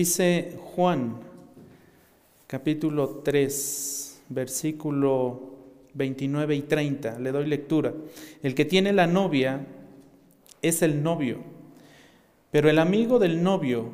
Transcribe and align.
Dice 0.00 0.56
Juan, 0.74 1.18
capítulo 2.46 3.20
3, 3.22 4.22
versículo 4.30 5.42
29 5.92 6.56
y 6.56 6.62
30, 6.62 7.18
le 7.18 7.30
doy 7.30 7.44
lectura. 7.44 7.92
El 8.42 8.54
que 8.54 8.64
tiene 8.64 8.94
la 8.94 9.06
novia 9.06 9.66
es 10.62 10.80
el 10.80 11.02
novio, 11.02 11.40
pero 12.50 12.70
el 12.70 12.78
amigo 12.78 13.18
del 13.18 13.42
novio 13.42 13.90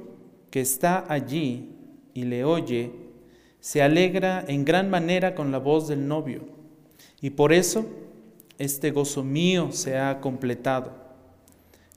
que 0.53 0.61
está 0.61 1.13
allí 1.13 1.71
y 2.15 2.23
le 2.23 2.45
oye, 2.45 2.93
se 3.59 3.83
alegra 3.83 4.45
en 4.47 4.65
gran 4.65 4.89
manera 4.89 5.35
con 5.35 5.51
la 5.51 5.59
voz 5.59 5.89
del 5.89 6.07
novio, 6.07 6.43
y 7.21 7.31
por 7.31 7.53
eso 7.53 7.85
este 8.59 8.93
gozo 8.93 9.25
mío 9.25 9.73
se 9.73 9.99
ha 9.99 10.21
completado. 10.21 10.93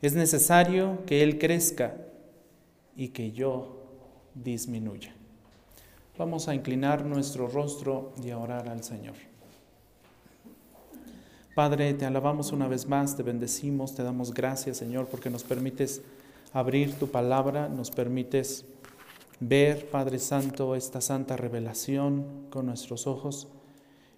Es 0.02 0.16
necesario 0.16 1.06
que 1.06 1.22
Él 1.22 1.38
crezca 1.38 1.96
y 2.98 3.10
que 3.10 3.34
yo 3.34 3.79
disminuya. 4.44 5.14
Vamos 6.18 6.48
a 6.48 6.56
inclinar 6.56 7.06
nuestro 7.06 7.48
rostro 7.48 8.14
y 8.22 8.30
a 8.30 8.38
orar 8.38 8.68
al 8.68 8.84
Señor. 8.84 9.16
Padre, 11.56 11.94
te 11.94 12.06
alabamos 12.06 12.52
una 12.52 12.68
vez 12.68 12.88
más, 12.88 13.16
te 13.16 13.24
bendecimos, 13.24 13.96
te 13.96 14.04
damos 14.04 14.34
gracias, 14.34 14.78
Señor, 14.78 15.08
porque 15.08 15.30
nos 15.30 15.44
permites 15.44 16.02
abrir 16.54 16.94
tu 16.94 17.10
palabra, 17.10 17.70
nos 17.70 17.92
permites 17.92 18.66
ver, 19.40 19.90
Padre 19.90 20.20
Santo, 20.20 20.76
esta 20.76 21.02
santa 21.02 21.38
revelación 21.38 22.48
con 22.50 22.66
nuestros 22.66 23.08
ojos. 23.08 23.48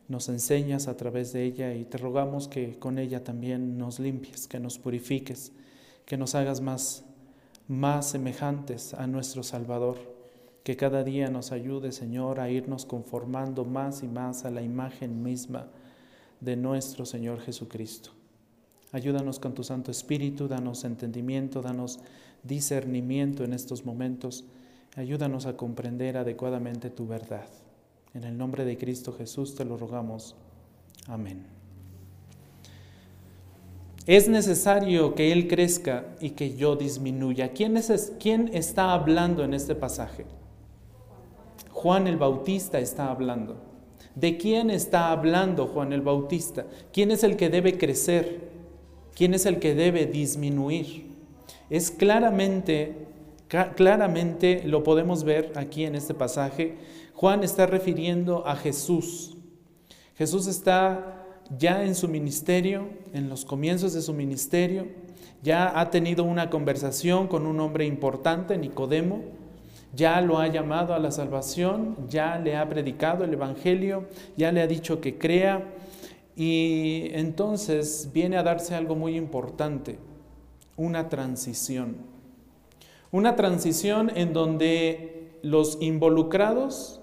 Nos 0.08 0.27
enseñas 0.30 0.88
a 0.88 0.97
través 0.97 1.33
de 1.33 1.44
ella 1.45 1.73
y 1.73 1.86
te 1.86 1.97
rogamos 1.97 2.47
que 2.47 2.77
con 2.77 2.99
ella 2.99 3.23
también 3.23 3.77
nos 3.77 3.99
limpies, 3.99 4.47
que 4.47 4.59
nos 4.59 4.77
purifiques, 4.77 5.52
que 6.05 6.17
nos 6.17 6.36
hagas 6.36 6.61
más 6.61 7.05
más 7.72 8.09
semejantes 8.09 8.94
a 8.94 9.08
nuestro 9.08 9.44
Salvador. 9.44 9.97
Que 10.64 10.78
cada 10.78 11.04
día 11.04 11.30
nos 11.30 11.52
ayude, 11.52 11.92
Señor, 11.92 12.40
a 12.40 12.50
irnos 12.50 12.86
conformando 12.86 13.66
más 13.66 14.04
y 14.04 14.08
más 14.08 14.45
a 14.45 14.52
la 14.52 14.62
imagen 14.62 15.23
misma 15.23 15.67
de 16.40 16.56
nuestro 16.56 17.06
Señor 17.06 17.40
Jesucristo. 17.40 18.12
Ayúdanos 18.92 19.39
con 19.39 19.54
tu 19.54 19.64
Santo 19.64 19.89
Espíritu, 19.89 20.48
danos 20.48 20.84
entendimiento, 20.84 21.62
danos 21.62 22.00
discernimiento 22.44 23.44
en 23.44 23.54
estos 23.54 23.86
momentos. 23.86 24.44
Ayúdanos 24.95 25.45
a 25.45 25.56
comprender 25.56 26.17
adecuadamente 26.17 26.89
tu 26.89 27.08
verdad. 27.08 27.48
En 28.14 28.26
el 28.26 28.38
nombre 28.38 28.66
de 28.66 28.78
Cristo 28.78 29.14
Jesús 29.14 29.56
te 29.56 29.64
lo 29.64 29.78
rogamos. 29.78 30.36
Amén. 31.08 31.45
Es 34.06 34.28
necesario 34.28 35.16
que 35.16 35.32
Él 35.32 35.48
crezca 35.48 36.06
y 36.20 36.32
que 36.32 36.56
yo 36.56 36.76
disminuya. 36.76 37.54
¿Quién, 37.54 37.78
es, 37.78 38.14
¿Quién 38.20 38.50
está 38.54 38.94
hablando 38.94 39.44
en 39.44 39.54
este 39.54 39.76
pasaje? 39.76 40.26
Juan 41.81 42.05
el 42.05 42.17
Bautista 42.17 42.77
está 42.77 43.09
hablando. 43.09 43.55
¿De 44.13 44.37
quién 44.37 44.69
está 44.69 45.11
hablando 45.11 45.65
Juan 45.65 45.93
el 45.93 46.01
Bautista? 46.01 46.67
¿Quién 46.93 47.09
es 47.09 47.23
el 47.23 47.37
que 47.37 47.49
debe 47.49 47.79
crecer? 47.79 48.51
¿Quién 49.15 49.33
es 49.33 49.47
el 49.47 49.57
que 49.57 49.73
debe 49.73 50.05
disminuir? 50.05 51.07
Es 51.71 51.89
claramente, 51.89 53.07
claramente 53.75 54.61
lo 54.63 54.83
podemos 54.83 55.23
ver 55.23 55.53
aquí 55.55 55.83
en 55.83 55.95
este 55.95 56.13
pasaje. 56.13 56.75
Juan 57.15 57.43
está 57.43 57.65
refiriendo 57.65 58.45
a 58.45 58.55
Jesús. 58.55 59.35
Jesús 60.15 60.45
está 60.45 61.25
ya 61.57 61.83
en 61.83 61.95
su 61.95 62.07
ministerio, 62.07 62.89
en 63.11 63.27
los 63.27 63.43
comienzos 63.43 63.93
de 63.93 64.03
su 64.03 64.14
ministerio, 64.14 64.86
ya 65.41 65.80
ha 65.80 65.89
tenido 65.89 66.25
una 66.25 66.52
conversación 66.52 67.27
con 67.27 67.47
un 67.47 67.59
hombre 67.59 67.87
importante, 67.87 68.55
Nicodemo, 68.55 69.40
ya 69.93 70.21
lo 70.21 70.39
ha 70.39 70.47
llamado 70.47 70.93
a 70.93 70.99
la 70.99 71.11
salvación, 71.11 71.97
ya 72.07 72.37
le 72.39 72.55
ha 72.55 72.67
predicado 72.67 73.23
el 73.23 73.33
Evangelio, 73.33 74.05
ya 74.37 74.52
le 74.52 74.61
ha 74.61 74.67
dicho 74.67 75.02
que 75.02 75.17
crea 75.17 75.73
y 76.35 77.09
entonces 77.11 78.09
viene 78.13 78.37
a 78.37 78.43
darse 78.43 78.75
algo 78.75 78.95
muy 78.95 79.17
importante, 79.17 79.97
una 80.77 81.09
transición. 81.09 81.97
Una 83.11 83.35
transición 83.35 84.11
en 84.15 84.31
donde 84.31 85.37
los 85.43 85.77
involucrados 85.81 87.02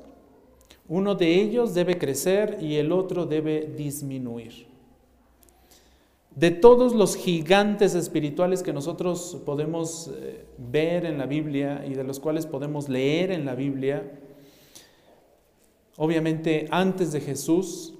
uno 0.88 1.14
de 1.14 1.34
ellos 1.34 1.74
debe 1.74 1.98
crecer 1.98 2.58
y 2.62 2.76
el 2.76 2.92
otro 2.92 3.26
debe 3.26 3.70
disminuir. 3.76 4.67
De 6.38 6.52
todos 6.52 6.94
los 6.94 7.16
gigantes 7.16 7.96
espirituales 7.96 8.62
que 8.62 8.72
nosotros 8.72 9.38
podemos 9.44 10.08
eh, 10.14 10.46
ver 10.56 11.04
en 11.04 11.18
la 11.18 11.26
Biblia 11.26 11.84
y 11.84 11.94
de 11.94 12.04
los 12.04 12.20
cuales 12.20 12.46
podemos 12.46 12.88
leer 12.88 13.32
en 13.32 13.44
la 13.44 13.56
Biblia, 13.56 14.08
obviamente 15.96 16.68
antes 16.70 17.10
de 17.10 17.22
Jesús, 17.22 17.94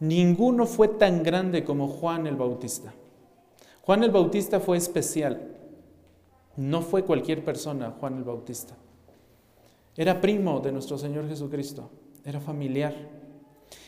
ninguno 0.00 0.64
fue 0.64 0.88
tan 0.88 1.22
grande 1.22 1.62
como 1.62 1.88
Juan 1.88 2.26
el 2.26 2.36
Bautista. 2.36 2.94
Juan 3.82 4.02
el 4.02 4.10
Bautista 4.10 4.58
fue 4.58 4.78
especial. 4.78 5.54
No 6.56 6.80
fue 6.80 7.04
cualquier 7.04 7.44
persona, 7.44 7.94
Juan 8.00 8.16
el 8.16 8.24
Bautista. 8.24 8.74
Era 9.94 10.22
primo 10.22 10.60
de 10.60 10.72
nuestro 10.72 10.96
Señor 10.96 11.28
Jesucristo, 11.28 11.90
era 12.24 12.40
familiar. 12.40 12.94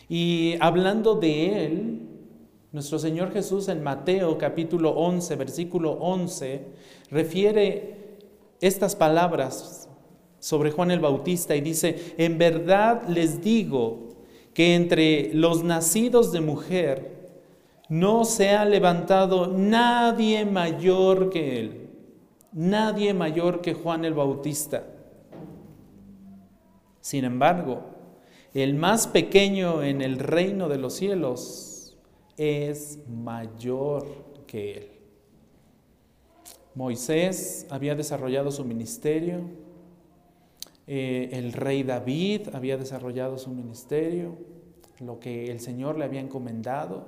Y 0.07 0.57
hablando 0.61 1.15
de 1.15 1.65
él, 1.65 2.11
nuestro 2.75 2.99
Señor 2.99 3.33
Jesús 3.33 3.69
en 3.69 3.85
Mateo 3.85 4.37
capítulo 4.37 4.91
11, 4.91 5.37
versículo 5.37 5.93
11, 5.93 6.61
refiere 7.09 8.19
estas 8.61 8.97
palabras 8.97 9.89
sobre 10.41 10.73
Juan 10.73 10.91
el 10.91 10.99
Bautista 10.99 11.55
y 11.55 11.61
dice, 11.61 12.17
en 12.19 12.37
verdad 12.37 13.07
les 13.07 13.41
digo 13.41 14.09
que 14.55 14.75
entre 14.75 15.33
los 15.35 15.63
nacidos 15.63 16.33
de 16.33 16.41
mujer 16.41 17.31
no 17.89 18.25
se 18.25 18.51
ha 18.51 18.65
levantado 18.65 19.47
nadie 19.47 20.45
mayor 20.45 21.31
que 21.31 21.61
él, 21.61 21.91
nadie 22.51 23.15
mayor 23.15 23.61
que 23.61 23.75
Juan 23.75 24.05
el 24.05 24.15
Bautista. 24.15 24.85
Sin 27.01 27.25
embargo, 27.25 27.83
el 28.53 28.75
más 28.75 29.07
pequeño 29.07 29.85
en 29.85 30.03
el 30.03 30.19
reino 30.19 30.69
de 30.69 30.79
los 30.79 30.95
cielos 30.95 31.74
es 32.37 32.99
mayor 33.09 34.07
que 34.47 34.73
él. 34.73 34.91
Moisés 36.75 37.67
había 37.71 37.95
desarrollado 37.95 38.51
su 38.51 38.65
ministerio, 38.65 39.43
eh, 40.87 41.31
el 41.33 41.53
rey 41.53 41.83
David 41.83 42.49
había 42.53 42.77
desarrollado 42.77 43.39
su 43.39 43.51
ministerio, 43.51 44.37
lo 44.99 45.21
que 45.21 45.51
el 45.51 45.61
Señor 45.61 45.97
le 45.97 46.05
había 46.05 46.21
encomendado, 46.21 47.07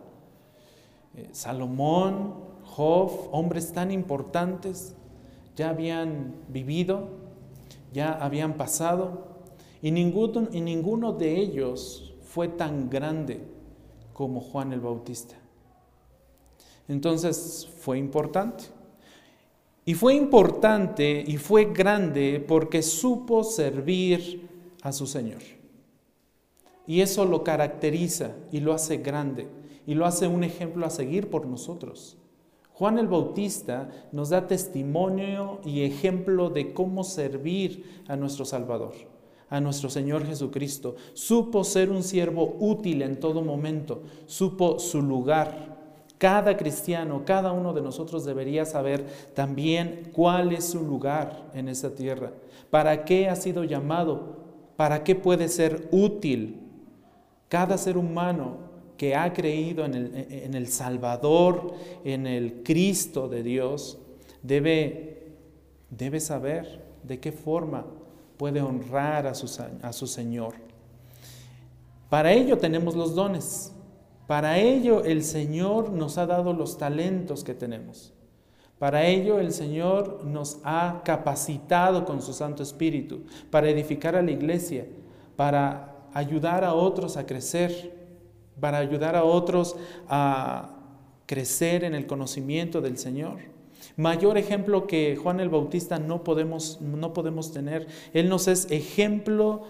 eh, 1.17 1.29
Salomón, 1.33 2.35
Job, 2.63 3.29
hombres 3.33 3.73
tan 3.73 3.91
importantes, 3.91 4.95
ya 5.57 5.71
habían 5.71 6.37
vivido, 6.49 7.09
ya 7.93 8.13
habían 8.13 8.55
pasado, 8.55 9.37
y 9.83 9.91
ninguno, 9.91 10.49
y 10.53 10.61
ninguno 10.61 11.13
de 11.13 11.37
ellos 11.39 12.15
fue 12.23 12.49
tan 12.49 12.89
grande 12.89 13.56
como 14.17 14.41
Juan 14.41 14.73
el 14.73 14.81
Bautista. 14.81 15.35
Entonces 16.89 17.69
fue 17.81 17.99
importante. 17.99 18.65
Y 19.85 19.93
fue 19.93 20.15
importante 20.15 21.23
y 21.27 21.37
fue 21.37 21.67
grande 21.67 22.43
porque 22.49 22.81
supo 22.81 23.45
servir 23.45 24.49
a 24.81 24.93
su 24.93 25.07
Señor. 25.07 25.43
Y 26.87 27.03
eso 27.03 27.27
lo 27.27 27.45
caracteriza 27.45 28.35
y 28.51 28.61
lo 28.61 28.73
hace 28.73 28.97
grande 28.97 29.49
y 29.87 29.93
lo 29.93 30.07
hace 30.07 30.27
un 30.27 30.45
ejemplo 30.45 30.87
a 30.87 30.91
seguir 30.91 31.29
por 31.29 31.47
nosotros. 31.47 32.17
Juan 32.73 32.97
el 32.97 33.09
Bautista 33.09 33.91
nos 34.13 34.31
da 34.31 34.47
testimonio 34.47 35.61
y 35.63 35.83
ejemplo 35.83 36.49
de 36.49 36.73
cómo 36.73 37.05
servir 37.05 38.03
a 38.09 38.17
nuestro 38.17 38.47
Salvador 38.47 38.95
a 39.49 39.61
nuestro 39.61 39.91
Señor 39.91 40.27
Jesucristo. 40.27 40.97
Supo 41.13 41.65
ser 41.65 41.91
un 41.91 42.03
siervo 42.03 42.57
útil 42.59 43.03
en 43.03 43.21
todo 43.21 43.43
momento, 43.43 44.03
supo 44.27 44.79
su 44.79 45.03
lugar. 45.03 45.77
Cada 46.19 46.57
cristiano, 46.57 47.23
cada 47.27 47.53
uno 47.53 47.75
de 47.75 47.83
nosotros 47.83 48.25
debería 48.25 48.65
saber 48.65 49.07
también 49.35 50.11
cuál 50.13 50.53
es 50.53 50.65
su 50.65 50.83
lugar 50.83 51.51
en 51.53 51.69
esta 51.69 51.95
tierra, 51.95 52.33
para 52.71 53.05
qué 53.05 53.29
ha 53.29 53.37
sido 53.37 53.65
llamado, 53.65 54.37
para 54.77 55.05
qué 55.05 55.15
puede 55.15 55.49
ser 55.49 55.89
útil. 55.91 56.63
Cada 57.49 57.79
ser 57.79 57.97
humano 57.97 58.57
que 58.97 59.15
ha 59.15 59.33
creído 59.35 59.85
en 59.85 59.95
el, 59.95 60.27
en 60.31 60.55
el 60.55 60.69
Salvador, 60.69 61.75
en 62.03 62.27
el 62.27 62.63
Cristo 62.65 63.29
de 63.29 63.43
Dios, 63.43 63.99
debe, 64.43 65.35
debe 65.91 66.19
saber 66.19 66.83
de 67.03 67.21
qué 67.21 67.31
forma 67.31 67.85
puede 68.37 68.61
honrar 68.61 69.27
a 69.27 69.35
su, 69.35 69.51
a 69.83 69.93
su 69.93 70.07
Señor. 70.07 70.55
Para 72.09 72.33
ello 72.33 72.59
tenemos 72.59 72.95
los 72.95 73.15
dones. 73.15 73.73
Para 74.27 74.59
ello 74.59 75.05
el 75.05 75.23
Señor 75.23 75.91
nos 75.91 76.19
ha 76.19 76.27
dado 76.27 76.53
los 76.53 76.79
talentos 76.79 77.45
que 77.45 77.55
tenemos. 77.55 78.13
Para 78.79 79.07
ello 79.07 79.39
el 79.39 79.53
Señor 79.53 80.25
nos 80.25 80.59
ha 80.63 81.01
capacitado 81.05 82.05
con 82.05 82.21
su 82.21 82.33
Santo 82.33 82.63
Espíritu 82.63 83.25
para 83.51 83.71
edificar 83.71 84.17
a 84.17 84.23
la 84.23 84.33
iglesia, 84.33 84.87
para 85.35 85.97
ayudar 86.13 86.65
a 86.65 86.75
otros 86.75 87.17
a 87.17 87.25
crecer, 87.25 87.95
para 88.61 88.79
ayudar 88.79 89.17
a 89.17 89.25
otros 89.25 89.77
a 90.09 90.77
crecer 91.27 91.85
en 91.85 91.95
el 91.95 92.07
conocimiento 92.07 92.81
del 92.81 92.99
Señor. 92.99 93.56
Mayor 93.97 94.39
ejemplo 94.39 94.87
que 94.87 95.17
Juan 95.17 95.41
el 95.41 95.49
Bautista 95.49 95.99
no 95.99 96.23
podemos, 96.23 96.81
no 96.81 97.13
podemos 97.13 97.53
tener. 97.53 97.87
Él 98.13 98.29
nos 98.29 98.47
es 98.49 98.71
ejemplo 98.71 99.63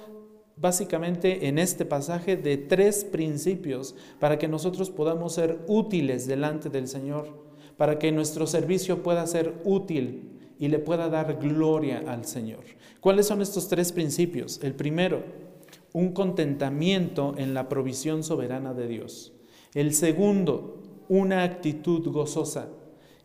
básicamente 0.56 1.48
en 1.48 1.58
este 1.58 1.84
pasaje 1.84 2.36
de 2.36 2.56
tres 2.56 3.04
principios 3.04 3.94
para 4.18 4.38
que 4.38 4.48
nosotros 4.48 4.90
podamos 4.90 5.34
ser 5.34 5.60
útiles 5.68 6.26
delante 6.26 6.70
del 6.70 6.88
Señor 6.88 7.46
para 7.76 7.98
que 7.98 8.12
nuestro 8.12 8.46
servicio 8.46 9.02
pueda 9.02 9.26
ser 9.26 9.54
útil 9.64 10.32
y 10.58 10.68
le 10.68 10.78
pueda 10.78 11.08
dar 11.08 11.38
gloria 11.38 12.02
al 12.06 12.24
Señor. 12.24 12.64
¿Cuáles 13.00 13.26
son 13.26 13.42
estos 13.42 13.68
tres 13.68 13.92
principios? 13.92 14.60
El 14.62 14.74
primero, 14.74 15.22
un 15.92 16.12
contentamiento 16.12 17.34
en 17.36 17.54
la 17.54 17.68
provisión 17.68 18.22
soberana 18.22 18.72
de 18.72 18.88
Dios. 18.88 19.32
El 19.74 19.92
segundo, 19.92 20.82
una 21.08 21.42
actitud 21.42 22.08
gozosa. 22.10 22.68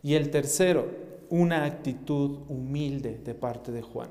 Y 0.02 0.14
el 0.14 0.30
tercero, 0.30 0.86
una 1.30 1.64
actitud 1.64 2.40
humilde 2.48 3.20
de 3.24 3.34
parte 3.34 3.72
de 3.72 3.82
Juan. 3.82 4.10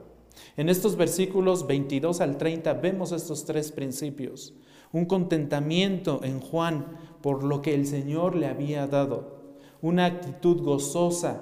En 0.57 0.69
estos 0.69 0.95
versículos 0.95 1.67
22 1.67 2.21
al 2.21 2.37
30 2.37 2.73
vemos 2.75 3.11
estos 3.11 3.45
tres 3.45 3.71
principios. 3.71 4.53
Un 4.91 5.05
contentamiento 5.05 6.21
en 6.23 6.39
Juan 6.39 6.85
por 7.21 7.43
lo 7.43 7.61
que 7.61 7.73
el 7.73 7.85
Señor 7.85 8.35
le 8.35 8.47
había 8.47 8.87
dado 8.87 9.41
una 9.81 10.05
actitud 10.05 10.61
gozosa 10.61 11.41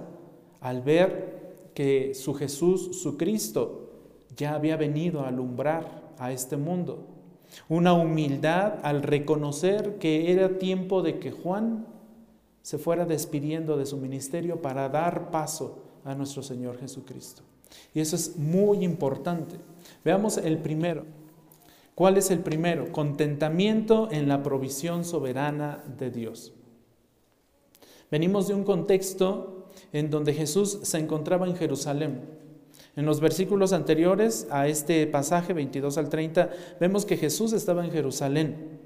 al 0.62 0.82
ver 0.82 1.72
que 1.74 2.14
su 2.14 2.34
Jesús, 2.34 3.02
su 3.02 3.18
Cristo, 3.18 3.90
ya 4.36 4.56
había 4.56 4.78
venido 4.78 5.22
a 5.22 5.30
alumbrar 5.30 6.14
a 6.18 6.32
este 6.32 6.58
mundo. 6.58 7.08
Una 7.68 7.94
humildad 7.94 8.80
al 8.84 9.02
reconocer 9.02 9.98
que 9.98 10.32
era 10.32 10.58
tiempo 10.58 11.02
de 11.02 11.20
que 11.20 11.32
Juan 11.32 11.88
se 12.70 12.78
fuera 12.78 13.04
despidiendo 13.04 13.78
de 13.78 13.88
su 13.88 13.98
ministerio 13.98 14.62
para 14.62 14.90
dar 14.90 15.32
paso 15.32 15.80
a 16.06 16.14
nuestro 16.14 16.44
Señor 16.44 16.78
Jesucristo. 16.78 17.42
Y 17.96 18.00
eso 18.00 18.16
es 18.16 18.38
muy 18.38 18.86
importante. 18.86 19.56
Veamos 20.06 20.38
el 20.38 20.60
primero. 20.60 21.04
¿Cuál 21.96 22.18
es 22.18 22.30
el 22.30 22.42
primero? 22.42 22.92
Contentamiento 22.92 24.08
en 24.12 24.28
la 24.28 24.44
provisión 24.44 25.04
soberana 25.04 25.84
de 25.98 26.12
Dios. 26.12 26.54
Venimos 28.12 28.48
de 28.48 28.54
un 28.54 28.64
contexto 28.64 29.72
en 29.92 30.12
donde 30.12 30.36
Jesús 30.36 30.78
se 30.84 31.00
encontraba 31.00 31.48
en 31.48 31.56
Jerusalén. 31.56 32.22
En 32.96 33.04
los 33.04 33.20
versículos 33.20 33.74
anteriores 33.74 34.46
a 34.52 34.68
este 34.68 35.08
pasaje 35.08 35.54
22 35.54 35.98
al 35.98 36.10
30 36.10 36.52
vemos 36.80 37.08
que 37.08 37.18
Jesús 37.18 37.52
estaba 37.52 37.84
en 37.84 37.90
Jerusalén. 37.90 38.79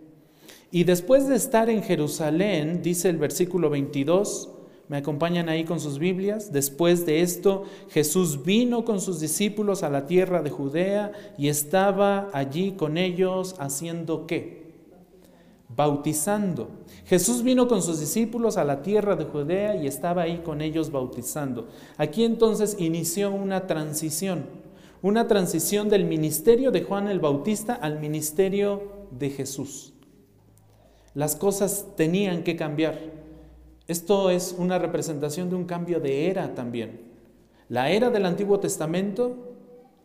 Y 0.73 0.85
después 0.85 1.27
de 1.27 1.35
estar 1.35 1.69
en 1.69 1.83
Jerusalén, 1.83 2.81
dice 2.81 3.07
el 3.07 3.17
versículo 3.17 3.69
22, 3.69 4.49
me 4.87 4.97
acompañan 4.97 5.47
ahí 5.47 5.65
con 5.65 5.79
sus 5.79 5.99
Biblias, 5.99 6.51
después 6.51 7.05
de 7.05 7.21
esto 7.21 7.65
Jesús 7.91 8.43
vino 8.43 8.83
con 8.83 8.99
sus 8.99 9.19
discípulos 9.19 9.83
a 9.83 9.91
la 9.91 10.07
tierra 10.07 10.41
de 10.41 10.49
Judea 10.49 11.11
y 11.37 11.49
estaba 11.49 12.31
allí 12.33 12.71
con 12.71 12.97
ellos 12.97 13.53
haciendo 13.59 14.25
qué? 14.25 14.63
bautizando. 15.75 16.69
Jesús 17.05 17.43
vino 17.43 17.67
con 17.67 17.83
sus 17.83 17.99
discípulos 17.99 18.57
a 18.57 18.63
la 18.63 18.81
tierra 18.81 19.15
de 19.15 19.25
Judea 19.25 19.75
y 19.75 19.85
estaba 19.85 20.23
ahí 20.23 20.39
con 20.39 20.59
ellos 20.59 20.91
bautizando. 20.91 21.67
Aquí 21.97 22.23
entonces 22.23 22.77
inició 22.79 23.31
una 23.31 23.67
transición, 23.67 24.45
una 25.03 25.27
transición 25.27 25.87
del 25.89 26.05
ministerio 26.05 26.71
de 26.71 26.81
Juan 26.81 27.09
el 27.09 27.19
Bautista 27.19 27.75
al 27.75 27.99
ministerio 27.99 28.81
de 29.11 29.29
Jesús. 29.29 29.92
Las 31.13 31.35
cosas 31.35 31.87
tenían 31.95 32.43
que 32.43 32.55
cambiar. 32.55 32.99
Esto 33.87 34.29
es 34.29 34.55
una 34.57 34.79
representación 34.79 35.49
de 35.49 35.55
un 35.55 35.65
cambio 35.65 35.99
de 35.99 36.29
era 36.29 36.55
también. 36.55 37.01
La 37.69 37.89
era 37.89 38.09
del 38.09 38.25
Antiguo 38.25 38.59
Testamento 38.59 39.53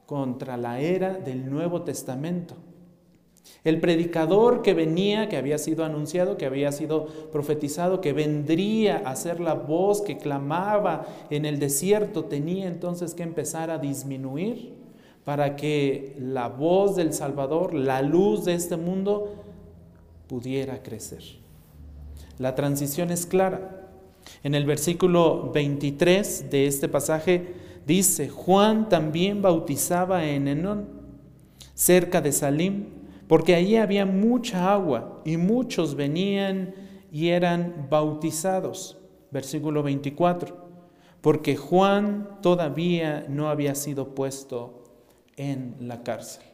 contra 0.06 0.56
la 0.56 0.80
era 0.80 1.14
del 1.14 1.50
Nuevo 1.50 1.82
Testamento. 1.82 2.54
El 3.64 3.80
predicador 3.80 4.62
que 4.62 4.74
venía, 4.74 5.28
que 5.28 5.36
había 5.36 5.58
sido 5.58 5.84
anunciado, 5.84 6.36
que 6.36 6.46
había 6.46 6.72
sido 6.72 7.06
profetizado, 7.32 8.00
que 8.00 8.12
vendría 8.12 8.98
a 8.98 9.16
ser 9.16 9.40
la 9.40 9.54
voz 9.54 10.02
que 10.02 10.18
clamaba 10.18 11.06
en 11.30 11.44
el 11.44 11.58
desierto, 11.58 12.24
tenía 12.24 12.66
entonces 12.66 13.14
que 13.14 13.22
empezar 13.22 13.70
a 13.70 13.78
disminuir 13.78 14.74
para 15.24 15.56
que 15.56 16.14
la 16.18 16.48
voz 16.48 16.96
del 16.96 17.12
Salvador, 17.12 17.74
la 17.74 18.00
luz 18.02 18.44
de 18.44 18.54
este 18.54 18.76
mundo, 18.76 19.34
pudiera 20.28 20.82
crecer. 20.82 21.22
La 22.38 22.54
transición 22.54 23.10
es 23.10 23.26
clara. 23.26 23.88
En 24.42 24.54
el 24.54 24.64
versículo 24.66 25.50
23 25.52 26.50
de 26.50 26.66
este 26.66 26.88
pasaje 26.88 27.54
dice, 27.86 28.28
Juan 28.28 28.88
también 28.88 29.42
bautizaba 29.42 30.24
en 30.26 30.46
Enón, 30.46 30.88
cerca 31.74 32.20
de 32.20 32.32
Salim 32.32 32.98
porque 33.28 33.54
allí 33.54 33.76
había 33.76 34.06
mucha 34.06 34.72
agua 34.72 35.20
y 35.24 35.36
muchos 35.36 35.94
venían 35.94 36.74
y 37.12 37.28
eran 37.28 37.86
bautizados. 37.90 38.96
Versículo 39.30 39.82
24, 39.82 40.56
porque 41.20 41.54
Juan 41.54 42.38
todavía 42.40 43.26
no 43.28 43.50
había 43.50 43.74
sido 43.74 44.14
puesto 44.14 44.84
en 45.36 45.76
la 45.80 46.02
cárcel. 46.02 46.44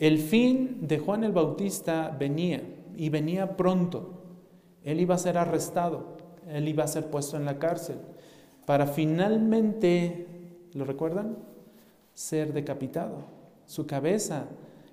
El 0.00 0.18
fin 0.18 0.78
de 0.80 0.98
Juan 0.98 1.22
el 1.22 1.30
Bautista 1.30 2.14
venía 2.18 2.62
y 2.96 3.08
venía 3.08 3.56
pronto. 3.56 4.22
Él 4.82 5.00
iba 5.00 5.14
a 5.14 5.18
ser 5.18 5.38
arrestado, 5.38 6.16
él 6.48 6.68
iba 6.68 6.84
a 6.84 6.88
ser 6.88 7.10
puesto 7.10 7.36
en 7.36 7.44
la 7.44 7.58
cárcel 7.58 7.96
para 8.66 8.86
finalmente, 8.86 10.26
¿lo 10.72 10.84
recuerdan? 10.84 11.36
Ser 12.14 12.52
decapitado. 12.52 13.24
Su 13.66 13.86
cabeza 13.86 14.46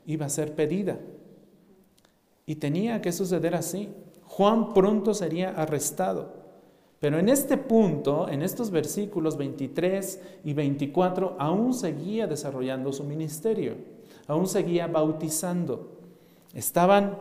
iba 0.05 0.25
a 0.25 0.29
ser 0.29 0.55
pedida. 0.55 1.00
Y 2.46 2.55
tenía 2.55 3.01
que 3.01 3.12
suceder 3.12 3.55
así. 3.55 3.89
Juan 4.25 4.74
pronto 4.74 5.13
sería 5.13 5.51
arrestado. 5.51 6.41
Pero 7.00 7.17
en 7.17 7.29
este 7.29 7.58
punto, 7.58 8.27
en 8.29 8.41
estos 8.41 8.72
versículos 8.72 9.38
23 9.38 10.22
y 10.43 10.53
24, 10.53 11.36
aún 11.39 11.74
seguía 11.74 12.27
desarrollando 12.27 12.93
su 12.93 13.03
ministerio, 13.03 13.75
aún 14.27 14.48
seguía 14.48 14.86
bautizando. 14.86 15.98
Estaban 16.53 17.17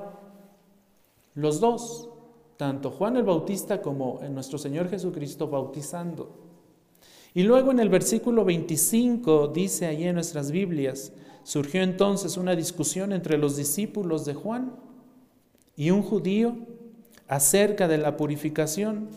los 1.40 1.60
dos, 1.60 2.08
tanto 2.56 2.90
Juan 2.90 3.16
el 3.16 3.24
Bautista 3.24 3.80
como 3.80 4.20
nuestro 4.30 4.58
Señor 4.58 4.88
Jesucristo 4.88 5.48
bautizando. 5.48 6.36
Y 7.32 7.44
luego 7.44 7.70
en 7.70 7.80
el 7.80 7.88
versículo 7.88 8.44
25 8.44 9.48
dice 9.48 9.86
allí 9.86 10.04
en 10.04 10.14
nuestras 10.14 10.50
Biblias, 10.50 11.12
Surgió 11.42 11.82
entonces 11.82 12.36
una 12.36 12.54
discusión 12.54 13.12
entre 13.12 13.38
los 13.38 13.56
discípulos 13.56 14.24
de 14.24 14.34
Juan 14.34 14.76
y 15.74 15.90
un 15.90 16.02
judío 16.02 16.56
acerca 17.28 17.88
de 17.88 17.98
la 17.98 18.16
purificación. 18.16 19.08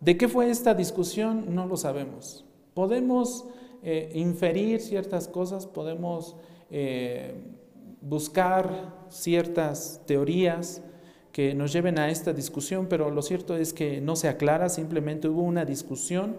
¿De 0.00 0.16
qué 0.16 0.28
fue 0.28 0.50
esta 0.50 0.74
discusión? 0.74 1.54
No 1.54 1.66
lo 1.66 1.76
sabemos. 1.76 2.44
Podemos 2.74 3.44
eh, 3.82 4.10
inferir 4.14 4.80
ciertas 4.80 5.28
cosas, 5.28 5.66
podemos 5.66 6.36
eh, 6.70 7.34
buscar 8.00 9.06
ciertas 9.10 10.02
teorías 10.06 10.82
que 11.38 11.54
nos 11.54 11.72
lleven 11.72 12.00
a 12.00 12.10
esta 12.10 12.32
discusión, 12.32 12.88
pero 12.90 13.12
lo 13.12 13.22
cierto 13.22 13.56
es 13.56 13.72
que 13.72 14.00
no 14.00 14.16
se 14.16 14.26
aclara, 14.26 14.68
simplemente 14.68 15.28
hubo 15.28 15.42
una 15.42 15.64
discusión 15.64 16.34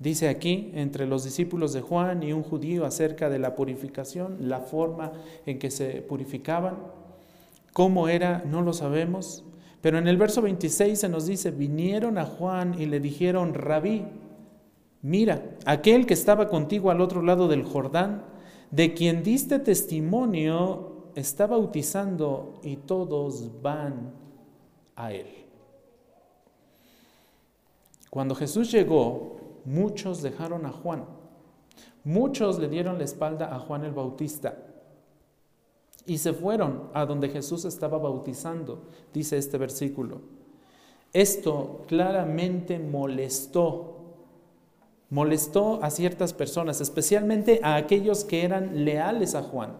Dice 0.00 0.28
aquí, 0.28 0.72
entre 0.74 1.06
los 1.06 1.22
discípulos 1.22 1.72
de 1.72 1.80
Juan 1.80 2.24
y 2.24 2.32
un 2.32 2.42
judío 2.42 2.84
acerca 2.84 3.30
de 3.30 3.38
la 3.38 3.54
purificación, 3.54 4.48
la 4.48 4.60
forma 4.60 5.12
en 5.46 5.60
que 5.60 5.70
se 5.70 6.02
purificaban, 6.02 6.78
cómo 7.72 8.08
era, 8.08 8.42
no 8.44 8.62
lo 8.62 8.72
sabemos. 8.72 9.44
Pero 9.80 9.98
en 9.98 10.08
el 10.08 10.16
verso 10.16 10.42
26 10.42 10.98
se 10.98 11.08
nos 11.08 11.26
dice, 11.26 11.52
vinieron 11.52 12.18
a 12.18 12.26
Juan 12.26 12.80
y 12.80 12.86
le 12.86 12.98
dijeron, 12.98 13.54
rabí, 13.54 14.04
mira, 15.00 15.44
aquel 15.64 16.06
que 16.06 16.14
estaba 16.14 16.48
contigo 16.48 16.90
al 16.90 17.00
otro 17.00 17.22
lado 17.22 17.46
del 17.46 17.62
Jordán, 17.62 18.24
de 18.72 18.94
quien 18.94 19.22
diste 19.22 19.60
testimonio, 19.60 20.97
está 21.18 21.46
bautizando 21.46 22.60
y 22.62 22.76
todos 22.76 23.62
van 23.62 24.12
a 24.96 25.12
él. 25.12 25.26
Cuando 28.10 28.34
Jesús 28.34 28.70
llegó, 28.70 29.36
muchos 29.64 30.22
dejaron 30.22 30.66
a 30.66 30.72
Juan. 30.72 31.04
Muchos 32.04 32.58
le 32.58 32.68
dieron 32.68 32.98
la 32.98 33.04
espalda 33.04 33.54
a 33.54 33.58
Juan 33.58 33.84
el 33.84 33.92
Bautista 33.92 34.56
y 36.06 36.18
se 36.18 36.32
fueron 36.32 36.88
a 36.94 37.04
donde 37.04 37.28
Jesús 37.28 37.66
estaba 37.66 37.98
bautizando, 37.98 38.84
dice 39.12 39.36
este 39.36 39.58
versículo. 39.58 40.20
Esto 41.12 41.82
claramente 41.86 42.78
molestó 42.78 43.98
molestó 45.10 45.82
a 45.82 45.90
ciertas 45.90 46.32
personas, 46.32 46.80
especialmente 46.80 47.60
a 47.62 47.76
aquellos 47.76 48.24
que 48.24 48.44
eran 48.44 48.84
leales 48.84 49.34
a 49.34 49.42
Juan, 49.42 49.76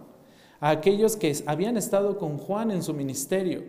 a 0.60 0.70
aquellos 0.70 1.16
que 1.16 1.36
habían 1.46 1.76
estado 1.76 2.18
con 2.18 2.38
Juan 2.38 2.70
en 2.70 2.82
su 2.82 2.94
ministerio. 2.94 3.62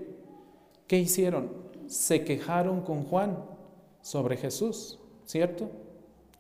¿Qué 0.88 0.98
hicieron? 0.98 1.50
Se 1.88 2.24
quejaron 2.24 2.82
con 2.82 3.04
Juan 3.04 3.38
sobre 4.02 4.38
Jesús, 4.38 5.00
¿cierto? 5.26 5.70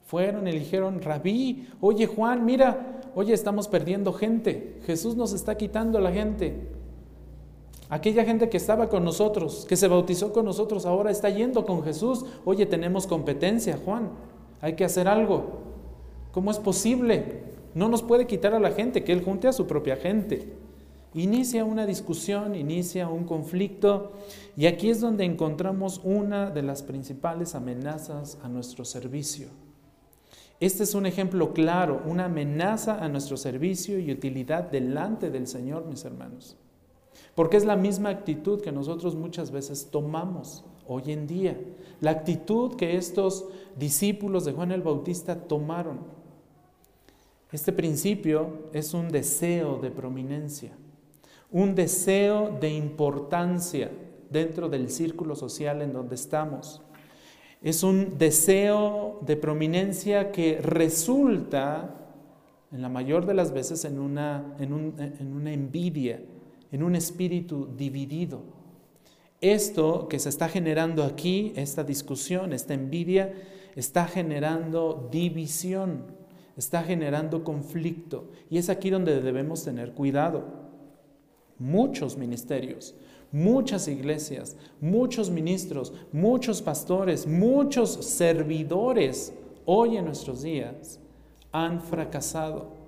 Fueron 0.06 0.48
y 0.48 0.51
dijeron, 0.51 1.01
rabí, 1.01 1.68
oye 1.82 2.08
Juan, 2.08 2.46
mira, 2.46 3.01
oye, 3.15 3.34
estamos 3.34 3.68
perdiendo 3.68 4.12
gente, 4.13 4.79
Jesús 4.86 5.15
nos 5.15 5.34
está 5.34 5.56
quitando 5.56 6.00
la 6.00 6.12
gente. 6.12 6.79
Aquella 7.89 8.24
gente 8.24 8.50
que 8.50 8.58
estaba 8.58 8.88
con 8.88 9.03
nosotros, 9.03 9.65
que 9.68 9.75
se 9.75 9.88
bautizó 9.88 10.32
con 10.32 10.46
nosotros, 10.46 10.86
ahora 10.86 11.10
está 11.10 11.29
yendo 11.32 11.65
con 11.65 11.84
Jesús. 11.84 12.24
Oye, 12.46 12.68
tenemos 12.68 13.08
competencia, 13.08 13.79
Juan. 13.84 14.12
Hay 14.62 14.74
que 14.74 14.86
hacer 14.86 15.08
algo. 15.08 15.62
¿Cómo 16.32 16.51
es 16.51 16.60
posible? 16.60 17.49
No 17.73 17.88
nos 17.88 18.03
puede 18.03 18.27
quitar 18.27 18.53
a 18.53 18.59
la 18.59 18.71
gente, 18.71 19.03
que 19.03 19.11
Él 19.11 19.23
junte 19.23 19.47
a 19.47 19.53
su 19.53 19.67
propia 19.67 19.95
gente. 19.95 20.53
Inicia 21.13 21.65
una 21.65 21.88
discusión, 21.88 22.53
inicia 22.53 23.09
un 23.09 23.23
conflicto 23.23 24.11
y 24.55 24.67
aquí 24.67 24.91
es 24.91 25.01
donde 25.01 25.25
encontramos 25.25 26.01
una 26.03 26.51
de 26.51 26.61
las 26.61 26.83
principales 26.83 27.55
amenazas 27.55 28.38
a 28.43 28.47
nuestro 28.47 28.85
servicio. 28.85 29.47
Este 30.59 30.83
es 30.83 30.93
un 30.93 31.05
ejemplo 31.05 31.53
claro, 31.53 32.01
una 32.05 32.25
amenaza 32.25 33.03
a 33.03 33.07
nuestro 33.07 33.38
servicio 33.38 33.97
y 33.97 34.11
utilidad 34.11 34.69
delante 34.69 35.31
del 35.31 35.47
Señor, 35.47 35.85
mis 35.85 36.05
hermanos. 36.05 36.57
Porque 37.33 37.57
es 37.57 37.65
la 37.65 37.75
misma 37.75 38.09
actitud 38.09 38.61
que 38.61 38.71
nosotros 38.71 39.15
muchas 39.15 39.51
veces 39.51 39.88
tomamos 39.89 40.65
hoy 40.85 41.11
en 41.11 41.25
día. 41.25 41.57
La 42.01 42.11
actitud 42.11 42.75
que 42.75 42.97
estos 42.97 43.45
discípulos 43.77 44.45
de 44.45 44.51
Juan 44.51 44.71
el 44.71 44.81
Bautista 44.81 45.47
tomaron. 45.47 46.18
Este 47.51 47.74
principio 47.74 48.70
es 48.74 48.94
un 48.94 49.10
deseo 49.10 49.77
de 49.79 49.91
prominencia, 49.91 50.72
un 51.51 51.74
deseo 51.74 52.58
de 52.60 52.70
importancia 52.70 53.91
dentro 54.29 54.70
del 54.70 54.89
círculo 54.89 55.36
social 55.36 55.82
en 55.82 55.94
donde 55.94 56.15
estamos. 56.15 56.82
Es 57.62 57.84
un 57.84 58.18
deseo 58.18 59.20
de 59.25 59.36
prominencia 59.36 60.32
que 60.32 60.60
resulta, 60.62 61.96
en 62.72 62.82
la 62.82 62.89
mayor 62.89 63.25
de 63.25 63.34
las 63.34 63.51
veces, 63.51 63.84
en 63.84 64.00
una, 64.00 64.56
en 64.60 64.72
una 65.34 65.51
envidia 65.51 66.22
en 66.72 66.84
un 66.84 66.96
espíritu 66.96 67.68
dividido. 67.75 68.41
Esto 69.41 70.08
que 70.08 70.20
se 70.20 70.29
está 70.29 70.50
generando 70.50 71.03
aquí, 71.03 71.53
esta 71.56 71.84
discusión, 71.84 72.53
esta 72.53 72.74
envidia, 72.74 73.34
está 73.75 74.06
generando 74.06 75.08
división, 75.12 76.06
está 76.60 76.84
generando 76.84 77.44
conflicto. 77.44 78.30
Y 78.50 78.58
es 78.58 78.70
aquí 78.70 78.89
donde 78.89 79.22
debemos 79.22 79.63
tener 79.63 79.94
cuidado. 79.94 80.44
Muchos 81.58 82.18
ministerios, 82.18 82.96
muchas 83.32 83.88
iglesias, 83.88 84.56
muchos 84.80 85.30
ministros, 85.30 85.94
muchos 86.12 86.62
pastores, 86.62 87.25
muchos 87.25 87.92
servidores 88.06 89.34
hoy 89.66 89.98
en 89.98 90.06
nuestros 90.06 90.42
días 90.42 91.00
han 91.51 91.82
fracasado 91.82 92.78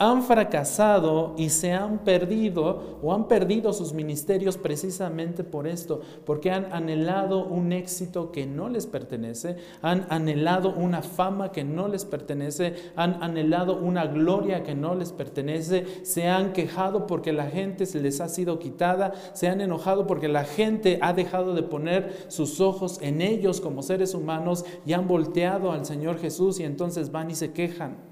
han 0.00 0.22
fracasado 0.22 1.34
y 1.36 1.50
se 1.50 1.72
han 1.74 1.98
perdido 1.98 2.98
o 3.02 3.12
han 3.12 3.28
perdido 3.28 3.74
sus 3.74 3.92
ministerios 3.92 4.56
precisamente 4.56 5.44
por 5.44 5.66
esto, 5.66 6.00
porque 6.24 6.50
han 6.50 6.72
anhelado 6.72 7.44
un 7.44 7.70
éxito 7.72 8.32
que 8.32 8.46
no 8.46 8.70
les 8.70 8.86
pertenece, 8.86 9.56
han 9.82 10.06
anhelado 10.08 10.72
una 10.72 11.02
fama 11.02 11.52
que 11.52 11.64
no 11.64 11.86
les 11.86 12.06
pertenece, 12.06 12.76
han 12.96 13.22
anhelado 13.22 13.76
una 13.76 14.06
gloria 14.06 14.62
que 14.62 14.74
no 14.74 14.94
les 14.94 15.12
pertenece, 15.12 15.84
se 16.02 16.28
han 16.28 16.54
quejado 16.54 17.06
porque 17.06 17.34
la 17.34 17.48
gente 17.48 17.84
se 17.84 18.00
les 18.00 18.22
ha 18.22 18.30
sido 18.30 18.58
quitada, 18.58 19.12
se 19.34 19.48
han 19.48 19.60
enojado 19.60 20.06
porque 20.06 20.28
la 20.28 20.44
gente 20.44 20.98
ha 21.02 21.12
dejado 21.12 21.54
de 21.54 21.62
poner 21.62 22.24
sus 22.28 22.62
ojos 22.62 22.98
en 23.02 23.20
ellos 23.20 23.60
como 23.60 23.82
seres 23.82 24.14
humanos 24.14 24.64
y 24.86 24.94
han 24.94 25.06
volteado 25.06 25.72
al 25.72 25.84
Señor 25.84 26.18
Jesús 26.18 26.58
y 26.58 26.64
entonces 26.64 27.12
van 27.12 27.30
y 27.30 27.34
se 27.34 27.52
quejan. 27.52 28.09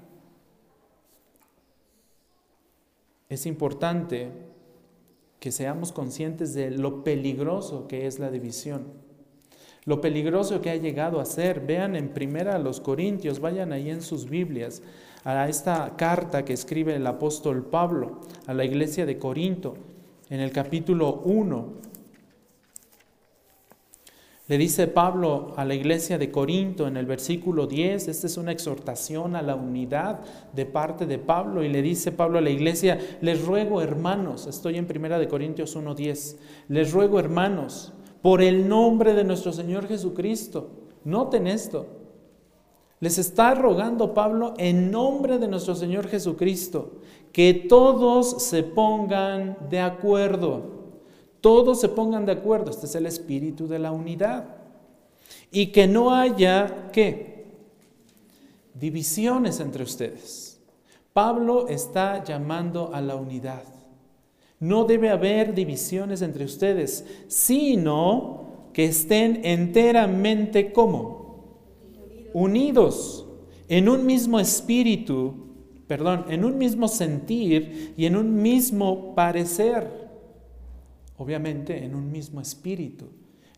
Es 3.29 3.45
importante 3.45 4.31
que 5.39 5.51
seamos 5.51 5.91
conscientes 5.91 6.53
de 6.53 6.71
lo 6.71 7.03
peligroso 7.03 7.87
que 7.87 8.07
es 8.07 8.19
la 8.19 8.31
división, 8.31 8.87
lo 9.85 10.01
peligroso 10.01 10.61
que 10.61 10.71
ha 10.71 10.75
llegado 10.75 11.19
a 11.19 11.25
ser. 11.25 11.61
Vean 11.61 11.95
en 11.95 12.09
primera 12.09 12.55
a 12.55 12.59
los 12.59 12.81
Corintios, 12.81 13.39
vayan 13.39 13.71
ahí 13.71 13.89
en 13.89 14.01
sus 14.01 14.29
Biblias, 14.29 14.81
a 15.23 15.47
esta 15.47 15.95
carta 15.95 16.43
que 16.43 16.53
escribe 16.53 16.95
el 16.95 17.05
apóstol 17.07 17.65
Pablo 17.65 18.21
a 18.47 18.53
la 18.53 18.65
iglesia 18.65 19.05
de 19.05 19.17
Corinto, 19.17 19.75
en 20.29 20.39
el 20.39 20.51
capítulo 20.51 21.21
1, 21.25 21.73
le 24.49 24.57
dice 24.57 24.87
Pablo 24.87 25.53
a 25.57 25.63
la 25.63 25.75
iglesia 25.75 26.17
de 26.17 26.31
Corinto 26.31 26.87
en 26.87 26.97
el 26.97 27.05
versículo 27.05 27.67
10, 27.67 28.07
esta 28.07 28.25
es 28.25 28.35
una 28.35 28.51
exhortación 28.51 29.35
a 29.35 29.43
la 29.43 29.55
unidad 29.55 30.21
de 30.53 30.65
parte 30.65 31.05
de 31.05 31.19
Pablo 31.19 31.63
y 31.63 31.69
le 31.69 31.83
dice 31.83 32.11
Pablo 32.11 32.39
a 32.39 32.41
la 32.41 32.49
iglesia, 32.49 32.97
les 33.21 33.45
ruego 33.45 33.79
hermanos, 33.79 34.47
estoy 34.47 34.77
en 34.77 34.87
primera 34.87 35.19
de 35.19 35.27
Corintios 35.27 35.75
1:10, 35.75 36.37
les 36.67 36.91
ruego 36.91 37.19
hermanos, 37.19 37.93
por 38.23 38.41
el 38.41 38.67
nombre 38.67 39.13
de 39.13 39.23
nuestro 39.23 39.53
Señor 39.53 39.87
Jesucristo, 39.87 40.71
noten 41.03 41.45
esto, 41.45 41.85
les 43.01 43.19
está 43.19 43.53
rogando 43.53 44.15
Pablo 44.15 44.55
en 44.57 44.89
nombre 44.89 45.37
de 45.37 45.47
nuestro 45.47 45.75
Señor 45.75 46.07
Jesucristo, 46.07 46.93
que 47.31 47.53
todos 47.53 48.41
se 48.41 48.63
pongan 48.63 49.57
de 49.69 49.79
acuerdo 49.79 50.78
todos 51.41 51.79
se 51.79 51.89
pongan 51.89 52.25
de 52.25 52.33
acuerdo, 52.33 52.71
este 52.71 52.85
es 52.85 52.95
el 52.95 53.05
espíritu 53.05 53.67
de 53.67 53.79
la 53.79 53.91
unidad. 53.91 54.45
Y 55.51 55.67
que 55.67 55.87
no 55.87 56.13
haya, 56.13 56.89
¿qué? 56.91 57.45
Divisiones 58.73 59.59
entre 59.59 59.83
ustedes. 59.83 60.59
Pablo 61.13 61.67
está 61.67 62.23
llamando 62.23 62.91
a 62.93 63.01
la 63.01 63.15
unidad. 63.15 63.63
No 64.59 64.83
debe 64.83 65.09
haber 65.09 65.53
divisiones 65.53 66.21
entre 66.21 66.45
ustedes, 66.45 67.05
sino 67.27 68.69
que 68.73 68.85
estén 68.85 69.41
enteramente 69.45 70.71
como 70.71 71.19
unidos 72.33 73.25
en 73.67 73.89
un 73.89 74.05
mismo 74.05 74.39
espíritu, 74.39 75.33
perdón, 75.87 76.25
en 76.29 76.43
un 76.43 76.57
mismo 76.57 76.87
sentir 76.87 77.93
y 77.97 78.05
en 78.05 78.15
un 78.15 78.41
mismo 78.41 79.15
parecer 79.15 79.98
obviamente 81.19 81.83
en 81.83 81.93
un 81.95 82.11
mismo 82.11 82.41
espíritu, 82.41 83.05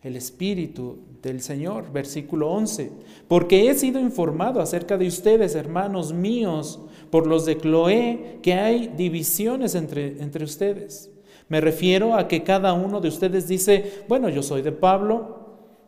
el 0.02 0.16
espíritu 0.16 0.98
del 1.22 1.40
Señor, 1.40 1.92
versículo 1.92 2.50
11, 2.50 2.90
porque 3.28 3.70
he 3.70 3.74
sido 3.74 4.00
informado 4.00 4.60
acerca 4.60 4.98
de 4.98 5.06
ustedes, 5.06 5.54
hermanos 5.54 6.12
míos, 6.12 6.80
por 7.10 7.26
los 7.26 7.46
de 7.46 7.56
Cloé, 7.56 8.40
que 8.42 8.54
hay 8.54 8.88
divisiones 8.88 9.76
entre, 9.76 10.20
entre 10.20 10.44
ustedes. 10.44 11.10
Me 11.48 11.60
refiero 11.60 12.14
a 12.16 12.26
que 12.26 12.42
cada 12.42 12.72
uno 12.72 13.00
de 13.00 13.08
ustedes 13.08 13.46
dice, 13.46 14.04
bueno, 14.08 14.28
yo 14.28 14.42
soy 14.42 14.62
de 14.62 14.72
Pablo, 14.72 15.42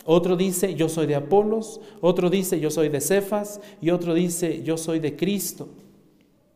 otro 0.04 0.37
dice, 0.37 0.75
yo 0.76 0.88
soy 0.88 1.07
de 1.07 1.16
Apolos, 1.16 1.81
otro 2.00 2.31
dice, 2.31 2.61
yo 2.61 2.71
soy 2.71 2.88
de 2.88 3.00
Cefas, 3.00 3.61
y 3.81 3.90
otro 3.90 4.14
dice, 4.14 4.62
yo 4.62 4.76
soy 4.76 5.00
de 5.00 5.16
Cristo. 5.16 5.69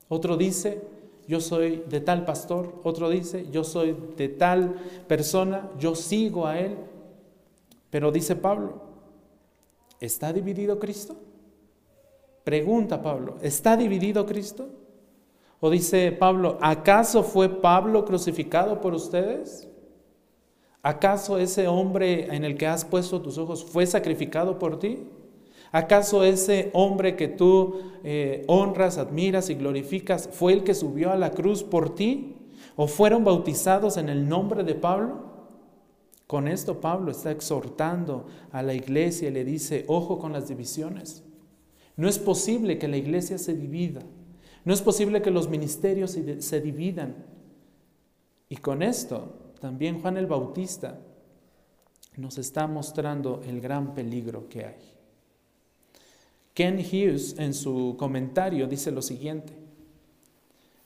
Otro 0.09 0.37
dice, 0.37 0.81
yo 1.29 1.43
soy 1.43 1.85
de 1.87 2.01
tal 2.01 2.25
pastor, 2.25 2.81
otro 2.85 3.11
dice, 3.11 3.47
yo 3.53 3.63
soy 3.63 3.95
de 4.17 4.31
tal 4.31 4.75
persona, 5.07 5.71
yo 5.79 5.95
sigo 5.95 6.47
a 6.47 6.59
él. 6.59 6.79
Pero 7.91 8.11
dice 8.11 8.35
Pablo, 8.35 8.81
¿está 10.01 10.33
dividido 10.33 10.79
Cristo? 10.79 11.17
Pregunta 12.45 13.03
Pablo, 13.03 13.37
¿está 13.43 13.77
dividido 13.77 14.25
Cristo? 14.25 14.71
O 15.61 15.69
dice 15.69 16.13
Pablo, 16.13 16.57
¿acaso 16.63 17.23
fue 17.23 17.61
Pablo 17.61 18.07
crucificado 18.07 18.81
por 18.81 18.95
ustedes? 18.95 19.69
¿Acaso 20.83 21.37
ese 21.37 21.69
hombre 21.69 22.35
en 22.35 22.45
el 22.45 22.57
que 22.57 22.67
has 22.67 22.87
puesto 22.87 23.21
tus 23.21 23.37
ojos 23.37 23.65
fue 23.65 23.87
sacrificado 23.87 24.59
por 24.59 24.79
ti? 24.79 25.07
¿Acaso 25.71 26.25
ese 26.25 26.71
hombre 26.73 27.15
que 27.15 27.29
tú 27.29 27.81
eh, 28.03 28.45
honras, 28.47 28.97
admiras 28.97 29.51
y 29.51 29.55
glorificas 29.55 30.29
fue 30.33 30.53
el 30.55 30.65
que 30.65 30.75
subió 30.75 31.13
a 31.13 31.17
la 31.17 31.33
cruz 31.33 31.63
por 31.63 31.95
ti? 31.95 32.37
¿O 32.77 32.87
fueron 32.87 33.25
bautizados 33.25 33.97
en 33.97 34.09
el 34.09 34.29
nombre 34.29 34.65
de 34.65 34.75
Pablo? 34.75 35.29
Con 36.27 36.49
esto 36.49 36.81
Pablo 36.81 37.11
está 37.11 37.31
exhortando 37.31 38.27
a 38.51 38.63
la 38.63 38.75
iglesia 38.75 39.29
y 39.29 39.33
le 39.33 39.45
dice, 39.45 39.85
ojo 39.89 40.19
con 40.19 40.33
las 40.33 40.49
divisiones. 40.49 41.23
No 41.97 42.09
es 42.09 42.19
posible 42.19 42.79
que 42.79 42.89
la 42.89 42.97
iglesia 42.97 43.39
se 43.39 43.55
divida. 43.55 44.01
No 44.65 44.73
es 44.73 44.81
posible 44.81 45.23
que 45.23 45.31
los 45.31 45.49
ministerios 45.49 46.17
se 46.39 46.61
dividan. 46.61 47.17
Y 48.49 48.57
con 48.57 48.83
esto 48.83 49.53
también 49.61 50.01
Juan 50.01 50.17
el 50.17 50.27
Bautista 50.27 51.01
nos 52.17 52.39
está 52.39 52.67
mostrando 52.67 53.43
el 53.47 53.61
gran 53.61 53.95
peligro 53.95 54.49
que 54.49 54.65
hay 54.65 54.98
Ken 56.59 56.81
Hughes 56.81 57.39
en 57.39 57.55
su 57.55 57.95
comentario 57.97 58.67
dice 58.67 58.91
lo 58.91 59.01
siguiente. 59.01 59.53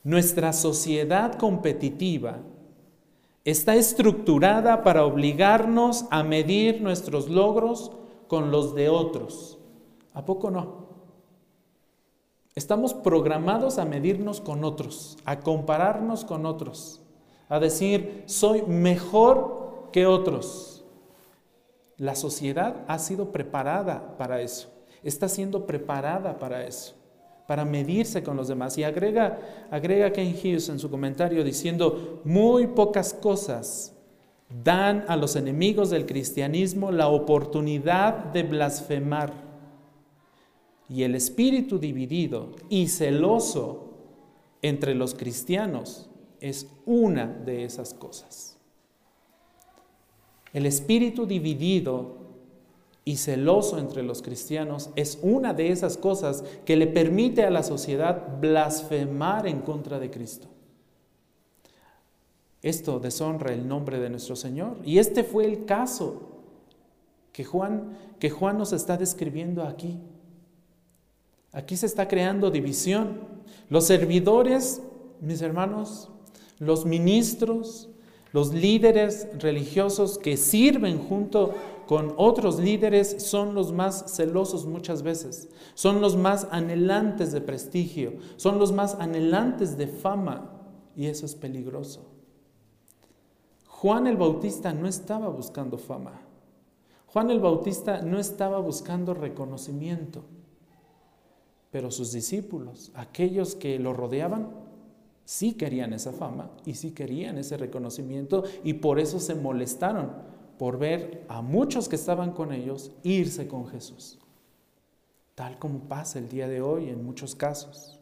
Nuestra 0.05 0.53
sociedad 0.53 1.39
competitiva 1.39 2.41
está 3.43 3.75
estructurada 3.75 4.83
para 4.83 5.07
obligarnos 5.07 6.05
a 6.11 6.25
medir 6.25 6.83
nuestros 6.83 7.31
logros 7.31 7.91
con 8.29 8.51
los 8.51 8.75
de 8.75 8.91
otros. 8.91 9.59
¿A 10.13 10.27
poco 10.27 10.51
no? 10.51 10.89
Estamos 12.55 12.93
programados 12.93 13.79
a 13.79 13.87
medirnos 13.87 14.43
con 14.43 14.65
otros, 14.65 15.17
a 15.25 15.41
compararnos 15.41 16.27
con 16.27 16.45
otros, 16.45 17.01
a 17.49 17.59
decir, 17.59 18.25
soy 18.27 18.61
mejor 18.61 19.89
que 19.91 20.05
otros. 20.05 20.85
La 21.97 22.15
sociedad 22.15 22.85
ha 22.89 22.99
sido 22.99 23.33
preparada 23.33 24.19
para 24.19 24.43
eso, 24.43 24.69
está 25.03 25.29
siendo 25.29 25.67
preparada 25.67 26.39
para 26.39 26.67
eso 26.67 26.95
para 27.47 27.65
medirse 27.65 28.23
con 28.23 28.37
los 28.37 28.49
demás. 28.49 28.79
Y 28.79 28.85
agrega, 28.85 29.39
agrega 29.71 30.13
Ken 30.13 30.35
Hughes 30.35 30.69
en 30.71 30.79
su 30.79 30.91
comentario 30.91 31.45
diciendo, 31.45 32.23
muy 32.25 32.69
pocas 32.69 33.13
cosas 33.13 33.95
dan 34.65 35.05
a 35.09 35.17
los 35.17 35.37
enemigos 35.37 35.91
del 35.91 36.07
cristianismo 36.07 36.91
la 36.91 37.09
oportunidad 37.09 38.33
de 38.33 38.43
blasfemar. 38.43 39.33
Y 40.89 41.03
el 41.05 41.15
espíritu 41.15 41.79
dividido 41.79 42.53
y 42.69 42.89
celoso 42.89 43.99
entre 44.61 44.95
los 44.95 45.15
cristianos 45.15 46.11
es 46.41 46.69
una 46.85 47.27
de 47.27 47.65
esas 47.65 47.95
cosas. 47.95 48.59
El 50.53 50.67
espíritu 50.67 51.27
dividido 51.27 52.22
y 53.05 53.17
celoso 53.17 53.79
entre 53.79 54.03
los 54.03 54.23
cristianos 54.23 54.91
es 54.95 55.19
una 55.23 55.55
de 55.55 55.71
esas 55.71 55.97
cosas 55.97 56.45
que 56.65 56.77
le 56.77 56.87
permite 56.87 57.45
a 57.45 57.51
la 57.51 57.63
sociedad 57.63 58.39
blasfemar 58.41 59.47
en 59.47 59.61
contra 59.61 59.99
de 59.99 60.11
Cristo. 60.11 60.49
Esto 62.63 63.01
deshonra 63.01 63.53
el 63.53 63.67
nombre 63.67 63.99
de 63.99 64.09
nuestro 64.09 64.37
Señor. 64.37 64.79
Y 64.85 64.99
este 64.99 65.25
fue 65.25 65.45
el 65.47 65.65
caso 65.65 66.23
que 67.33 67.45
Juan, 67.45 67.99
que 68.21 68.31
Juan 68.31 68.57
nos 68.57 68.73
está 68.73 68.97
describiendo 68.97 69.65
aquí. 69.65 69.99
Aquí 71.51 71.77
se 71.77 71.87
está 71.87 72.07
creando 72.07 72.53
división. 72.53 73.21
Los 73.69 73.87
servidores, 73.87 74.81
mis 75.21 75.43
hermanos, 75.43 76.09
los 76.61 76.87
ministros, 76.87 77.89
los 78.33 78.55
líderes 78.55 79.29
religiosos 79.41 80.17
que 80.19 80.37
sirven 80.37 80.99
junto 80.99 81.55
con 81.93 82.15
otros 82.17 82.59
líderes 82.59 83.23
son 83.23 83.55
los 83.55 83.71
más 83.71 84.17
celosos 84.17 84.65
muchas 84.65 85.03
veces, 85.03 85.51
son 85.75 86.01
los 86.01 86.17
más 86.17 86.49
anhelantes 86.51 87.33
de 87.33 87.43
prestigio, 87.43 88.15
son 88.37 88.59
los 88.59 88.73
más 88.73 88.95
anhelantes 88.95 89.77
de 89.77 89.89
fama 89.89 90.53
y 90.97 91.05
eso 91.05 91.27
es 91.27 91.35
peligroso. 91.35 92.07
Juan 93.67 94.07
el 94.07 94.17
Bautista 94.17 94.73
no 94.73 94.89
estaba 94.89 95.29
buscando 95.29 95.77
fama. 95.77 96.23
Juan 97.09 97.31
el 97.31 97.41
Bautista 97.41 98.01
no 98.01 98.19
estaba 98.19 98.59
buscando 98.59 99.13
reconocimiento. 99.13 100.25
Pero 101.71 101.91
sus 101.91 102.11
discípulos, 102.11 102.91
aquellos 102.95 103.55
que 103.55 103.79
lo 103.79 103.93
rodeaban, 103.93 104.49
sí 105.27 105.53
querían 105.53 105.93
esa 105.93 106.13
fama 106.13 106.53
y 106.65 106.73
sí 106.73 106.93
querían 106.93 107.37
ese 107.37 107.59
reconocimiento 107.59 108.45
y 108.65 108.73
por 108.73 108.99
eso 108.99 109.21
se 109.21 109.35
molestaron 109.35 110.32
por 110.63 110.79
ver 110.79 111.25
a 111.29 111.43
muchos 111.43 111.89
que 111.89 111.97
estaban 111.97 112.31
con 112.31 112.53
ellos 112.53 112.93
irse 113.03 113.49
con 113.49 113.67
Jesús, 113.67 114.17
tal 115.35 115.59
como 115.59 115.81
pasa 115.81 116.21
el 116.21 116.29
día 116.29 116.47
de 116.47 116.63
hoy 116.63 116.89
en 116.89 117.05
muchos 117.05 117.35
casos. 117.35 117.99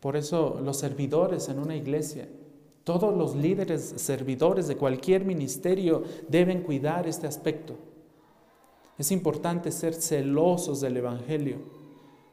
Por 0.00 0.16
eso 0.16 0.60
los 0.62 0.76
servidores 0.76 1.48
en 1.48 1.58
una 1.58 1.76
iglesia, 1.76 2.28
todos 2.84 3.16
los 3.16 3.34
líderes 3.34 3.94
servidores 3.96 4.68
de 4.68 4.76
cualquier 4.76 5.24
ministerio 5.24 6.02
deben 6.28 6.62
cuidar 6.62 7.06
este 7.06 7.26
aspecto. 7.26 7.76
Es 8.98 9.12
importante 9.12 9.72
ser 9.72 9.94
celosos 9.94 10.82
del 10.82 10.98
Evangelio, 10.98 11.56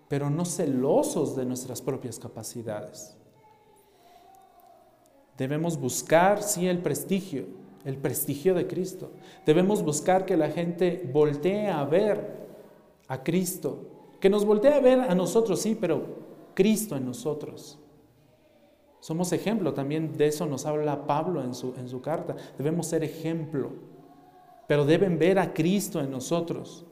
pero 0.09 0.29
no 0.29 0.43
celosos 0.43 1.37
de 1.37 1.45
nuestras 1.45 1.81
propias 1.81 2.19
capacidades. 2.19 3.15
Debemos 5.37 5.79
buscar, 5.79 6.43
sí, 6.43 6.67
el 6.67 6.79
prestigio, 6.79 7.60
el 7.85 7.97
prestigio 7.97 8.53
de 8.53 8.67
Cristo. 8.67 9.11
Debemos 9.45 9.83
buscar 9.83 10.25
que 10.25 10.37
la 10.37 10.49
gente 10.49 11.09
voltee 11.11 11.67
a 11.67 11.83
ver 11.83 12.41
a 13.07 13.23
Cristo, 13.23 13.87
que 14.19 14.29
nos 14.29 14.45
voltee 14.45 14.73
a 14.73 14.79
ver 14.79 14.99
a 14.99 15.15
nosotros, 15.15 15.61
sí, 15.61 15.77
pero 15.79 16.03
Cristo 16.53 16.95
en 16.95 17.05
nosotros. 17.05 17.79
Somos 18.99 19.31
ejemplo, 19.33 19.73
también 19.73 20.15
de 20.15 20.27
eso 20.27 20.45
nos 20.45 20.65
habla 20.65 21.07
Pablo 21.07 21.43
en 21.43 21.55
su, 21.55 21.73
en 21.75 21.89
su 21.89 22.01
carta. 22.01 22.35
Debemos 22.57 22.87
ser 22.87 23.03
ejemplo, 23.03 23.71
pero 24.67 24.85
deben 24.85 25.17
ver 25.17 25.39
a 25.39 25.53
Cristo 25.53 25.99
en 25.99 26.11
nosotros. 26.11 26.85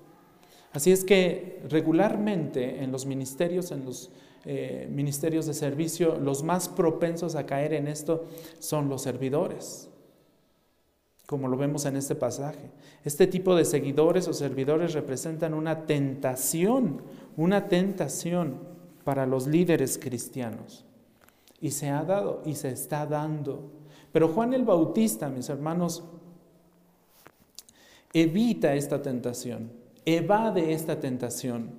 Así 0.74 0.92
es 0.92 1.04
que 1.04 1.62
regularmente 1.70 2.84
en 2.84 2.92
los 2.92 3.06
ministerios, 3.06 3.72
en 3.72 3.86
los 3.86 4.12
eh, 4.46 4.88
ministerios 4.92 5.46
de 5.46 5.54
servicio, 5.54 6.18
los 6.18 6.42
más 6.42 6.68
propensos 6.68 7.36
a 7.36 7.46
caer 7.46 7.74
en 7.74 7.88
esto 7.88 8.26
son 8.58 8.90
los 8.90 9.04
servidores 9.04 9.89
como 11.30 11.48
lo 11.48 11.58
vemos 11.58 11.86
en 11.86 11.96
este 11.96 12.16
pasaje. 12.16 12.72
Este 13.06 13.28
tipo 13.28 13.56
de 13.56 13.64
seguidores 13.64 14.28
o 14.28 14.34
servidores 14.34 14.94
representan 14.94 15.54
una 15.54 15.86
tentación, 15.86 17.04
una 17.38 17.68
tentación 17.68 18.56
para 19.04 19.28
los 19.28 19.46
líderes 19.46 20.00
cristianos. 20.00 20.86
Y 21.62 21.70
se 21.70 21.92
ha 21.92 22.04
dado 22.04 22.42
y 22.48 22.56
se 22.56 22.70
está 22.70 23.06
dando. 23.06 23.70
Pero 24.12 24.30
Juan 24.30 24.56
el 24.56 24.66
Bautista, 24.66 25.30
mis 25.30 25.50
hermanos, 25.50 26.04
evita 28.12 28.74
esta 28.74 29.00
tentación, 29.04 29.72
evade 30.06 30.74
esta 30.74 31.00
tentación 31.00 31.74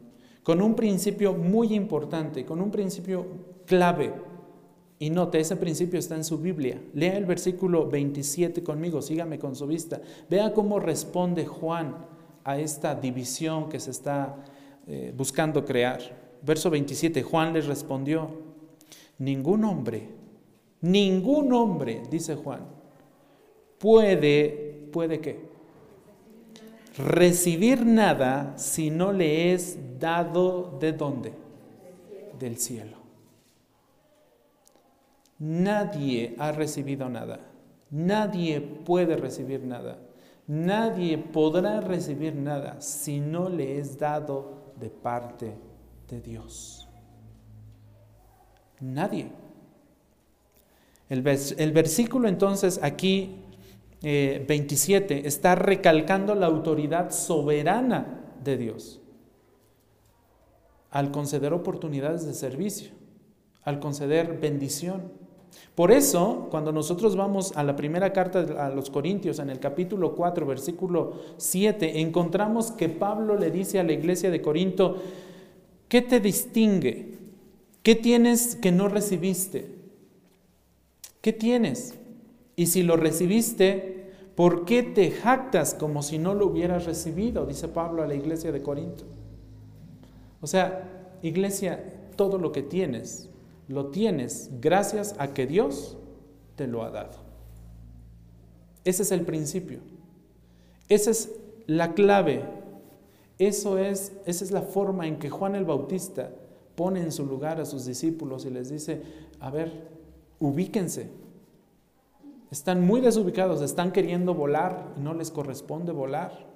con 0.44 0.62
un 0.62 0.76
principio 0.76 1.34
muy 1.34 1.74
importante, 1.74 2.44
con 2.44 2.60
un 2.60 2.70
principio 2.70 3.26
clave 3.66 4.12
y 5.02 5.08
note, 5.08 5.40
ese 5.40 5.56
principio 5.56 5.98
está 5.98 6.14
en 6.14 6.24
su 6.24 6.36
Biblia. 6.36 6.78
Lea 6.92 7.16
el 7.16 7.24
versículo 7.24 7.88
27 7.88 8.62
conmigo, 8.62 9.00
sígame 9.00 9.38
con 9.38 9.56
su 9.56 9.66
vista. 9.66 9.98
Vea 10.28 10.52
cómo 10.52 10.78
responde 10.78 11.46
Juan 11.46 11.96
a 12.44 12.58
esta 12.58 12.94
división 12.94 13.70
que 13.70 13.80
se 13.80 13.92
está 13.92 14.36
eh, 14.86 15.14
buscando 15.16 15.64
crear. 15.64 16.00
Verso 16.42 16.68
27, 16.68 17.22
Juan 17.22 17.54
les 17.54 17.64
respondió, 17.64 18.28
ningún 19.16 19.64
hombre, 19.64 20.06
ningún 20.82 21.50
hombre, 21.54 22.02
dice 22.10 22.36
Juan, 22.36 22.66
puede, 23.78 24.86
¿puede 24.92 25.18
qué? 25.20 25.40
Recibir 26.98 27.86
nada 27.86 28.52
si 28.58 28.90
no 28.90 29.14
le 29.14 29.54
es 29.54 29.78
dado 29.98 30.76
de 30.78 30.92
dónde? 30.92 31.32
Del 32.38 32.58
cielo. 32.58 32.99
Nadie 35.40 36.36
ha 36.38 36.52
recibido 36.52 37.08
nada. 37.08 37.40
Nadie 37.90 38.60
puede 38.60 39.16
recibir 39.16 39.64
nada. 39.64 39.98
Nadie 40.46 41.18
podrá 41.18 41.80
recibir 41.80 42.34
nada 42.34 42.80
si 42.80 43.20
no 43.20 43.48
le 43.48 43.78
es 43.78 43.98
dado 43.98 44.72
de 44.78 44.90
parte 44.90 45.54
de 46.08 46.20
Dios. 46.20 46.88
Nadie. 48.80 49.30
El, 51.08 51.22
versículo 51.22 52.28
entonces 52.28 52.78
aquí 52.82 53.42
27 54.02 55.14
eh, 55.14 55.22
está 55.24 55.56
recalcando 55.56 56.34
la 56.36 56.46
autoridad 56.46 57.10
soberana 57.10 58.20
de 58.44 58.56
Dios 58.56 59.00
al 60.90 61.10
conceder 61.10 61.52
oportunidades 61.52 62.26
de 62.26 62.34
servicio, 62.34 62.90
al 63.62 63.80
conceder 63.80 64.38
bendición. 64.38 65.19
Por 65.74 65.92
eso, 65.92 66.48
cuando 66.50 66.72
nosotros 66.72 67.16
vamos 67.16 67.52
a 67.56 67.62
la 67.62 67.74
primera 67.74 68.12
carta 68.12 68.66
a 68.66 68.68
los 68.70 68.90
Corintios, 68.90 69.38
en 69.38 69.50
el 69.50 69.60
capítulo 69.60 70.14
4, 70.14 70.44
versículo 70.44 71.14
7, 71.38 72.00
encontramos 72.00 72.70
que 72.72 72.88
Pablo 72.88 73.38
le 73.38 73.50
dice 73.50 73.78
a 73.78 73.84
la 73.84 73.92
iglesia 73.92 74.30
de 74.30 74.42
Corinto, 74.42 74.96
¿qué 75.88 76.02
te 76.02 76.20
distingue? 76.20 77.14
¿Qué 77.82 77.94
tienes 77.94 78.56
que 78.56 78.72
no 78.72 78.88
recibiste? 78.88 79.74
¿Qué 81.22 81.32
tienes? 81.32 81.94
Y 82.56 82.66
si 82.66 82.82
lo 82.82 82.96
recibiste, 82.96 84.10
¿por 84.34 84.66
qué 84.66 84.82
te 84.82 85.10
jactas 85.10 85.72
como 85.72 86.02
si 86.02 86.18
no 86.18 86.34
lo 86.34 86.48
hubieras 86.48 86.84
recibido? 86.84 87.46
Dice 87.46 87.68
Pablo 87.68 88.02
a 88.02 88.06
la 88.06 88.14
iglesia 88.14 88.52
de 88.52 88.62
Corinto. 88.62 89.04
O 90.42 90.46
sea, 90.46 91.16
iglesia, 91.22 91.82
todo 92.16 92.36
lo 92.36 92.52
que 92.52 92.62
tienes 92.62 93.29
lo 93.70 93.86
tienes 93.86 94.50
gracias 94.60 95.14
a 95.18 95.32
que 95.32 95.46
Dios 95.46 95.96
te 96.56 96.66
lo 96.66 96.82
ha 96.82 96.90
dado. 96.90 97.18
Ese 98.84 99.04
es 99.04 99.12
el 99.12 99.22
principio. 99.22 99.78
Esa 100.88 101.12
es 101.12 101.30
la 101.68 101.94
clave. 101.94 102.42
Eso 103.38 103.78
es, 103.78 104.12
esa 104.26 104.44
es 104.44 104.50
la 104.50 104.62
forma 104.62 105.06
en 105.06 105.20
que 105.20 105.30
Juan 105.30 105.54
el 105.54 105.64
Bautista 105.64 106.32
pone 106.74 107.00
en 107.00 107.12
su 107.12 107.24
lugar 107.24 107.60
a 107.60 107.64
sus 107.64 107.84
discípulos 107.84 108.44
y 108.44 108.50
les 108.50 108.70
dice, 108.70 109.02
a 109.38 109.50
ver, 109.50 109.86
ubíquense. 110.40 111.08
Están 112.50 112.84
muy 112.84 113.00
desubicados, 113.00 113.62
están 113.62 113.92
queriendo 113.92 114.34
volar 114.34 114.94
y 114.96 115.00
no 115.00 115.14
les 115.14 115.30
corresponde 115.30 115.92
volar. 115.92 116.50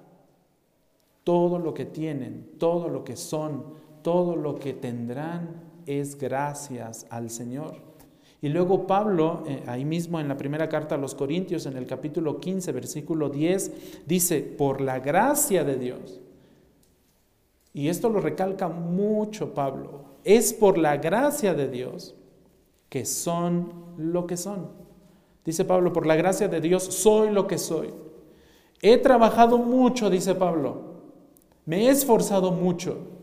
Todo 1.23 1.59
lo 1.59 1.73
que 1.73 1.85
tienen, 1.85 2.57
todo 2.59 2.89
lo 2.89 3.05
que 3.05 3.15
son, 3.15 3.63
todo 4.01 4.35
lo 4.35 4.55
que 4.55 4.73
tendrán 4.73 5.64
es 5.85 6.17
gracias 6.17 7.05
al 7.09 7.29
Señor. 7.29 7.75
Y 8.41 8.49
luego 8.49 8.85
Pablo, 8.85 9.43
eh, 9.47 9.63
ahí 9.65 9.85
mismo 9.85 10.19
en 10.19 10.27
la 10.27 10.37
primera 10.37 10.69
carta 10.69 10.95
a 10.95 10.97
los 10.99 11.15
Corintios, 11.15 11.65
en 11.65 11.77
el 11.77 11.87
capítulo 11.87 12.39
15, 12.39 12.71
versículo 12.71 13.29
10, 13.29 14.05
dice, 14.05 14.41
por 14.41 14.81
la 14.81 14.99
gracia 14.99 15.63
de 15.63 15.77
Dios. 15.77 16.21
Y 17.73 17.89
esto 17.89 18.09
lo 18.09 18.21
recalca 18.21 18.67
mucho 18.67 19.53
Pablo. 19.53 20.05
Es 20.23 20.53
por 20.53 20.77
la 20.77 20.97
gracia 20.97 21.53
de 21.53 21.67
Dios 21.67 22.15
que 22.89 23.05
son 23.05 23.73
lo 23.97 24.27
que 24.27 24.37
son. 24.37 24.69
Dice 25.43 25.65
Pablo, 25.65 25.91
por 25.91 26.05
la 26.05 26.15
gracia 26.15 26.47
de 26.47 26.61
Dios 26.61 26.83
soy 26.83 27.31
lo 27.31 27.47
que 27.47 27.57
soy. 27.57 27.93
He 28.81 28.97
trabajado 28.97 29.57
mucho, 29.57 30.09
dice 30.09 30.35
Pablo. 30.35 30.95
Me 31.65 31.87
he 31.87 31.89
esforzado 31.89 32.51
mucho. 32.51 33.14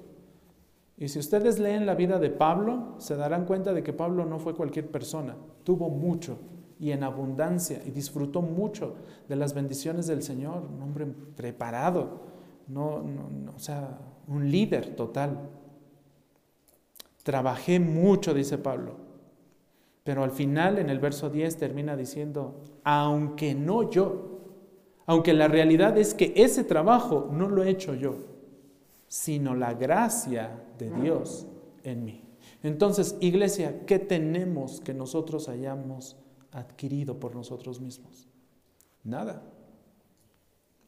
Y 0.97 1.09
si 1.09 1.19
ustedes 1.19 1.59
leen 1.59 1.87
la 1.87 1.95
vida 1.95 2.19
de 2.19 2.31
Pablo, 2.31 2.95
se 2.99 3.17
darán 3.17 3.45
cuenta 3.45 3.73
de 3.73 3.83
que 3.83 3.93
Pablo 3.93 4.25
no 4.25 4.39
fue 4.39 4.55
cualquier 4.55 4.91
persona, 4.91 5.37
tuvo 5.65 5.89
mucho 5.89 6.39
y 6.79 6.91
en 6.91 7.05
abundancia 7.05 7.81
y 7.87 7.91
disfrutó 7.91 8.43
mucho 8.43 8.97
de 9.29 9.37
las 9.37 9.55
bendiciones 9.55 10.07
del 10.07 10.23
Señor, 10.23 10.65
un 10.69 10.83
hombre 10.83 11.07
preparado, 11.07 12.23
no, 12.69 13.05
o 13.55 13.59
sea, 13.59 13.99
un 14.27 14.51
líder 14.51 14.97
total. 14.97 15.49
Trabajé 17.23 17.79
mucho, 17.79 18.35
dice 18.35 18.59
Pablo, 18.59 18.97
pero 20.03 20.25
al 20.25 20.33
final 20.33 20.79
en 20.79 20.91
el 20.91 20.99
verso 20.99 21.31
10 21.31 21.57
termina 21.57 21.97
diciendo, 21.97 22.61
aunque 22.83 23.55
no 23.55 23.89
yo, 23.89 24.41
aunque 25.07 25.33
la 25.35 25.49
realidad 25.49 25.97
es 25.99 26.15
que 26.15 26.33
ese 26.37 26.65
trabajo 26.65 27.29
no 27.31 27.49
lo 27.49 27.63
he 27.63 27.71
hecho 27.71 27.95
yo, 27.95 28.17
sino 29.13 29.55
la 29.55 29.75
gracia 29.75 30.65
de 30.79 30.89
Dios 30.89 31.47
en 31.83 32.03
mí. 32.03 32.25
Entonces, 32.63 33.15
iglesia, 33.21 33.85
¿qué 33.85 33.99
tenemos 33.99 34.81
que 34.81 34.95
nosotros 34.95 35.51
hayamos 35.51 36.17
adquirido 36.51 37.21
por 37.21 37.35
nosotros 37.35 37.79
mismos? 37.79 38.27
Nada. 39.05 39.43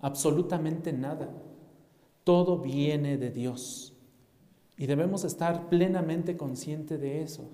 Absolutamente 0.00 0.90
nada. 0.90 1.28
Todo 2.24 2.60
viene 2.60 3.18
de 3.18 3.30
Dios. 3.30 3.92
Y 4.78 4.86
debemos 4.86 5.24
estar 5.24 5.68
plenamente 5.68 6.34
conscientes 6.38 6.98
de 6.98 7.20
eso. 7.20 7.50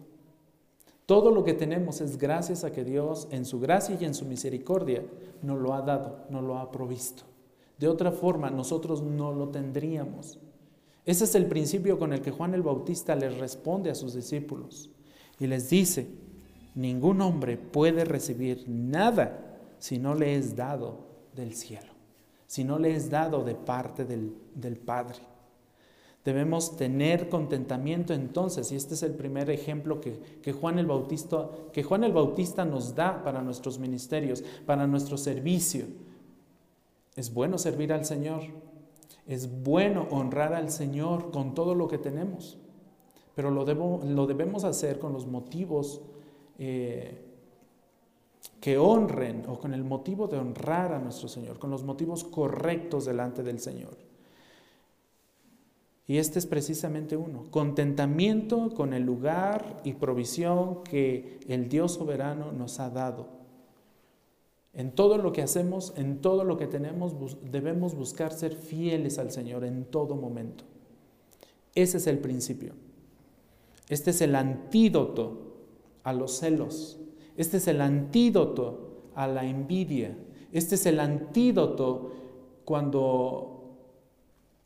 Todo 1.04 1.32
lo 1.32 1.42
que 1.42 1.54
tenemos 1.54 2.00
es 2.00 2.16
gracias 2.16 2.62
a 2.62 2.70
que 2.70 2.84
Dios, 2.84 3.26
en 3.32 3.44
su 3.44 3.58
gracia 3.58 3.98
y 4.00 4.04
en 4.04 4.14
su 4.14 4.24
misericordia, 4.24 5.04
nos 5.42 5.58
lo 5.58 5.74
ha 5.74 5.82
dado, 5.82 6.26
nos 6.30 6.44
lo 6.44 6.58
ha 6.58 6.70
provisto. 6.70 7.24
De 7.76 7.88
otra 7.88 8.12
forma, 8.12 8.50
nosotros 8.50 9.02
no 9.02 9.32
lo 9.32 9.48
tendríamos. 9.48 10.38
Ese 11.06 11.24
es 11.24 11.34
el 11.34 11.46
principio 11.46 11.98
con 11.98 12.12
el 12.12 12.20
que 12.20 12.30
Juan 12.30 12.54
el 12.54 12.62
Bautista 12.62 13.14
les 13.14 13.38
responde 13.38 13.90
a 13.90 13.94
sus 13.94 14.14
discípulos 14.14 14.90
y 15.38 15.46
les 15.46 15.70
dice, 15.70 16.08
ningún 16.74 17.20
hombre 17.20 17.56
puede 17.56 18.04
recibir 18.04 18.64
nada 18.68 19.58
si 19.78 19.98
no 19.98 20.14
le 20.14 20.36
es 20.36 20.56
dado 20.56 21.06
del 21.34 21.54
cielo, 21.54 21.92
si 22.46 22.64
no 22.64 22.78
le 22.78 22.94
es 22.94 23.10
dado 23.10 23.44
de 23.44 23.54
parte 23.54 24.04
del, 24.04 24.34
del 24.54 24.76
Padre. 24.76 25.18
Debemos 26.22 26.76
tener 26.76 27.30
contentamiento 27.30 28.12
entonces, 28.12 28.70
y 28.70 28.76
este 28.76 28.92
es 28.92 29.02
el 29.02 29.14
primer 29.14 29.48
ejemplo 29.48 30.02
que, 30.02 30.20
que, 30.42 30.52
Juan 30.52 30.78
el 30.78 30.84
Bautista, 30.84 31.48
que 31.72 31.82
Juan 31.82 32.04
el 32.04 32.12
Bautista 32.12 32.66
nos 32.66 32.94
da 32.94 33.24
para 33.24 33.40
nuestros 33.40 33.78
ministerios, 33.78 34.44
para 34.66 34.86
nuestro 34.86 35.16
servicio. 35.16 35.86
Es 37.16 37.32
bueno 37.32 37.56
servir 37.56 37.90
al 37.90 38.04
Señor, 38.04 38.42
es 39.30 39.62
bueno 39.62 40.08
honrar 40.10 40.54
al 40.54 40.72
Señor 40.72 41.30
con 41.30 41.54
todo 41.54 41.76
lo 41.76 41.86
que 41.86 41.98
tenemos, 41.98 42.58
pero 43.36 43.52
lo, 43.52 43.64
debemos 44.26 44.64
hacer 44.64 44.98
con 44.98 45.12
los 45.12 45.28
motivos 45.28 46.00
eh, 46.58 47.24
que 48.60 48.76
honren 48.76 49.44
o 49.46 49.60
con 49.60 49.72
el 49.72 49.84
motivo 49.84 50.26
de 50.26 50.36
honrar 50.36 50.92
a 50.92 50.98
nuestro 50.98 51.28
Señor, 51.28 51.60
con 51.60 51.70
los 51.70 51.84
motivos 51.84 52.24
correctos 52.24 53.04
delante 53.04 53.44
del 53.44 53.60
Señor. 53.60 53.96
Y 56.08 56.18
este 56.18 56.40
es 56.40 56.46
precisamente 56.46 57.16
uno, 57.16 57.46
contentamiento 57.52 58.74
con 58.74 58.92
el 58.92 59.04
lugar 59.04 59.80
y 59.84 59.92
provisión 59.92 60.82
que 60.82 61.38
el 61.46 61.68
Dios 61.68 61.94
soberano 61.94 62.50
nos 62.50 62.80
ha 62.80 62.90
dado 62.90 63.39
en 64.72 64.92
todo 64.92 65.18
lo 65.18 65.32
que 65.32 65.42
hacemos, 65.42 65.92
en 65.96 66.20
todo 66.20 66.44
lo 66.44 66.56
que 66.56 66.66
tenemos, 66.66 67.14
debemos 67.50 67.94
buscar 67.94 68.32
ser 68.32 68.54
fieles 68.54 69.18
al 69.18 69.32
Señor 69.32 69.64
en 69.64 69.84
todo 69.84 70.14
momento. 70.14 70.64
Ese 71.74 71.96
es 71.96 72.06
el 72.06 72.18
principio. 72.18 72.74
Este 73.88 74.10
es 74.10 74.20
el 74.20 74.36
antídoto 74.36 75.56
a 76.04 76.12
los 76.12 76.38
celos. 76.38 77.00
Este 77.36 77.56
es 77.56 77.66
el 77.66 77.80
antídoto 77.80 79.10
a 79.14 79.26
la 79.26 79.44
envidia. 79.44 80.16
Este 80.52 80.76
es 80.76 80.86
el 80.86 81.00
antídoto 81.00 82.12
cuando 82.64 83.60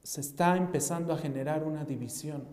se 0.03 0.21
está 0.21 0.57
empezando 0.57 1.15
a 1.15 1.19
generar 1.19 1.65
una 1.65 1.85
división. 1.85 2.45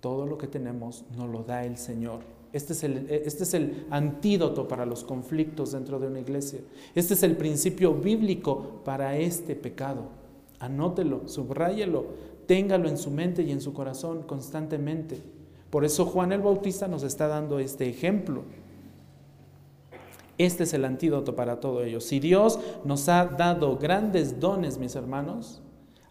Todo 0.00 0.26
lo 0.26 0.38
que 0.38 0.46
tenemos 0.46 1.04
nos 1.14 1.28
lo 1.28 1.42
da 1.42 1.64
el 1.64 1.76
Señor. 1.76 2.35
Este 2.56 2.72
es, 2.72 2.84
el, 2.84 3.06
este 3.10 3.42
es 3.42 3.52
el 3.52 3.84
antídoto 3.90 4.66
para 4.66 4.86
los 4.86 5.04
conflictos 5.04 5.72
dentro 5.72 5.98
de 5.98 6.06
una 6.06 6.20
iglesia. 6.20 6.60
Este 6.94 7.12
es 7.12 7.22
el 7.22 7.36
principio 7.36 7.92
bíblico 7.92 8.80
para 8.82 9.18
este 9.18 9.54
pecado. 9.54 10.04
Anótelo, 10.58 11.28
subráyelo, 11.28 12.06
téngalo 12.46 12.88
en 12.88 12.96
su 12.96 13.10
mente 13.10 13.42
y 13.42 13.52
en 13.52 13.60
su 13.60 13.74
corazón 13.74 14.22
constantemente. 14.22 15.18
Por 15.68 15.84
eso 15.84 16.06
Juan 16.06 16.32
el 16.32 16.40
Bautista 16.40 16.88
nos 16.88 17.02
está 17.02 17.28
dando 17.28 17.58
este 17.58 17.90
ejemplo. 17.90 18.44
Este 20.38 20.62
es 20.62 20.72
el 20.72 20.86
antídoto 20.86 21.36
para 21.36 21.60
todo 21.60 21.84
ello. 21.84 22.00
Si 22.00 22.20
Dios 22.20 22.58
nos 22.84 23.10
ha 23.10 23.26
dado 23.26 23.76
grandes 23.76 24.40
dones, 24.40 24.78
mis 24.78 24.96
hermanos, 24.96 25.60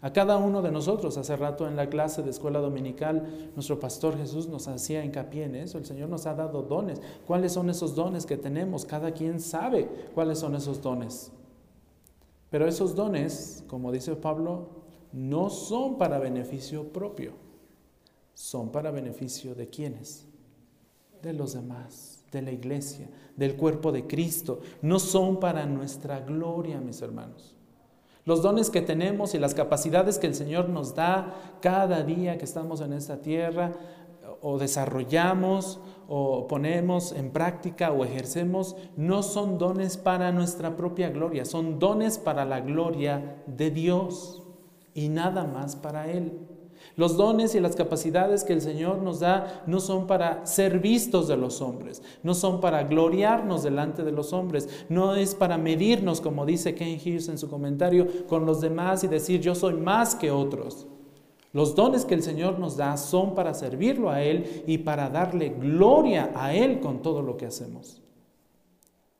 a 0.05 0.13
cada 0.13 0.37
uno 0.37 0.61
de 0.61 0.71
nosotros, 0.71 1.17
hace 1.17 1.35
rato 1.35 1.67
en 1.67 1.75
la 1.75 1.89
clase 1.89 2.21
de 2.21 2.29
escuela 2.29 2.59
dominical, 2.59 3.49
nuestro 3.55 3.79
pastor 3.79 4.15
Jesús 4.15 4.47
nos 4.47 4.67
hacía 4.67 5.03
hincapié 5.03 5.45
en 5.45 5.55
eso. 5.55 5.79
El 5.79 5.85
Señor 5.87 6.09
nos 6.09 6.27
ha 6.27 6.35
dado 6.35 6.61
dones. 6.61 7.01
¿Cuáles 7.25 7.53
son 7.53 7.71
esos 7.71 7.95
dones 7.95 8.27
que 8.27 8.37
tenemos? 8.37 8.85
Cada 8.85 9.13
quien 9.13 9.39
sabe 9.39 9.89
cuáles 10.13 10.37
son 10.37 10.53
esos 10.53 10.79
dones. 10.79 11.31
Pero 12.51 12.67
esos 12.67 12.93
dones, 12.93 13.63
como 13.65 13.91
dice 13.91 14.15
Pablo, 14.15 14.69
no 15.11 15.49
son 15.49 15.97
para 15.97 16.19
beneficio 16.19 16.93
propio. 16.93 17.31
Son 18.35 18.69
para 18.69 18.91
beneficio 18.91 19.55
de 19.55 19.71
quienes? 19.71 20.27
De 21.23 21.33
los 21.33 21.53
demás, 21.53 22.23
de 22.31 22.43
la 22.43 22.51
iglesia, 22.51 23.09
del 23.35 23.55
cuerpo 23.55 23.91
de 23.91 24.05
Cristo. 24.05 24.59
No 24.83 24.99
son 24.99 25.39
para 25.39 25.65
nuestra 25.65 26.19
gloria, 26.19 26.79
mis 26.79 27.01
hermanos. 27.01 27.54
Los 28.25 28.41
dones 28.41 28.71
que 28.71 28.81
tenemos 28.81 29.35
y 29.35 29.39
las 29.39 29.53
capacidades 29.53 30.17
que 30.17 30.25
el 30.25 30.33
Señor 30.33 30.67
nos 30.69 30.95
da 30.95 31.57
cada 31.61 32.01
día 32.01 32.37
que 32.39 32.45
estamos 32.45 32.81
en 32.81 32.93
esta 32.93 33.21
tierra, 33.21 33.73
o 34.41 34.57
desarrollamos, 34.57 35.79
o 36.07 36.47
ponemos 36.47 37.11
en 37.11 37.31
práctica, 37.31 37.91
o 37.91 38.03
ejercemos, 38.03 38.75
no 38.95 39.21
son 39.21 39.59
dones 39.59 39.97
para 39.97 40.31
nuestra 40.31 40.75
propia 40.75 41.09
gloria, 41.09 41.45
son 41.45 41.77
dones 41.77 42.17
para 42.17 42.45
la 42.45 42.61
gloria 42.61 43.43
de 43.45 43.69
Dios 43.69 44.43
y 44.95 45.09
nada 45.09 45.45
más 45.45 45.75
para 45.75 46.11
Él. 46.11 46.54
Los 46.97 47.17
dones 47.17 47.55
y 47.55 47.59
las 47.59 47.75
capacidades 47.75 48.45
que 48.45 48.53
el 48.53 48.61
Señor 48.61 48.99
nos 49.01 49.19
da 49.19 49.63
no 49.67 49.81
son 49.81 50.07
para 50.07 50.45
ser 50.45 50.79
vistos 50.79 51.27
de 51.27 51.35
los 51.35 51.61
hombres, 51.61 52.01
no 52.23 52.33
son 52.33 52.61
para 52.61 52.83
gloriarnos 52.83 53.63
delante 53.63 54.03
de 54.03 54.13
los 54.13 54.31
hombres, 54.31 54.69
no 54.87 55.15
es 55.15 55.35
para 55.35 55.57
medirnos, 55.57 56.21
como 56.21 56.45
dice 56.45 56.73
Ken 56.73 56.97
Hughes 56.97 57.27
en 57.27 57.37
su 57.37 57.49
comentario, 57.49 58.07
con 58.27 58.45
los 58.45 58.61
demás 58.61 59.03
y 59.03 59.07
decir 59.07 59.41
yo 59.41 59.55
soy 59.55 59.73
más 59.73 60.15
que 60.15 60.31
otros. 60.31 60.87
Los 61.51 61.75
dones 61.75 62.05
que 62.05 62.13
el 62.13 62.23
Señor 62.23 62.59
nos 62.59 62.77
da 62.77 62.95
son 62.95 63.35
para 63.35 63.53
servirlo 63.53 64.09
a 64.09 64.21
Él 64.21 64.63
y 64.65 64.77
para 64.77 65.09
darle 65.09 65.49
gloria 65.49 66.31
a 66.35 66.53
Él 66.53 66.79
con 66.79 67.01
todo 67.01 67.21
lo 67.21 67.35
que 67.35 67.45
hacemos. 67.45 68.01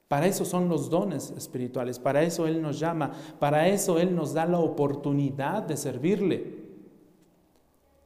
Para 0.08 0.28
eso 0.28 0.46
son 0.46 0.70
los 0.70 0.90
dones 0.90 1.32
espirituales, 1.32 1.98
para 1.98 2.24
eso 2.24 2.46
Él 2.46 2.62
nos 2.62 2.80
llama, 2.80 3.12
para 3.40 3.68
eso 3.68 4.00
Él 4.00 4.16
nos 4.16 4.34
da 4.34 4.46
la 4.46 4.60
oportunidad 4.60 5.64
de 5.64 5.76
servirle. 5.76 6.55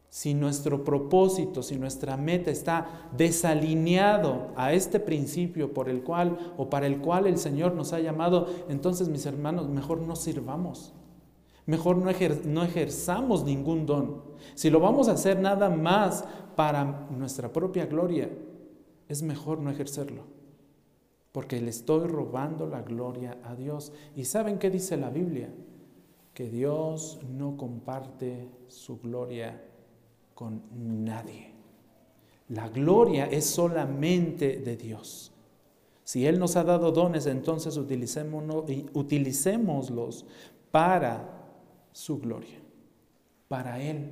Si 0.10 0.34
nuestro 0.34 0.84
propósito, 0.84 1.62
si 1.62 1.78
nuestra 1.78 2.18
meta 2.18 2.50
está 2.50 3.10
desalineado 3.16 4.48
a 4.56 4.74
este 4.74 5.00
principio 5.00 5.72
por 5.72 5.88
el 5.88 6.04
cual 6.04 6.56
o 6.58 6.70
para 6.70 6.88
el 6.88 7.00
cual 7.00 7.28
el 7.28 7.38
Señor 7.38 7.76
nos 7.76 7.94
ha 7.94 8.00
llamado, 8.00 8.48
entonces 8.70 9.08
mis 9.08 9.28
hermanos, 9.28 9.70
mejor 9.70 10.02
no 10.02 10.16
sirvamos. 10.16 10.94
Mejor 11.68 11.98
no, 11.98 12.10
no 12.46 12.64
ejerzamos 12.64 13.44
ningún 13.44 13.86
don. 13.86 14.24
Si 14.56 14.72
lo 14.72 14.80
vamos 14.80 15.08
a 15.08 15.12
hacer 15.12 15.40
nada 15.40 15.70
más 15.70 16.26
para 16.56 17.08
nuestra 17.12 17.54
propia 17.54 17.86
gloria, 17.86 18.32
es 19.08 19.22
mejor 19.22 19.60
no 19.60 19.70
ejercerlo. 19.70 20.24
Porque 21.32 21.62
le 21.62 21.70
estoy 21.70 22.08
robando 22.08 22.66
la 22.66 22.82
gloria 22.82 23.38
a 23.44 23.54
Dios. 23.54 23.94
¿Y 24.16 24.26
saben 24.26 24.58
qué 24.58 24.72
dice 24.72 24.98
la 24.98 25.12
Biblia? 25.12 25.54
Que 26.34 26.50
Dios 26.50 27.20
no 27.30 27.56
comparte 27.56 28.50
su 28.68 29.00
gloria 29.00 29.69
con 30.40 30.64
nadie. 31.04 31.52
La 32.48 32.70
gloria 32.70 33.26
es 33.26 33.44
solamente 33.44 34.60
de 34.60 34.78
Dios. 34.78 35.34
Si 36.06 36.26
Él 36.26 36.40
nos 36.40 36.56
ha 36.56 36.64
dado 36.64 36.94
dones, 36.94 37.26
entonces 37.26 37.76
utilicémoslos 37.76 40.26
para 40.72 41.30
su 41.92 42.20
gloria, 42.20 42.58
para 43.50 43.82
Él, 43.82 44.12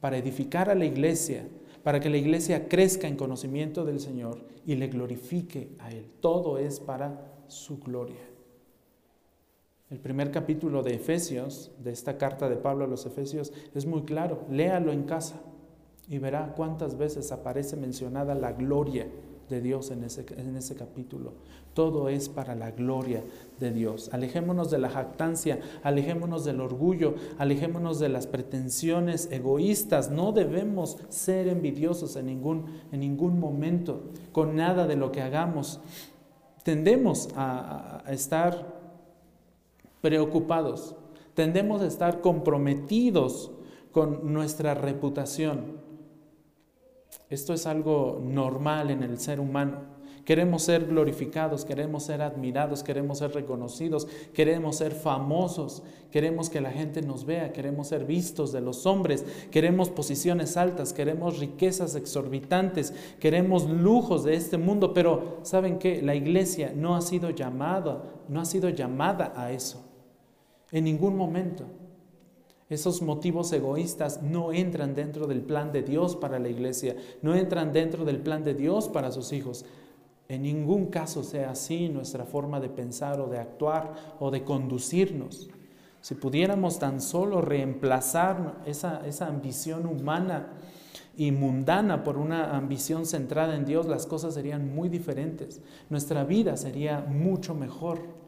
para 0.00 0.18
edificar 0.18 0.70
a 0.70 0.76
la 0.76 0.84
iglesia, 0.84 1.48
para 1.82 1.98
que 1.98 2.10
la 2.10 2.18
iglesia 2.18 2.68
crezca 2.68 3.08
en 3.08 3.16
conocimiento 3.16 3.84
del 3.84 3.98
Señor 3.98 4.44
y 4.64 4.76
le 4.76 4.86
glorifique 4.86 5.72
a 5.80 5.90
Él. 5.90 6.06
Todo 6.20 6.58
es 6.58 6.78
para 6.78 7.42
su 7.48 7.80
gloria. 7.80 8.22
El 9.90 9.98
primer 9.98 10.30
capítulo 10.30 10.84
de 10.84 10.94
Efesios, 10.94 11.72
de 11.82 11.90
esta 11.90 12.18
carta 12.18 12.48
de 12.48 12.56
Pablo 12.56 12.84
a 12.84 12.88
los 12.88 13.04
Efesios, 13.04 13.52
es 13.74 13.84
muy 13.84 14.02
claro. 14.02 14.46
Léalo 14.48 14.92
en 14.92 15.02
casa 15.02 15.42
y 16.08 16.18
verá 16.18 16.54
cuántas 16.56 16.96
veces 16.96 17.32
aparece 17.32 17.76
mencionada 17.76 18.34
la 18.34 18.52
gloria 18.52 19.06
de 19.48 19.60
Dios 19.60 19.90
en 19.90 20.04
ese, 20.04 20.26
en 20.36 20.56
ese 20.56 20.74
capítulo. 20.74 21.32
Todo 21.74 22.08
es 22.08 22.28
para 22.28 22.54
la 22.54 22.70
gloria 22.70 23.22
de 23.60 23.70
Dios. 23.70 24.10
Alejémonos 24.12 24.70
de 24.70 24.78
la 24.78 24.88
jactancia, 24.88 25.60
alejémonos 25.82 26.44
del 26.44 26.60
orgullo, 26.60 27.14
alejémonos 27.38 27.98
de 27.98 28.08
las 28.08 28.26
pretensiones 28.26 29.30
egoístas. 29.30 30.10
No 30.10 30.32
debemos 30.32 30.98
ser 31.08 31.48
envidiosos 31.48 32.16
en 32.16 32.26
ningún, 32.26 32.66
en 32.92 33.00
ningún 33.00 33.38
momento 33.38 34.00
con 34.32 34.56
nada 34.56 34.86
de 34.86 34.96
lo 34.96 35.12
que 35.12 35.22
hagamos. 35.22 35.80
Tendemos 36.62 37.28
a, 37.36 38.02
a 38.04 38.12
estar 38.12 38.74
preocupados, 40.00 40.96
tendemos 41.34 41.82
a 41.82 41.86
estar 41.86 42.20
comprometidos 42.20 43.52
con 43.92 44.32
nuestra 44.32 44.74
reputación. 44.74 45.85
Esto 47.28 47.54
es 47.54 47.66
algo 47.66 48.20
normal 48.22 48.90
en 48.90 49.02
el 49.02 49.18
ser 49.18 49.40
humano. 49.40 49.96
Queremos 50.26 50.64
ser 50.64 50.86
glorificados, 50.86 51.64
queremos 51.64 52.02
ser 52.02 52.20
admirados, 52.20 52.82
queremos 52.82 53.18
ser 53.18 53.32
reconocidos, 53.32 54.08
queremos 54.34 54.76
ser 54.76 54.90
famosos, 54.90 55.84
queremos 56.10 56.50
que 56.50 56.60
la 56.60 56.72
gente 56.72 57.00
nos 57.00 57.24
vea, 57.24 57.52
queremos 57.52 57.86
ser 57.86 58.04
vistos 58.04 58.50
de 58.50 58.60
los 58.60 58.86
hombres, 58.86 59.24
queremos 59.52 59.88
posiciones 59.88 60.56
altas, 60.56 60.92
queremos 60.92 61.38
riquezas 61.38 61.94
exorbitantes, 61.94 62.92
queremos 63.20 63.70
lujos 63.70 64.24
de 64.24 64.34
este 64.34 64.58
mundo, 64.58 64.92
pero 64.92 65.38
¿saben 65.42 65.78
qué? 65.78 66.02
La 66.02 66.16
iglesia 66.16 66.72
no 66.74 66.96
ha 66.96 67.02
sido 67.02 67.30
llamada, 67.30 68.02
no 68.28 68.40
ha 68.40 68.44
sido 68.44 68.68
llamada 68.68 69.32
a 69.36 69.52
eso. 69.52 69.84
En 70.72 70.82
ningún 70.82 71.16
momento. 71.16 71.66
Esos 72.68 73.00
motivos 73.00 73.52
egoístas 73.52 74.22
no 74.22 74.52
entran 74.52 74.94
dentro 74.94 75.28
del 75.28 75.40
plan 75.40 75.70
de 75.70 75.82
Dios 75.82 76.16
para 76.16 76.40
la 76.40 76.48
iglesia, 76.48 76.96
no 77.22 77.36
entran 77.36 77.72
dentro 77.72 78.04
del 78.04 78.18
plan 78.18 78.42
de 78.42 78.54
Dios 78.54 78.88
para 78.88 79.12
sus 79.12 79.32
hijos. 79.32 79.64
En 80.28 80.42
ningún 80.42 80.86
caso 80.86 81.22
sea 81.22 81.50
así 81.50 81.88
nuestra 81.88 82.24
forma 82.24 82.58
de 82.58 82.68
pensar 82.68 83.20
o 83.20 83.28
de 83.28 83.38
actuar 83.38 84.16
o 84.18 84.32
de 84.32 84.42
conducirnos. 84.42 85.48
Si 86.00 86.16
pudiéramos 86.16 86.80
tan 86.80 87.00
solo 87.00 87.40
reemplazar 87.40 88.62
esa, 88.66 89.06
esa 89.06 89.28
ambición 89.28 89.86
humana 89.86 90.48
y 91.16 91.30
mundana 91.30 92.02
por 92.02 92.18
una 92.18 92.56
ambición 92.56 93.06
centrada 93.06 93.54
en 93.54 93.64
Dios, 93.64 93.86
las 93.86 94.06
cosas 94.06 94.34
serían 94.34 94.74
muy 94.74 94.88
diferentes. 94.88 95.60
Nuestra 95.88 96.24
vida 96.24 96.56
sería 96.56 97.00
mucho 97.00 97.54
mejor. 97.54 98.25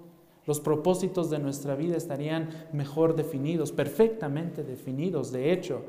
Los 0.48 0.60
propósitos 0.60 1.28
de 1.28 1.38
nuestra 1.38 1.74
vida 1.74 1.94
estarían 1.94 2.48
mejor 2.72 3.14
definidos, 3.14 3.70
perfectamente 3.70 4.64
definidos, 4.64 5.30
de 5.30 5.52
hecho, 5.52 5.82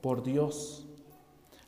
por 0.00 0.24
Dios. 0.24 0.84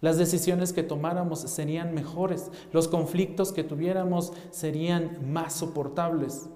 Las 0.01 0.19
decisiones 0.19 0.73
que 0.73 0.83
tomáramos 0.83 1.39
serían 1.39 1.95
mejores, 1.95 2.51
los 2.73 2.89
conflictos 2.89 3.53
que 3.53 3.63
tuviéramos 3.63 4.33
serían 4.51 5.33
más 5.33 5.53
soportables, 5.53 6.49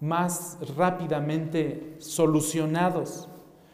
más 0.00 0.56
rápidamente 0.76 1.96
solucionados, 1.98 3.28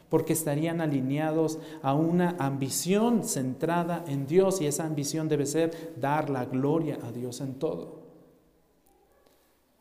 porque 0.09 0.33
estarían 0.33 0.81
alineados 0.81 1.59
a 1.83 1.93
una 1.93 2.37
ambición 2.39 3.23
centrada 3.23 4.03
en 4.09 4.27
Dios 4.27 4.63
y 4.63 4.67
esa 4.67 4.87
ambición 4.87 5.29
debe 5.29 5.45
ser 5.45 5.93
dar 6.01 6.31
la 6.31 6.47
gloria 6.47 6.99
a 7.03 7.13
Dios 7.13 7.43
en 7.43 7.57
todo. 7.57 8.00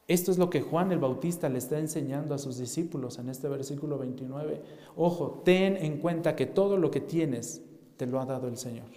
Esto 0.09 0.31
es 0.31 0.39
lo 0.39 0.49
que 0.49 0.61
Juan 0.61 0.91
el 0.91 0.97
Bautista 0.97 1.49
le 1.49 1.59
está 1.59 1.77
enseñando 1.77 2.33
a 2.33 2.39
sus 2.39 2.57
discípulos 2.57 3.19
en 3.19 3.29
este 3.29 3.47
versículo 3.47 3.99
29. 3.99 4.59
Ojo, 4.97 5.43
ten 5.45 5.77
en 5.77 5.99
cuenta 5.99 6.35
que 6.35 6.47
todo 6.47 6.77
lo 6.77 6.89
que 6.89 6.99
tienes 6.99 7.61
te 7.95 8.07
lo 8.07 8.19
ha 8.19 8.25
dado 8.25 8.47
el 8.47 8.57
Señor. 8.57 8.87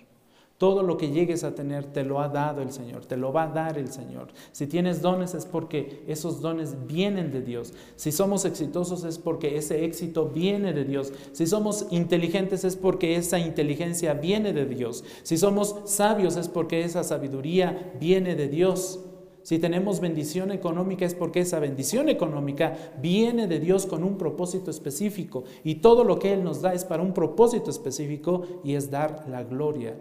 Todo 0.56 0.82
lo 0.82 0.96
que 0.96 1.10
llegues 1.10 1.44
a 1.44 1.54
tener 1.54 1.84
te 1.84 2.02
lo 2.02 2.22
ha 2.22 2.30
dado 2.30 2.62
el 2.62 2.72
Señor, 2.72 3.04
te 3.04 3.18
lo 3.18 3.30
va 3.30 3.42
a 3.42 3.48
dar 3.48 3.76
el 3.76 3.92
Señor. 3.92 4.28
Si 4.52 4.66
tienes 4.66 5.02
dones 5.02 5.34
es 5.34 5.44
porque 5.44 6.02
esos 6.06 6.40
dones 6.40 6.86
vienen 6.86 7.30
de 7.30 7.42
Dios. 7.42 7.74
Si 7.96 8.10
somos 8.10 8.46
exitosos 8.46 9.04
es 9.04 9.18
porque 9.18 9.58
ese 9.58 9.84
éxito 9.84 10.30
viene 10.30 10.72
de 10.72 10.84
Dios. 10.84 11.12
Si 11.32 11.46
somos 11.46 11.88
inteligentes 11.90 12.64
es 12.64 12.76
porque 12.76 13.16
esa 13.16 13.38
inteligencia 13.38 14.14
viene 14.14 14.54
de 14.54 14.64
Dios. 14.64 15.04
Si 15.24 15.36
somos 15.36 15.76
sabios 15.84 16.36
es 16.36 16.48
porque 16.48 16.84
esa 16.84 17.04
sabiduría 17.04 17.92
viene 18.00 18.34
de 18.34 18.48
Dios. 18.48 19.00
Si 19.42 19.58
tenemos 19.58 20.00
bendición 20.00 20.52
económica 20.52 21.04
es 21.04 21.14
porque 21.14 21.40
esa 21.40 21.58
bendición 21.58 22.08
económica 22.08 22.76
viene 23.00 23.48
de 23.48 23.58
Dios 23.58 23.86
con 23.86 24.04
un 24.04 24.16
propósito 24.16 24.70
específico. 24.70 25.44
Y 25.64 25.76
todo 25.76 26.04
lo 26.04 26.18
que 26.18 26.32
Él 26.32 26.44
nos 26.44 26.62
da 26.62 26.74
es 26.74 26.84
para 26.84 27.02
un 27.02 27.12
propósito 27.12 27.70
específico 27.70 28.42
y 28.62 28.74
es 28.74 28.90
dar 28.90 29.26
la 29.28 29.42
gloria 29.42 29.96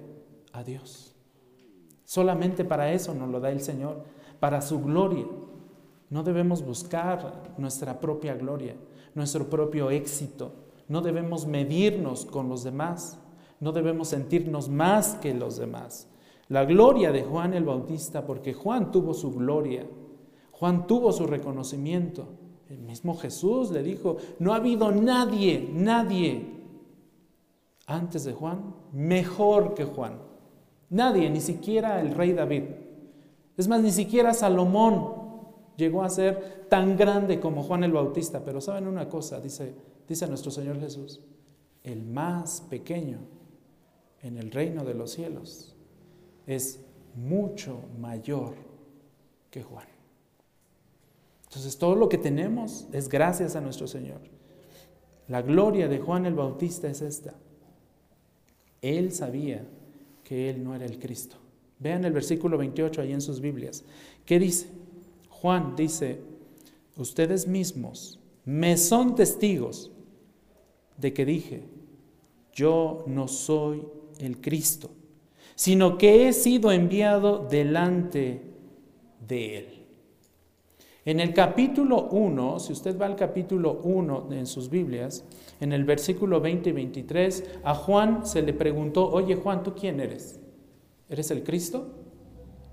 a 0.54 0.64
Dios. 0.64 1.16
Solamente 2.06 2.66
para 2.66 2.92
eso 2.92 3.14
nos 3.14 3.30
lo 3.30 3.40
da 3.40 3.52
el 3.52 3.62
Señor, 3.62 4.04
para 4.40 4.62
su 4.62 4.82
gloria. 4.82 5.26
No 6.10 6.24
debemos 6.24 6.64
buscar 6.64 7.54
nuestra 7.58 8.00
propia 8.00 8.36
gloria, 8.36 8.76
nuestro 9.16 9.50
propio 9.50 9.90
éxito. 9.90 10.52
No 10.88 11.02
debemos 11.02 11.48
medirnos 11.48 12.26
con 12.26 12.50
los 12.50 12.64
demás. 12.64 13.18
No 13.62 13.72
debemos 13.72 14.10
sentirnos 14.10 14.68
más 14.68 15.16
que 15.16 15.34
los 15.34 15.58
demás. 15.58 16.08
La 16.52 16.66
gloria 16.66 17.14
de 17.14 17.24
Juan 17.24 17.54
el 17.54 17.64
Bautista, 17.64 18.26
porque 18.26 18.54
Juan 18.54 18.92
tuvo 18.92 19.14
su 19.14 19.32
gloria, 19.32 19.88
Juan 20.52 20.86
tuvo 20.86 21.14
su 21.14 21.26
reconocimiento. 21.26 22.28
El 22.68 22.80
mismo 22.80 23.16
Jesús 23.16 23.72
le 23.72 23.82
dijo, 23.82 24.18
no 24.40 24.52
ha 24.52 24.58
habido 24.58 24.92
nadie, 24.92 25.70
nadie 25.72 26.46
antes 27.86 28.26
de 28.26 28.34
Juan, 28.34 28.76
mejor 28.92 29.76
que 29.76 29.86
Juan. 29.86 30.20
Nadie, 30.90 31.30
ni 31.30 31.40
siquiera 31.40 32.02
el 32.02 32.14
rey 32.14 32.34
David. 32.34 32.64
Es 33.56 33.70
más, 33.70 33.82
ni 33.82 33.92
siquiera 33.92 34.34
Salomón 34.34 35.14
llegó 35.78 36.04
a 36.04 36.10
ser 36.10 36.66
tan 36.68 36.98
grande 36.98 37.40
como 37.40 37.64
Juan 37.64 37.86
el 37.86 37.94
Bautista. 37.94 38.44
Pero 38.44 38.60
saben 38.60 38.88
una 38.88 39.08
cosa, 39.08 39.40
dice, 39.40 39.74
dice 40.06 40.28
nuestro 40.28 40.52
Señor 40.52 40.82
Jesús, 40.82 41.22
el 41.82 42.04
más 42.04 42.60
pequeño 42.70 43.20
en 44.22 44.38
el 44.38 44.52
reino 44.52 44.84
de 44.84 44.96
los 44.96 45.12
cielos 45.12 45.71
es 46.48 46.80
mucho 47.16 47.82
mayor 48.00 48.56
que 49.50 49.64
Juan. 49.64 49.88
Entonces 51.44 51.78
todo 51.78 51.96
lo 51.96 52.08
que 52.08 52.18
tenemos 52.18 52.88
es 52.94 53.10
gracias 53.10 53.56
a 53.56 53.62
nuestro 53.62 53.88
Señor. 53.88 54.22
La 55.28 55.42
gloria 55.42 55.88
de 55.88 56.00
Juan 56.00 56.26
el 56.26 56.34
Bautista 56.34 56.90
es 56.90 57.02
esta. 57.02 57.36
Él 58.82 59.12
sabía 59.12 59.68
que 60.24 60.50
él 60.50 60.64
no 60.64 60.74
era 60.76 60.86
el 60.86 60.98
Cristo. 60.98 61.38
Vean 61.80 62.06
el 62.06 62.14
versículo 62.14 62.58
28 62.58 63.02
ahí 63.02 63.12
en 63.12 63.22
sus 63.22 63.42
Biblias. 63.42 63.84
¿Qué 64.26 64.40
dice? 64.40 64.68
Juan 65.30 65.76
dice, 65.76 66.22
ustedes 66.96 67.48
mismos 67.48 68.20
me 68.46 68.78
son 68.78 69.16
testigos 69.16 69.92
de 70.98 71.14
que 71.14 71.26
dije, 71.26 71.64
yo 72.54 73.04
no 73.08 73.28
soy 73.28 73.86
el 74.20 74.40
Cristo, 74.40 74.92
sino 75.62 76.00
que 76.00 76.28
he 76.28 76.34
sido 76.34 76.72
enviado 76.72 77.46
delante 77.48 78.42
de 79.28 79.58
él. 79.60 79.86
En 81.06 81.20
el 81.20 81.36
capítulo 81.36 82.08
1, 82.10 82.60
si 82.60 82.74
usted 82.74 83.00
va 83.00 83.06
al 83.06 83.16
capítulo 83.16 83.80
1 83.84 84.30
en 84.32 84.48
sus 84.48 84.72
Biblias, 84.72 85.24
en 85.60 85.72
el 85.72 85.84
versículo 85.84 86.42
20 86.42 86.72
y 86.72 86.74
23, 86.74 87.60
a 87.64 87.76
Juan 87.76 88.26
se 88.26 88.42
le 88.42 88.54
preguntó, 88.54 89.08
oye 89.12 89.36
Juan, 89.36 89.62
¿tú 89.62 89.76
quién 89.76 90.00
eres? 90.00 90.40
¿Eres 91.10 91.30
el 91.30 91.44
Cristo? 91.44 91.90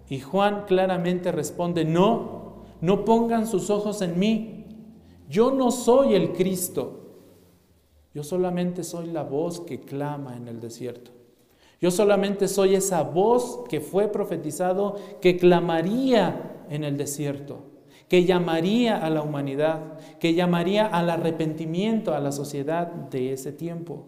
Y 0.09 0.21
Juan 0.21 0.65
claramente 0.67 1.31
responde, 1.31 1.85
no, 1.85 2.65
no 2.81 3.05
pongan 3.05 3.47
sus 3.47 3.69
ojos 3.69 4.01
en 4.01 4.19
mí, 4.19 4.65
yo 5.29 5.51
no 5.51 5.73
soy 5.73 6.15
el 6.15 6.33
Cristo. 6.33 7.01
Yo 8.15 8.25
solamente 8.25 8.83
soy 8.83 9.09
la 9.09 9.25
voz 9.25 9.61
que 9.61 9.79
clama 9.79 10.39
en 10.39 10.49
el 10.49 10.59
desierto. 10.59 11.18
Yo 11.81 11.91
solamente 11.91 12.49
soy 12.49 12.75
esa 12.75 13.03
voz 13.03 13.61
que 13.69 13.81
fue 13.81 14.09
profetizado 14.09 14.97
que 15.21 15.37
clamaría 15.37 16.65
en 16.71 16.83
el 16.83 16.97
desierto, 16.97 17.61
que 18.09 18.25
llamaría 18.25 18.97
a 18.97 19.11
la 19.11 19.23
humanidad, 19.23 19.99
que 20.19 20.35
llamaría 20.35 20.87
al 20.87 21.09
arrepentimiento 21.09 22.15
a 22.15 22.21
la 22.21 22.33
sociedad 22.33 22.87
de 22.87 23.33
ese 23.33 23.53
tiempo. 23.53 24.07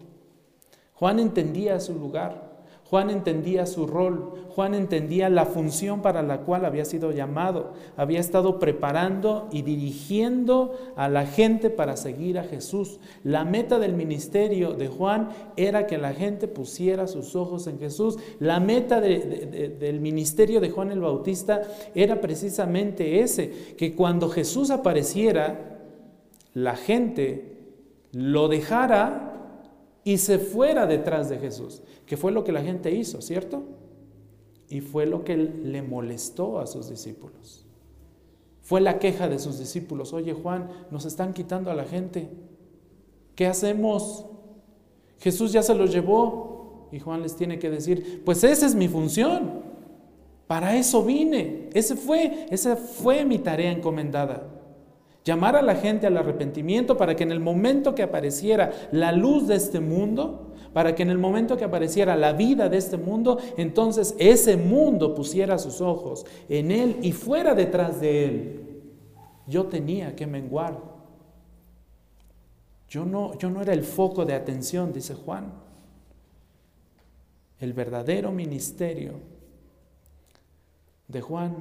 Juan 0.93 1.19
entendía 1.19 1.79
su 1.79 1.93
lugar. 1.93 2.50
Juan 2.91 3.09
entendía 3.09 3.65
su 3.67 3.87
rol, 3.87 4.33
Juan 4.53 4.73
entendía 4.73 5.29
la 5.29 5.45
función 5.45 6.01
para 6.01 6.21
la 6.23 6.41
cual 6.41 6.65
había 6.65 6.83
sido 6.83 7.13
llamado, 7.13 7.71
había 7.95 8.19
estado 8.19 8.59
preparando 8.59 9.47
y 9.49 9.61
dirigiendo 9.61 10.77
a 10.97 11.07
la 11.07 11.25
gente 11.25 11.69
para 11.69 11.95
seguir 11.95 12.37
a 12.37 12.43
Jesús. 12.43 12.99
La 13.23 13.45
meta 13.45 13.79
del 13.79 13.93
ministerio 13.93 14.73
de 14.73 14.89
Juan 14.89 15.29
era 15.55 15.87
que 15.87 15.97
la 15.97 16.11
gente 16.13 16.49
pusiera 16.49 17.07
sus 17.07 17.33
ojos 17.37 17.65
en 17.67 17.79
Jesús. 17.79 18.17
La 18.39 18.59
meta 18.59 18.99
del 18.99 20.01
ministerio 20.01 20.59
de 20.59 20.69
Juan 20.69 20.91
el 20.91 20.99
Bautista 20.99 21.61
era 21.95 22.19
precisamente 22.19 23.21
ese, 23.21 23.73
que 23.77 23.95
cuando 23.95 24.27
Jesús 24.27 24.69
apareciera, 24.69 25.79
la 26.53 26.75
gente 26.75 27.55
lo 28.11 28.49
dejara 28.49 29.30
y 30.03 30.17
se 30.17 30.39
fuera 30.39 30.85
detrás 30.87 31.29
de 31.29 31.37
Jesús, 31.37 31.83
que 32.05 32.17
fue 32.17 32.31
lo 32.31 32.43
que 32.43 32.51
la 32.51 32.61
gente 32.61 32.91
hizo, 32.91 33.21
¿cierto? 33.21 33.63
Y 34.67 34.81
fue 34.81 35.05
lo 35.05 35.23
que 35.23 35.37
le 35.37 35.81
molestó 35.81 36.59
a 36.59 36.67
sus 36.67 36.89
discípulos. 36.89 37.65
Fue 38.61 38.81
la 38.81 38.99
queja 38.99 39.27
de 39.27 39.39
sus 39.39 39.59
discípulos, 39.59 40.13
oye 40.13 40.33
Juan, 40.33 40.69
nos 40.91 41.05
están 41.05 41.33
quitando 41.33 41.71
a 41.71 41.75
la 41.75 41.83
gente, 41.83 42.29
¿qué 43.35 43.47
hacemos? 43.47 44.25
Jesús 45.19 45.51
ya 45.51 45.61
se 45.61 45.75
los 45.75 45.91
llevó 45.91 46.87
y 46.91 46.99
Juan 46.99 47.21
les 47.21 47.35
tiene 47.35 47.59
que 47.59 47.69
decir, 47.69 48.23
pues 48.25 48.43
esa 48.43 48.65
es 48.65 48.75
mi 48.75 48.87
función, 48.87 49.61
para 50.47 50.75
eso 50.75 51.03
vine, 51.03 51.69
ese 51.73 51.95
fue, 51.95 52.45
esa 52.49 52.75
fue 52.75 53.23
mi 53.25 53.39
tarea 53.39 53.71
encomendada. 53.71 54.60
Llamar 55.23 55.55
a 55.55 55.61
la 55.61 55.75
gente 55.75 56.07
al 56.07 56.17
arrepentimiento 56.17 56.97
para 56.97 57.15
que 57.15 57.23
en 57.23 57.31
el 57.31 57.39
momento 57.39 57.93
que 57.93 58.01
apareciera 58.01 58.71
la 58.91 59.11
luz 59.11 59.47
de 59.47 59.55
este 59.55 59.79
mundo, 59.79 60.53
para 60.73 60.95
que 60.95 61.03
en 61.03 61.11
el 61.11 61.19
momento 61.19 61.57
que 61.57 61.65
apareciera 61.65 62.15
la 62.15 62.33
vida 62.33 62.69
de 62.69 62.77
este 62.77 62.97
mundo, 62.97 63.37
entonces 63.57 64.15
ese 64.17 64.57
mundo 64.57 65.13
pusiera 65.13 65.59
sus 65.59 65.79
ojos 65.79 66.25
en 66.49 66.71
Él 66.71 66.97
y 67.03 67.11
fuera 67.11 67.53
detrás 67.53 68.01
de 68.01 68.25
Él. 68.25 68.81
Yo 69.45 69.65
tenía 69.65 70.15
que 70.15 70.25
menguar. 70.25 70.79
Yo 72.89 73.05
no, 73.05 73.37
yo 73.37 73.49
no 73.49 73.61
era 73.61 73.73
el 73.73 73.83
foco 73.83 74.25
de 74.25 74.33
atención, 74.33 74.91
dice 74.91 75.13
Juan. 75.13 75.53
El 77.59 77.73
verdadero 77.73 78.31
ministerio 78.31 79.13
de 81.07 81.21
Juan 81.21 81.57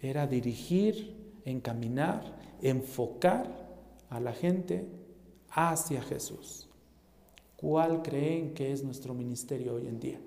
era 0.00 0.26
dirigir, 0.26 1.16
encaminar 1.44 2.37
enfocar 2.62 3.68
a 4.10 4.20
la 4.20 4.32
gente 4.32 4.88
hacia 5.50 6.02
Jesús. 6.02 6.68
¿Cuál 7.56 8.02
creen 8.02 8.54
que 8.54 8.72
es 8.72 8.84
nuestro 8.84 9.14
ministerio 9.14 9.74
hoy 9.74 9.88
en 9.88 9.98
día? 9.98 10.20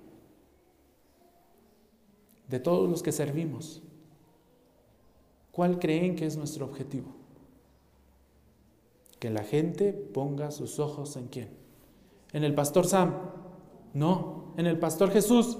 De 2.48 2.60
todos 2.60 2.88
los 2.90 3.02
que 3.02 3.12
servimos, 3.12 3.82
¿cuál 5.50 5.78
creen 5.78 6.14
que 6.14 6.26
es 6.26 6.36
nuestro 6.36 6.66
objetivo? 6.66 7.14
Que 9.18 9.30
la 9.30 9.44
gente 9.44 9.92
ponga 9.92 10.50
sus 10.50 10.78
ojos 10.78 11.16
en 11.16 11.28
quién? 11.28 11.48
¿En 12.32 12.44
el 12.44 12.54
pastor 12.54 12.86
Sam? 12.86 13.14
No. 13.94 14.52
¿En 14.56 14.66
el 14.66 14.78
pastor 14.78 15.10
Jesús? 15.10 15.58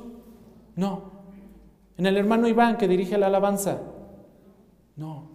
No. 0.77 1.13
¿En 1.97 2.07
el 2.07 2.17
hermano 2.17 2.49
Iván 2.49 2.77
que 2.77 2.89
dirige 2.89 3.17
la 3.17 3.29
alabanza? 3.29 3.81
No. 4.97 5.32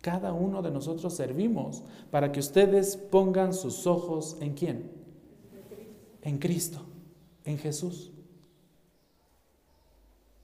Cada 0.00 0.32
uno 0.32 0.62
de 0.62 0.70
nosotros 0.70 1.14
servimos 1.14 1.82
para 2.10 2.32
que 2.32 2.40
ustedes 2.40 2.96
pongan 2.96 3.52
sus 3.52 3.86
ojos 3.86 4.36
en 4.40 4.54
quién? 4.54 4.90
En 6.22 6.38
Cristo, 6.38 6.80
en 7.44 7.58
Jesús. 7.58 8.10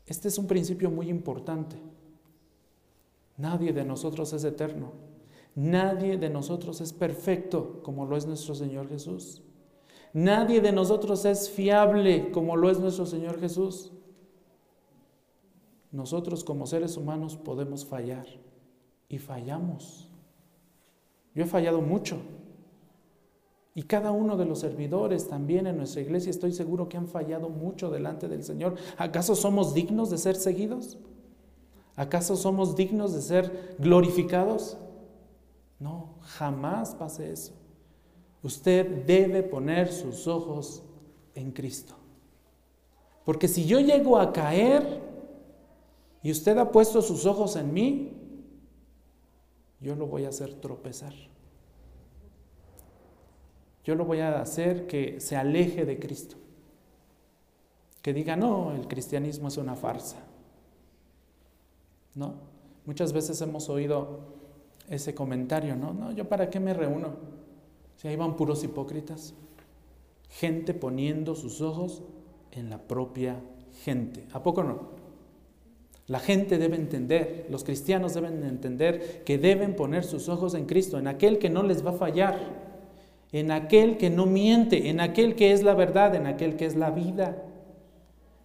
Este 0.07 0.29
es 0.29 0.39
un 0.39 0.47
principio 0.47 0.91
muy 0.91 1.09
importante. 1.09 1.77
Nadie 3.39 3.73
de 3.73 3.85
nosotros 3.85 4.33
es 4.33 4.45
eterno. 4.45 4.93
Nadie 5.55 6.19
de 6.19 6.29
nosotros 6.29 6.83
es 6.83 6.93
perfecto 6.93 7.81
como 7.83 8.05
lo 8.05 8.17
es 8.17 8.27
nuestro 8.27 8.55
Señor 8.55 8.89
Jesús. 8.89 9.43
Nadie 10.13 10.61
de 10.61 10.73
nosotros 10.73 11.25
es 11.25 11.49
fiable 11.49 12.31
como 12.31 12.57
lo 12.57 12.71
es 12.71 12.79
nuestro 12.79 13.07
Señor 13.07 13.41
Jesús. 13.41 13.93
Nosotros 15.93 16.45
como 16.45 16.67
seres 16.67 16.99
humanos 16.99 17.37
podemos 17.37 17.87
fallar 17.87 18.27
y 19.09 19.19
fallamos. 19.19 20.09
Yo 21.35 21.45
he 21.45 21.47
fallado 21.47 21.81
mucho. 21.81 22.19
Y 23.75 23.83
cada 23.83 24.11
uno 24.11 24.39
de 24.39 24.47
los 24.47 24.61
servidores 24.61 25.29
también 25.29 25.67
en 25.67 25.77
nuestra 25.77 26.01
iglesia 26.01 26.31
estoy 26.31 26.53
seguro 26.53 26.89
que 26.89 26.97
han 26.97 27.09
fallado 27.09 27.51
mucho 27.51 27.91
delante 27.91 28.27
del 28.27 28.43
Señor. 28.43 28.77
¿Acaso 28.97 29.35
somos 29.35 29.75
dignos 29.75 30.09
de 30.09 30.17
ser 30.17 30.37
seguidos? 30.37 30.99
¿Acaso 31.95 32.37
somos 32.37 32.75
dignos 32.75 33.13
de 33.13 33.21
ser 33.21 33.77
glorificados? 33.79 34.79
No, 35.79 36.15
jamás 36.23 36.95
pase 36.95 37.31
eso. 37.31 37.53
Usted 38.43 39.05
debe 39.05 39.43
poner 39.43 39.93
sus 39.93 40.27
ojos 40.27 40.83
en 41.35 41.53
Cristo. 41.53 41.95
Porque 43.27 43.49
si 43.49 43.67
yo 43.67 43.81
llego 43.81 44.19
a 44.19 44.33
caer 44.33 45.03
y 46.23 46.31
usted 46.31 46.57
ha 46.57 46.71
puesto 46.73 47.03
sus 47.03 47.27
ojos 47.27 47.57
en 47.57 47.75
mí, 47.75 48.16
yo 49.87 49.95
lo 49.95 50.09
voy 50.09 50.25
a 50.25 50.31
hacer 50.31 50.53
tropezar. 50.55 51.15
Yo 53.85 53.95
lo 53.95 54.05
voy 54.05 54.19
a 54.19 54.41
hacer 54.41 54.89
que 54.89 55.21
se 55.21 55.37
aleje 55.37 55.85
de 55.85 56.01
Cristo. 56.01 56.37
Que 58.03 58.13
diga, 58.13 58.35
no, 58.35 58.73
el 58.73 58.89
cristianismo 58.89 59.47
es 59.47 59.57
una 59.59 59.77
farsa. 59.77 60.17
¿No? 62.17 62.35
Muchas 62.85 63.13
veces 63.13 63.41
hemos 63.43 63.69
oído 63.69 64.35
ese 64.89 65.15
comentario, 65.15 65.77
¿no? 65.77 65.93
No, 65.93 66.11
yo 66.11 66.29
para 66.29 66.51
qué 66.51 66.59
me 66.59 66.75
reúno 66.75 67.13
si 67.95 68.09
ahí 68.09 68.17
van 68.17 68.37
puros 68.37 68.65
hipócritas. 68.65 69.35
Gente 70.31 70.75
poniendo 70.75 71.37
sus 71.37 71.61
ojos 71.61 72.03
en 72.51 72.71
la 72.71 72.79
propia 72.79 73.41
gente. 73.85 74.27
¿A 74.33 74.43
poco 74.43 74.65
no? 74.65 75.06
La 76.09 76.21
gente 76.21 76.59
debe 76.59 76.77
entender, 76.77 77.47
los 77.51 77.65
cristianos 77.65 78.15
deben 78.15 78.45
entender 78.45 79.25
que 79.25 79.39
deben 79.39 79.75
poner 79.75 80.05
sus 80.05 80.29
ojos 80.29 80.55
en 80.55 80.67
Cristo, 80.67 80.99
en 80.99 81.09
aquel 81.09 81.39
que 81.39 81.51
no 81.51 81.65
les 81.65 81.85
va 81.85 81.91
a 81.91 81.95
fallar, 81.95 82.39
en 83.33 83.51
aquel 83.51 83.97
que 83.97 84.09
no 84.09 84.25
miente, 84.25 84.89
en 84.89 85.01
aquel 85.01 85.35
que 85.35 85.53
es 85.53 85.65
la 85.65 85.75
verdad, 85.75 86.15
en 86.15 86.27
aquel 86.27 86.57
que 86.57 86.67
es 86.67 86.77
la 86.77 86.91
vida, 86.91 87.43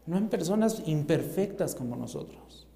no 0.07 0.17
en 0.17 0.29
personas 0.29 0.81
imperfectas 0.87 1.75
como 1.75 1.95
nosotros, 1.95 2.67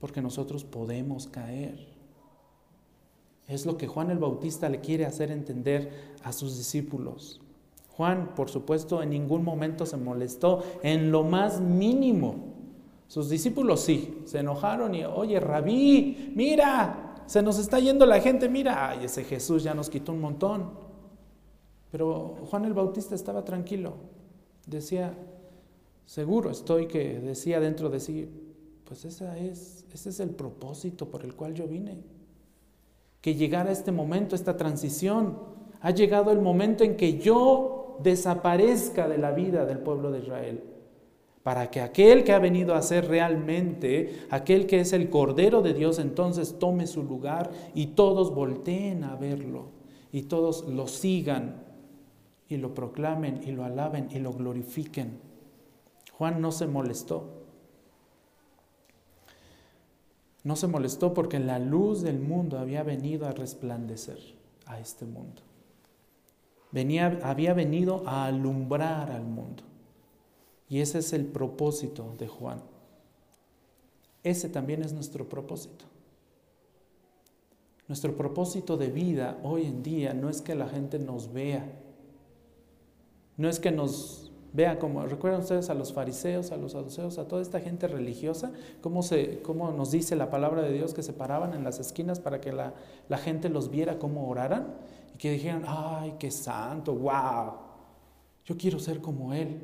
porque 0.00 0.20
nosotros 0.20 0.64
podemos 0.64 1.26
caer. 1.26 1.96
Es 3.48 3.64
lo 3.64 3.78
que 3.78 3.86
Juan 3.86 4.10
el 4.10 4.18
Bautista 4.18 4.68
le 4.68 4.80
quiere 4.80 5.06
hacer 5.06 5.30
entender 5.30 5.90
a 6.22 6.32
sus 6.32 6.58
discípulos. 6.58 7.40
Juan, 7.96 8.34
por 8.34 8.50
supuesto, 8.50 9.02
en 9.02 9.10
ningún 9.10 9.44
momento 9.44 9.86
se 9.86 9.96
molestó 9.96 10.62
en 10.82 11.10
lo 11.10 11.22
más 11.22 11.62
mínimo 11.62 12.55
sus 13.08 13.28
discípulos 13.28 13.80
sí, 13.80 14.22
se 14.24 14.40
enojaron 14.40 14.94
y, 14.94 15.04
oye, 15.04 15.38
rabí, 15.38 16.32
mira, 16.34 17.22
se 17.26 17.40
nos 17.42 17.58
está 17.58 17.78
yendo 17.78 18.04
la 18.04 18.20
gente, 18.20 18.48
mira, 18.48 18.90
ay, 18.90 19.04
ese 19.04 19.24
Jesús 19.24 19.62
ya 19.62 19.74
nos 19.74 19.90
quitó 19.90 20.12
un 20.12 20.20
montón. 20.20 20.70
Pero 21.90 22.36
Juan 22.50 22.64
el 22.64 22.74
Bautista 22.74 23.14
estaba 23.14 23.44
tranquilo, 23.44 23.94
decía, 24.66 25.14
seguro 26.04 26.50
estoy 26.50 26.88
que 26.88 27.20
decía 27.20 27.60
dentro 27.60 27.90
de 27.90 28.00
sí, 28.00 28.28
pues 28.84 29.04
esa 29.04 29.38
es, 29.38 29.84
ese 29.92 30.10
es 30.10 30.20
el 30.20 30.30
propósito 30.30 31.08
por 31.08 31.24
el 31.24 31.34
cual 31.34 31.54
yo 31.54 31.66
vine. 31.66 31.98
Que 33.20 33.34
llegara 33.34 33.72
este 33.72 33.92
momento, 33.92 34.36
esta 34.36 34.56
transición. 34.56 35.38
Ha 35.80 35.90
llegado 35.90 36.30
el 36.30 36.40
momento 36.40 36.84
en 36.84 36.96
que 36.96 37.18
yo 37.18 37.98
desaparezca 38.02 39.08
de 39.08 39.18
la 39.18 39.32
vida 39.32 39.64
del 39.64 39.78
pueblo 39.78 40.10
de 40.12 40.20
Israel 40.20 40.75
para 41.46 41.70
que 41.70 41.80
aquel 41.80 42.24
que 42.24 42.32
ha 42.32 42.40
venido 42.40 42.74
a 42.74 42.82
ser 42.82 43.06
realmente, 43.06 44.26
aquel 44.30 44.66
que 44.66 44.80
es 44.80 44.92
el 44.92 45.08
Cordero 45.10 45.62
de 45.62 45.74
Dios, 45.74 46.00
entonces 46.00 46.58
tome 46.58 46.88
su 46.88 47.04
lugar 47.04 47.52
y 47.72 47.86
todos 47.86 48.34
volteen 48.34 49.04
a 49.04 49.14
verlo 49.14 49.66
y 50.10 50.22
todos 50.22 50.66
lo 50.66 50.88
sigan 50.88 51.62
y 52.48 52.56
lo 52.56 52.74
proclamen 52.74 53.42
y 53.46 53.52
lo 53.52 53.62
alaben 53.62 54.08
y 54.10 54.18
lo 54.18 54.32
glorifiquen. 54.32 55.20
Juan 56.14 56.40
no 56.40 56.50
se 56.50 56.66
molestó. 56.66 57.44
No 60.42 60.56
se 60.56 60.66
molestó 60.66 61.14
porque 61.14 61.38
la 61.38 61.60
luz 61.60 62.02
del 62.02 62.18
mundo 62.18 62.58
había 62.58 62.82
venido 62.82 63.24
a 63.28 63.30
resplandecer 63.30 64.18
a 64.64 64.80
este 64.80 65.04
mundo. 65.04 65.42
venía, 66.72 67.20
había 67.22 67.54
venido 67.54 68.02
a 68.04 68.24
alumbrar 68.24 69.12
al 69.12 69.22
mundo. 69.22 69.62
Y 70.68 70.80
ese 70.80 70.98
es 70.98 71.12
el 71.12 71.26
propósito 71.26 72.14
de 72.18 72.28
Juan. 72.28 72.60
Ese 74.22 74.48
también 74.48 74.82
es 74.82 74.92
nuestro 74.92 75.28
propósito. 75.28 75.84
Nuestro 77.88 78.16
propósito 78.16 78.76
de 78.76 78.88
vida 78.88 79.38
hoy 79.44 79.64
en 79.64 79.82
día 79.82 80.12
no 80.12 80.28
es 80.28 80.42
que 80.42 80.56
la 80.56 80.68
gente 80.68 80.98
nos 80.98 81.32
vea, 81.32 81.64
no 83.36 83.48
es 83.48 83.60
que 83.60 83.70
nos 83.70 84.32
vea 84.52 84.78
como, 84.78 85.06
recuerdan 85.06 85.42
ustedes 85.42 85.70
a 85.70 85.74
los 85.74 85.92
fariseos, 85.92 86.50
a 86.50 86.56
los 86.56 86.72
saduceos, 86.72 87.18
a 87.18 87.28
toda 87.28 87.42
esta 87.42 87.60
gente 87.60 87.86
religiosa, 87.86 88.50
cómo, 88.80 89.02
se, 89.02 89.40
cómo 89.42 89.70
nos 89.70 89.92
dice 89.92 90.16
la 90.16 90.30
palabra 90.30 90.62
de 90.62 90.72
Dios 90.72 90.94
que 90.94 91.02
se 91.02 91.12
paraban 91.12 91.54
en 91.54 91.62
las 91.62 91.78
esquinas 91.78 92.18
para 92.18 92.40
que 92.40 92.52
la, 92.52 92.72
gente 93.18 93.50
los 93.50 93.70
viera 93.70 93.98
cómo 93.98 94.28
oraran 94.28 94.74
y 95.14 95.18
que 95.18 95.30
dijeran, 95.30 95.64
ay, 95.68 96.14
qué 96.18 96.30
santo, 96.32 96.94
wow, 96.94 97.52
yo 98.44 98.56
quiero 98.56 98.80
ser 98.80 99.00
como 99.00 99.32
él. 99.32 99.60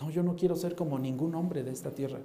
No, 0.00 0.10
yo 0.10 0.22
no 0.22 0.36
quiero 0.36 0.56
ser 0.56 0.74
como 0.74 0.98
ningún 0.98 1.34
hombre 1.34 1.62
de 1.62 1.70
esta 1.70 1.90
tierra. 1.90 2.20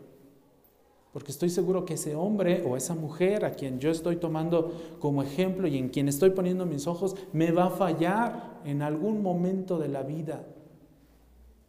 Porque 1.14 1.32
estoy 1.32 1.50
seguro 1.50 1.86
que 1.86 1.96
ese 1.96 2.16
hombre 2.16 2.64
o 2.68 2.78
esa 2.78 2.94
mujer 2.94 3.44
a 3.44 3.52
quien 3.52 3.80
yo 3.80 3.90
estoy 3.90 4.18
tomando 4.18 4.74
como 5.00 5.24
ejemplo 5.24 5.68
y 5.68 5.78
en 5.78 5.90
quien 5.90 6.08
estoy 6.08 6.32
poniendo 6.32 6.66
mis 6.66 6.86
ojos, 6.86 7.16
me 7.34 7.52
va 7.52 7.66
a 7.66 7.70
fallar 7.72 8.62
en 8.64 8.82
algún 8.82 9.24
momento 9.24 9.80
de 9.80 9.88
la 9.88 10.04
vida. 10.04 10.46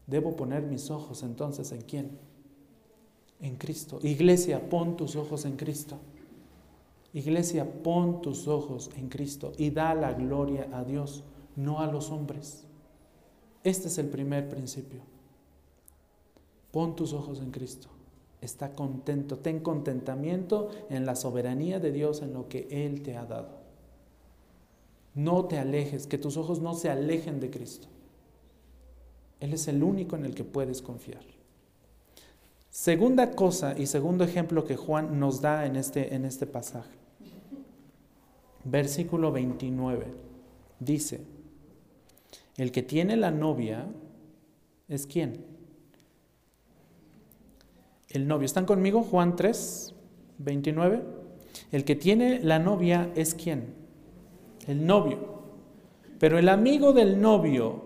Debo 0.07 0.37
poner 0.37 0.65
mis 0.65 0.91
ojos 0.91 1.23
entonces 1.23 1.73
en 1.73 1.83
quién? 1.83 2.19
En 3.41 3.57
Cristo. 3.57 3.99
Iglesia, 4.03 4.69
pon 4.69 4.97
tus 4.97 5.17
ojos 5.17 5.47
en 5.47 5.57
Cristo. 5.57 5.97
Iglesia, 7.15 7.67
pon 7.83 8.21
tus 8.21 8.47
ojos 8.47 8.91
en 8.97 9.09
Cristo 9.09 9.53
y 9.57 9.71
da 9.71 9.95
la 9.95 10.13
gloria 10.13 10.69
a 10.73 10.85
Dios, 10.85 11.25
no 11.57 11.81
a 11.81 11.87
los 11.87 12.11
hombres. 12.11 12.67
Este 13.65 13.89
es 13.89 13.99
el 13.99 14.09
primer 14.09 14.49
principio. 14.49 15.10
Pon 16.73 16.97
tus 16.97 17.13
ojos 17.13 17.41
en 17.41 17.51
Cristo. 17.51 17.89
Está 18.41 18.73
contento, 18.75 19.39
ten 19.39 19.61
contentamiento 19.61 20.71
en 20.89 21.05
la 21.05 21.15
soberanía 21.15 21.79
de 21.79 21.93
Dios, 21.93 22.23
en 22.23 22.33
lo 22.33 22.49
que 22.49 22.69
Él 22.71 23.03
te 23.03 23.17
ha 23.17 23.25
dado. 23.25 23.61
No 25.15 25.45
te 25.47 25.59
alejes, 25.59 26.07
que 26.07 26.19
tus 26.19 26.37
ojos 26.37 26.61
no 26.61 26.75
se 26.75 26.89
alejen 26.89 27.41
de 27.41 27.51
Cristo. 27.51 27.89
Él 29.41 29.53
es 29.53 29.69
el 29.69 29.83
único 29.83 30.17
en 30.17 30.25
el 30.25 30.35
que 30.35 30.45
puedes 30.45 30.81
confiar. 30.81 31.23
Segunda 32.71 33.33
cosa 33.33 33.77
y 33.77 33.87
segundo 33.87 34.23
ejemplo 34.23 34.65
que 34.65 34.77
Juan 34.77 35.19
nos 35.19 35.41
da 35.41 35.67
en 35.67 35.77
este, 35.77 36.15
en 36.15 36.25
este 36.25 36.47
pasaje. 36.47 37.01
Versículo 38.65 39.33
29 39.33 40.07
dice, 40.79 41.21
el 42.57 42.71
que 42.73 42.83
tiene 42.83 43.17
la 43.17 43.31
novia 43.31 43.87
es 44.89 45.07
quién? 45.07 45.50
El 48.11 48.27
novio. 48.27 48.47
¿Están 48.47 48.67
conmigo? 48.67 49.03
Juan 49.03 49.37
3, 49.37 49.95
29. 50.39 51.03
El 51.73 51.85
que 51.85 51.97
tiene 51.97 52.41
la 52.41 52.59
novia 52.59 53.11
es 53.15 53.35
quién? 53.35 53.75
El 54.67 54.87
novio. 54.87 55.41
Pero 56.19 56.39
el 56.39 56.49
amigo 56.49 56.93
del 56.93 57.21
novio 57.21 57.83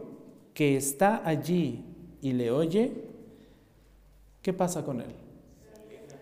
que 0.55 0.77
está 0.77 1.22
allí 1.25 1.85
y 2.20 2.33
le 2.33 2.51
oye, 2.51 2.93
¿qué 4.43 4.53
pasa 4.53 4.85
con 4.85 5.01
él? 5.01 5.14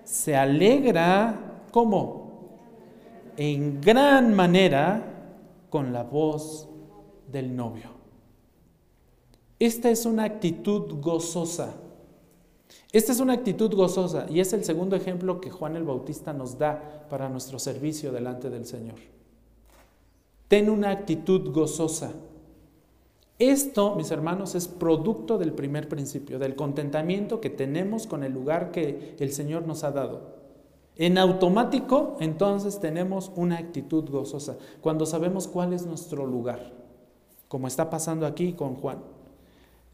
Se 0.04 0.36
alegra, 0.36 1.64
¿cómo? 1.70 2.50
En 3.36 3.80
gran 3.80 4.34
manera 4.34 5.12
con 5.70 5.92
la 5.92 6.02
voz 6.02 6.68
del 7.30 7.54
novio. 7.54 7.90
Esta 9.58 9.90
es 9.90 10.04
una 10.04 10.24
actitud 10.24 11.00
gozosa. 11.00 11.74
Esta 12.92 13.12
es 13.12 13.20
una 13.20 13.32
actitud 13.32 13.74
gozosa 13.74 14.26
y 14.28 14.40
es 14.40 14.52
el 14.52 14.64
segundo 14.64 14.96
ejemplo 14.96 15.40
que 15.40 15.50
Juan 15.50 15.76
el 15.76 15.84
Bautista 15.84 16.34
nos 16.34 16.58
da 16.58 17.06
para 17.08 17.30
nuestro 17.30 17.58
servicio 17.58 18.12
delante 18.12 18.50
del 18.50 18.66
Señor. 18.66 18.96
Ten 20.48 20.68
una 20.68 20.90
actitud 20.90 21.50
gozosa. 21.52 22.12
Esto, 23.38 23.96
mis 23.96 24.10
hermanos, 24.10 24.54
es 24.54 24.68
producto 24.68 25.38
del 25.38 25.54
primer 25.54 25.88
principio, 25.88 26.38
del 26.38 26.54
contentamiento 26.54 27.40
que 27.40 27.48
tenemos 27.48 28.06
con 28.06 28.22
el 28.24 28.32
lugar 28.32 28.70
que 28.70 29.16
el 29.18 29.32
Señor 29.32 29.66
nos 29.66 29.84
ha 29.84 29.90
dado. 29.90 30.42
En 30.96 31.16
automático, 31.16 32.18
entonces 32.20 32.78
tenemos 32.78 33.32
una 33.34 33.56
actitud 33.56 34.04
gozosa, 34.10 34.58
cuando 34.82 35.06
sabemos 35.06 35.48
cuál 35.48 35.72
es 35.72 35.86
nuestro 35.86 36.26
lugar, 36.26 36.74
como 37.48 37.66
está 37.66 37.88
pasando 37.88 38.26
aquí 38.26 38.52
con 38.52 38.74
Juan. 38.74 38.98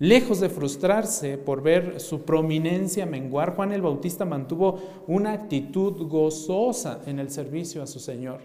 Lejos 0.00 0.38
de 0.38 0.48
frustrarse 0.48 1.38
por 1.38 1.60
ver 1.60 1.98
su 1.98 2.22
prominencia 2.22 3.04
menguar, 3.04 3.56
Juan 3.56 3.72
el 3.72 3.82
Bautista 3.82 4.24
mantuvo 4.24 4.78
una 5.08 5.32
actitud 5.32 6.06
gozosa 6.06 7.00
en 7.06 7.18
el 7.18 7.30
servicio 7.30 7.82
a 7.82 7.86
su 7.86 7.98
Señor. 7.98 8.42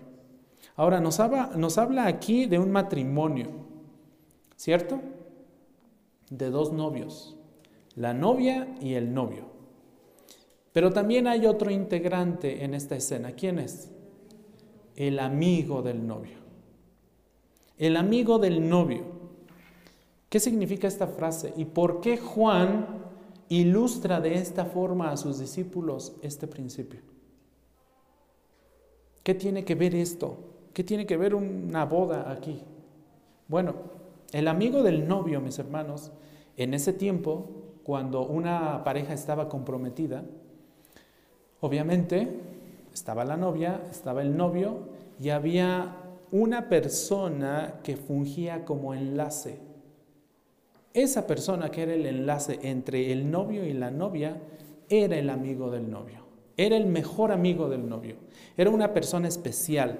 Ahora, 0.76 1.00
nos 1.00 1.20
habla, 1.20 2.08
aquí 2.08 2.48
de 2.48 2.58
un 2.58 2.72
matrimonio, 2.72 3.50
¿cierto? 4.56 5.00
De 6.32 6.50
dos 6.50 6.74
novios, 6.74 7.38
la 7.96 8.16
novia 8.16 8.76
y 8.82 8.96
el 8.96 9.14
novio. 9.14 9.46
Pero 10.72 10.92
también 10.92 11.28
hay 11.28 11.46
otro 11.46 11.70
integrante 11.70 12.64
en 12.64 12.74
esta 12.74 12.96
escena. 12.96 13.34
¿Quién 13.34 13.60
es? 13.60 13.92
El 14.96 15.20
amigo 15.20 15.84
del 15.84 16.08
novio. 16.08 16.38
El 17.78 17.96
amigo 17.96 18.40
del 18.40 18.68
novio. 18.68 19.13
¿Qué 20.34 20.40
significa 20.40 20.88
esta 20.88 21.06
frase? 21.06 21.54
¿Y 21.58 21.66
por 21.66 22.02
qué 22.02 22.18
Juan 22.18 22.88
ilustra 23.50 24.20
de 24.20 24.34
esta 24.34 24.66
forma 24.66 25.12
a 25.12 25.18
sus 25.18 25.38
discípulos 25.38 26.16
este 26.24 26.48
principio? 26.48 27.02
¿Qué 29.22 29.36
tiene 29.36 29.64
que 29.64 29.76
ver 29.76 29.94
esto? 29.94 30.40
¿Qué 30.74 30.84
tiene 30.84 31.06
que 31.06 31.18
ver 31.18 31.36
una 31.36 31.86
boda 31.86 32.32
aquí? 32.32 32.64
Bueno, 33.48 33.76
el 34.32 34.48
amigo 34.48 34.82
del 34.82 35.08
novio, 35.08 35.40
mis 35.40 35.60
hermanos, 35.60 36.12
en 36.58 36.74
ese 36.74 36.94
tiempo, 36.94 37.52
cuando 37.84 38.26
una 38.26 38.84
pareja 38.84 39.14
estaba 39.14 39.48
comprometida, 39.48 40.26
obviamente 41.62 42.40
estaba 42.92 43.24
la 43.24 43.38
novia, 43.38 43.84
estaba 43.92 44.24
el 44.24 44.36
novio 44.36 44.80
y 45.22 45.30
había 45.30 45.96
una 46.32 46.70
persona 46.70 47.82
que 47.84 47.98
fungía 47.98 48.66
como 48.66 48.96
enlace 48.96 49.63
esa 50.94 51.26
persona 51.28 51.70
que 51.70 51.84
era 51.84 51.94
el 51.94 52.06
enlace 52.06 52.60
entre 52.64 53.12
el 53.12 53.30
novio 53.30 53.66
y 53.66 53.74
la 53.74 53.92
novia 53.92 54.42
era 54.90 55.18
el 55.18 55.30
amigo 55.30 55.72
del 55.72 55.90
novio, 55.90 56.20
era 56.56 56.78
el 56.78 56.86
mejor 56.86 57.32
amigo 57.32 57.70
del 57.70 57.88
novio, 57.88 58.16
era 58.58 58.70
una 58.70 58.94
persona 58.94 59.28
especial, 59.28 59.98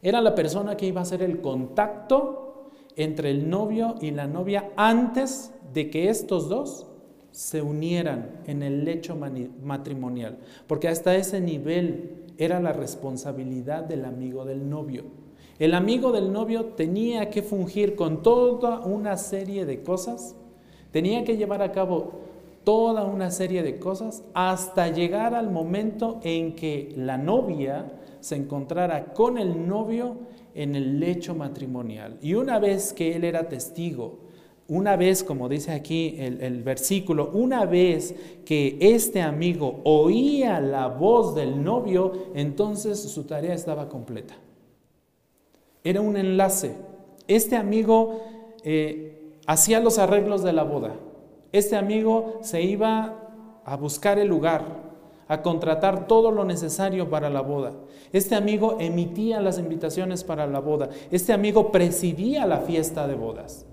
era 0.00 0.20
la 0.20 0.34
persona 0.34 0.76
que 0.76 0.86
iba 0.86 1.00
a 1.00 1.02
hacer 1.02 1.22
el 1.22 1.40
contacto 1.40 2.70
entre 2.96 3.30
el 3.30 3.48
novio 3.48 3.96
y 4.00 4.10
la 4.10 4.26
novia 4.26 4.70
antes 4.76 5.52
de 5.72 5.90
que 5.90 6.08
estos 6.08 6.48
dos 6.48 6.86
se 7.30 7.62
unieran 7.62 8.42
en 8.46 8.62
el 8.62 8.84
lecho 8.84 9.16
matrimonial, 9.16 10.38
porque 10.66 10.88
hasta 10.88 11.16
ese 11.16 11.40
nivel 11.40 12.26
era 12.36 12.60
la 12.60 12.72
responsabilidad 12.72 13.84
del 13.84 14.04
amigo 14.04 14.44
del 14.44 14.68
novio. 14.68 15.21
El 15.58 15.74
amigo 15.74 16.12
del 16.12 16.32
novio 16.32 16.64
tenía 16.66 17.30
que 17.30 17.42
fungir 17.42 17.94
con 17.94 18.22
toda 18.22 18.80
una 18.80 19.16
serie 19.16 19.66
de 19.66 19.82
cosas, 19.82 20.34
tenía 20.90 21.24
que 21.24 21.36
llevar 21.36 21.62
a 21.62 21.72
cabo 21.72 22.20
toda 22.64 23.04
una 23.04 23.30
serie 23.30 23.62
de 23.62 23.78
cosas 23.78 24.22
hasta 24.34 24.88
llegar 24.88 25.34
al 25.34 25.50
momento 25.50 26.20
en 26.22 26.54
que 26.54 26.92
la 26.96 27.18
novia 27.18 27.92
se 28.20 28.36
encontrara 28.36 29.12
con 29.12 29.38
el 29.38 29.66
novio 29.66 30.16
en 30.54 30.74
el 30.74 31.00
lecho 31.00 31.34
matrimonial. 31.34 32.18
Y 32.22 32.34
una 32.34 32.58
vez 32.58 32.92
que 32.92 33.16
él 33.16 33.24
era 33.24 33.48
testigo, 33.48 34.18
una 34.68 34.96
vez, 34.96 35.24
como 35.24 35.48
dice 35.48 35.72
aquí 35.72 36.14
el, 36.18 36.62
versículo, 36.62 37.30
una 37.34 37.66
vez 37.66 38.14
que 38.44 38.78
este 38.80 39.20
amigo 39.20 39.80
oía 39.84 40.60
la 40.60 40.86
voz 40.86 41.34
del 41.34 41.62
novio, 41.62 42.28
entonces 42.34 43.00
su 43.00 43.24
tarea 43.24 43.54
estaba 43.54 43.88
completa. 43.88 44.34
Era 45.84 46.00
un 46.00 46.16
enlace. 46.16 46.76
Este 47.28 47.56
amigo 47.56 48.20
eh, 48.64 49.38
hacía 49.46 49.80
los 49.80 49.98
arreglos 49.98 50.42
de 50.42 50.52
la 50.52 50.62
boda. 50.62 50.94
Este 51.52 51.76
amigo 51.76 52.38
se 52.42 52.62
iba 52.62 53.18
a 53.64 53.76
buscar 53.76 54.18
el 54.18 54.28
lugar, 54.28 54.64
a 55.28 55.42
contratar 55.42 56.06
todo 56.06 56.30
lo 56.30 56.44
necesario 56.44 57.10
para 57.10 57.30
la 57.30 57.40
boda. 57.40 57.72
Este 58.12 58.34
amigo 58.34 58.76
emitía 58.80 59.40
las 59.40 59.58
invitaciones 59.58 60.24
para 60.24 60.46
la 60.46 60.60
boda. 60.60 60.90
Este 61.10 61.32
amigo 61.32 61.70
presidía 61.72 62.46
la 62.46 62.58
fiesta 62.58 63.06
de 63.06 63.14
bodas. 63.14 63.66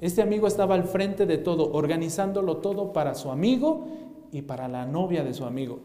Este 0.00 0.22
amigo 0.22 0.46
estaba 0.46 0.74
al 0.74 0.84
frente 0.84 1.26
de 1.26 1.38
todo, 1.38 1.72
organizándolo 1.72 2.58
todo 2.58 2.92
para 2.92 3.14
su 3.14 3.30
amigo 3.30 3.86
y 4.30 4.42
para 4.42 4.68
la 4.68 4.86
novia 4.86 5.24
de 5.24 5.34
su 5.34 5.44
amigo. 5.44 5.80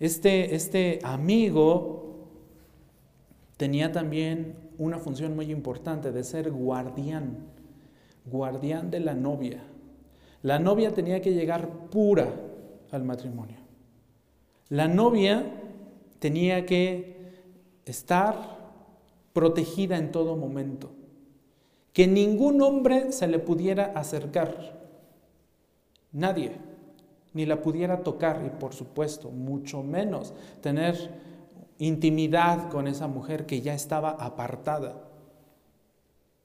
Este, 0.00 0.54
este 0.54 1.00
amigo 1.02 2.28
tenía 3.56 3.92
también 3.92 4.56
una 4.78 4.98
función 4.98 5.34
muy 5.36 5.50
importante 5.50 6.12
de 6.12 6.24
ser 6.24 6.50
guardián, 6.50 7.38
guardián 8.26 8.90
de 8.90 9.00
la 9.00 9.14
novia. 9.14 9.62
La 10.42 10.58
novia 10.58 10.92
tenía 10.92 11.20
que 11.20 11.32
llegar 11.32 11.68
pura 11.90 12.28
al 12.90 13.04
matrimonio. 13.04 13.56
La 14.68 14.88
novia 14.88 15.44
tenía 16.18 16.66
que 16.66 17.16
estar 17.84 18.36
protegida 19.32 19.96
en 19.96 20.12
todo 20.12 20.36
momento, 20.36 20.90
que 21.92 22.06
ningún 22.06 22.60
hombre 22.62 23.12
se 23.12 23.26
le 23.26 23.38
pudiera 23.38 23.92
acercar, 23.94 24.80
nadie, 26.12 26.52
ni 27.34 27.46
la 27.46 27.62
pudiera 27.62 28.02
tocar 28.02 28.42
y 28.46 28.50
por 28.50 28.74
supuesto, 28.74 29.30
mucho 29.30 29.82
menos 29.82 30.32
tener 30.60 31.31
intimidad 31.86 32.70
con 32.70 32.86
esa 32.86 33.08
mujer 33.08 33.44
que 33.44 33.60
ya 33.60 33.74
estaba 33.74 34.10
apartada. 34.10 35.08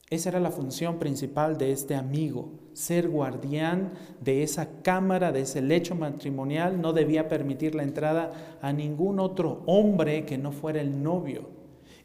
Esa 0.09 0.29
era 0.29 0.39
la 0.39 0.51
función 0.51 0.99
principal 0.99 1.57
de 1.57 1.71
este 1.71 1.93
amigo, 1.93 2.53
ser 2.73 3.09
guardián 3.09 3.91
de 4.21 4.41
esa 4.41 4.81
cámara, 4.81 5.31
de 5.31 5.41
ese 5.41 5.61
lecho 5.61 5.95
matrimonial. 5.95 6.81
No 6.81 6.93
debía 6.93 7.27
permitir 7.27 7.75
la 7.75 7.83
entrada 7.83 8.57
a 8.61 8.71
ningún 8.71 9.19
otro 9.19 9.63
hombre 9.65 10.25
que 10.25 10.37
no 10.37 10.51
fuera 10.51 10.81
el 10.81 11.03
novio. 11.03 11.49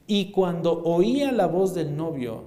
Y 0.07 0.33
cuando 0.33 0.83
oía 0.83 1.31
la 1.31 1.47
voz 1.47 1.75
del 1.75 1.97
novio, 1.97 2.43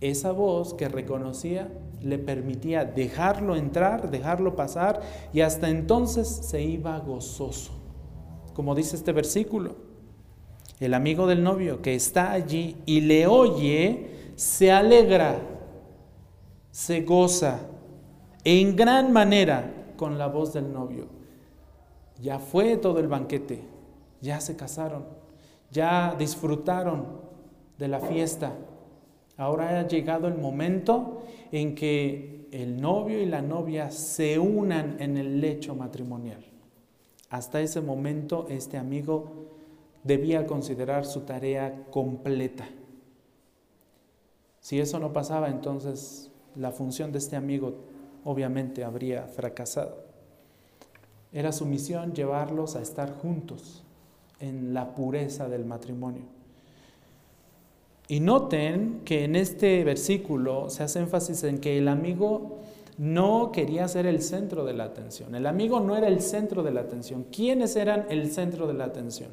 esa 0.00 0.32
voz 0.32 0.74
que 0.74 0.88
reconocía 0.88 1.70
le 2.00 2.18
permitía 2.18 2.86
dejarlo 2.86 3.54
entrar, 3.54 4.10
dejarlo 4.10 4.56
pasar, 4.56 5.02
y 5.32 5.42
hasta 5.42 5.68
entonces 5.68 6.26
se 6.26 6.62
iba 6.62 6.98
gozoso, 6.98 7.79
como 8.54 8.74
dice 8.74 8.96
este 8.96 9.12
versículo. 9.12 9.76
El 10.78 10.94
amigo 10.94 11.26
del 11.26 11.42
novio 11.42 11.82
que 11.82 11.94
está 11.94 12.32
allí 12.32 12.76
y 12.86 13.02
le 13.02 13.26
oye, 13.26 14.32
se 14.36 14.72
alegra, 14.72 15.38
se 16.70 17.02
goza 17.02 17.60
en 18.44 18.76
gran 18.76 19.12
manera 19.12 19.92
con 19.96 20.18
la 20.18 20.26
voz 20.26 20.54
del 20.54 20.72
novio. 20.72 21.06
Ya 22.22 22.38
fue 22.38 22.76
todo 22.76 23.00
el 23.00 23.08
banquete, 23.08 23.62
ya 24.20 24.40
se 24.40 24.56
casaron, 24.56 25.04
ya 25.70 26.14
disfrutaron 26.18 27.06
de 27.78 27.88
la 27.88 28.00
fiesta. 28.00 28.52
Ahora 29.36 29.80
ha 29.80 29.86
llegado 29.86 30.28
el 30.28 30.36
momento 30.36 31.22
en 31.52 31.74
que 31.74 32.48
el 32.52 32.80
novio 32.80 33.20
y 33.20 33.26
la 33.26 33.42
novia 33.42 33.90
se 33.90 34.38
unan 34.38 34.96
en 35.00 35.16
el 35.16 35.40
lecho 35.40 35.74
matrimonial. 35.74 36.44
Hasta 37.30 37.60
ese 37.60 37.80
momento 37.80 38.46
este 38.50 38.76
amigo 38.76 39.48
debía 40.02 40.46
considerar 40.46 41.06
su 41.06 41.20
tarea 41.20 41.86
completa. 41.90 42.68
Si 44.60 44.80
eso 44.80 44.98
no 44.98 45.12
pasaba, 45.12 45.48
entonces 45.48 46.30
la 46.56 46.72
función 46.72 47.12
de 47.12 47.18
este 47.18 47.36
amigo 47.36 47.76
obviamente 48.24 48.84
habría 48.84 49.26
fracasado. 49.26 50.04
Era 51.32 51.52
su 51.52 51.64
misión 51.64 52.12
llevarlos 52.12 52.74
a 52.74 52.82
estar 52.82 53.12
juntos 53.12 53.84
en 54.40 54.74
la 54.74 54.94
pureza 54.94 55.48
del 55.48 55.64
matrimonio. 55.64 56.24
Y 58.08 58.18
noten 58.18 59.02
que 59.04 59.22
en 59.22 59.36
este 59.36 59.84
versículo 59.84 60.68
se 60.68 60.82
hace 60.82 60.98
énfasis 60.98 61.44
en 61.44 61.60
que 61.60 61.78
el 61.78 61.86
amigo 61.86 62.58
no 63.00 63.50
quería 63.50 63.88
ser 63.88 64.04
el 64.04 64.20
centro 64.20 64.62
de 64.66 64.74
la 64.74 64.84
atención. 64.84 65.34
El 65.34 65.46
amigo 65.46 65.80
no 65.80 65.96
era 65.96 66.06
el 66.06 66.20
centro 66.20 66.62
de 66.62 66.70
la 66.70 66.82
atención. 66.82 67.24
¿Quiénes 67.32 67.74
eran 67.76 68.04
el 68.10 68.30
centro 68.30 68.66
de 68.66 68.74
la 68.74 68.84
atención? 68.84 69.30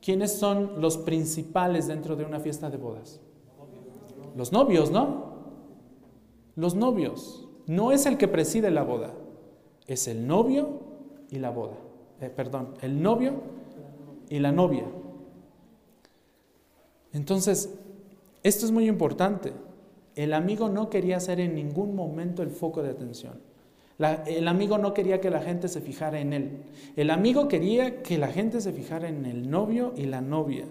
¿Quiénes 0.00 0.32
son 0.32 0.80
los 0.80 0.96
principales 0.96 1.86
dentro 1.86 2.16
de 2.16 2.24
una 2.24 2.40
fiesta 2.40 2.70
de 2.70 2.78
bodas? 2.78 3.20
Los 4.34 4.52
novios, 4.52 4.90
¿no? 4.90 5.34
Los 6.56 6.74
novios. 6.74 7.46
No 7.66 7.92
es 7.92 8.06
el 8.06 8.16
que 8.16 8.26
preside 8.26 8.70
la 8.70 8.82
boda, 8.82 9.12
es 9.86 10.08
el 10.08 10.26
novio 10.26 10.80
y 11.28 11.40
la 11.40 11.50
boda. 11.50 11.76
Eh, 12.22 12.30
perdón, 12.30 12.72
el 12.80 13.02
novio 13.02 13.34
y 14.30 14.38
la 14.38 14.50
novia. 14.50 14.86
Entonces, 17.12 17.78
esto 18.42 18.64
es 18.64 18.72
muy 18.72 18.88
importante. 18.88 19.52
El 20.14 20.34
amigo 20.34 20.68
no 20.68 20.90
quería 20.90 21.20
ser 21.20 21.40
en 21.40 21.54
ningún 21.54 21.94
momento 21.94 22.42
el 22.42 22.50
foco 22.50 22.82
de 22.82 22.90
atención 22.90 23.52
el 24.26 24.48
amigo 24.48 24.78
no 24.78 24.94
quería 24.94 25.20
que 25.20 25.30
la 25.30 25.40
gente 25.40 25.68
se 25.68 25.80
fijara 25.80 26.20
en 26.20 26.32
él. 26.32 26.62
El 26.96 27.10
amigo 27.10 27.48
quería 27.48 28.02
que 28.02 28.18
la 28.18 28.28
gente 28.28 28.60
se 28.60 28.72
fijara 28.72 29.08
en 29.08 29.26
el 29.26 29.50
novio 29.50 29.92
y 29.96 30.06
la 30.06 30.20
novia. 30.20 30.64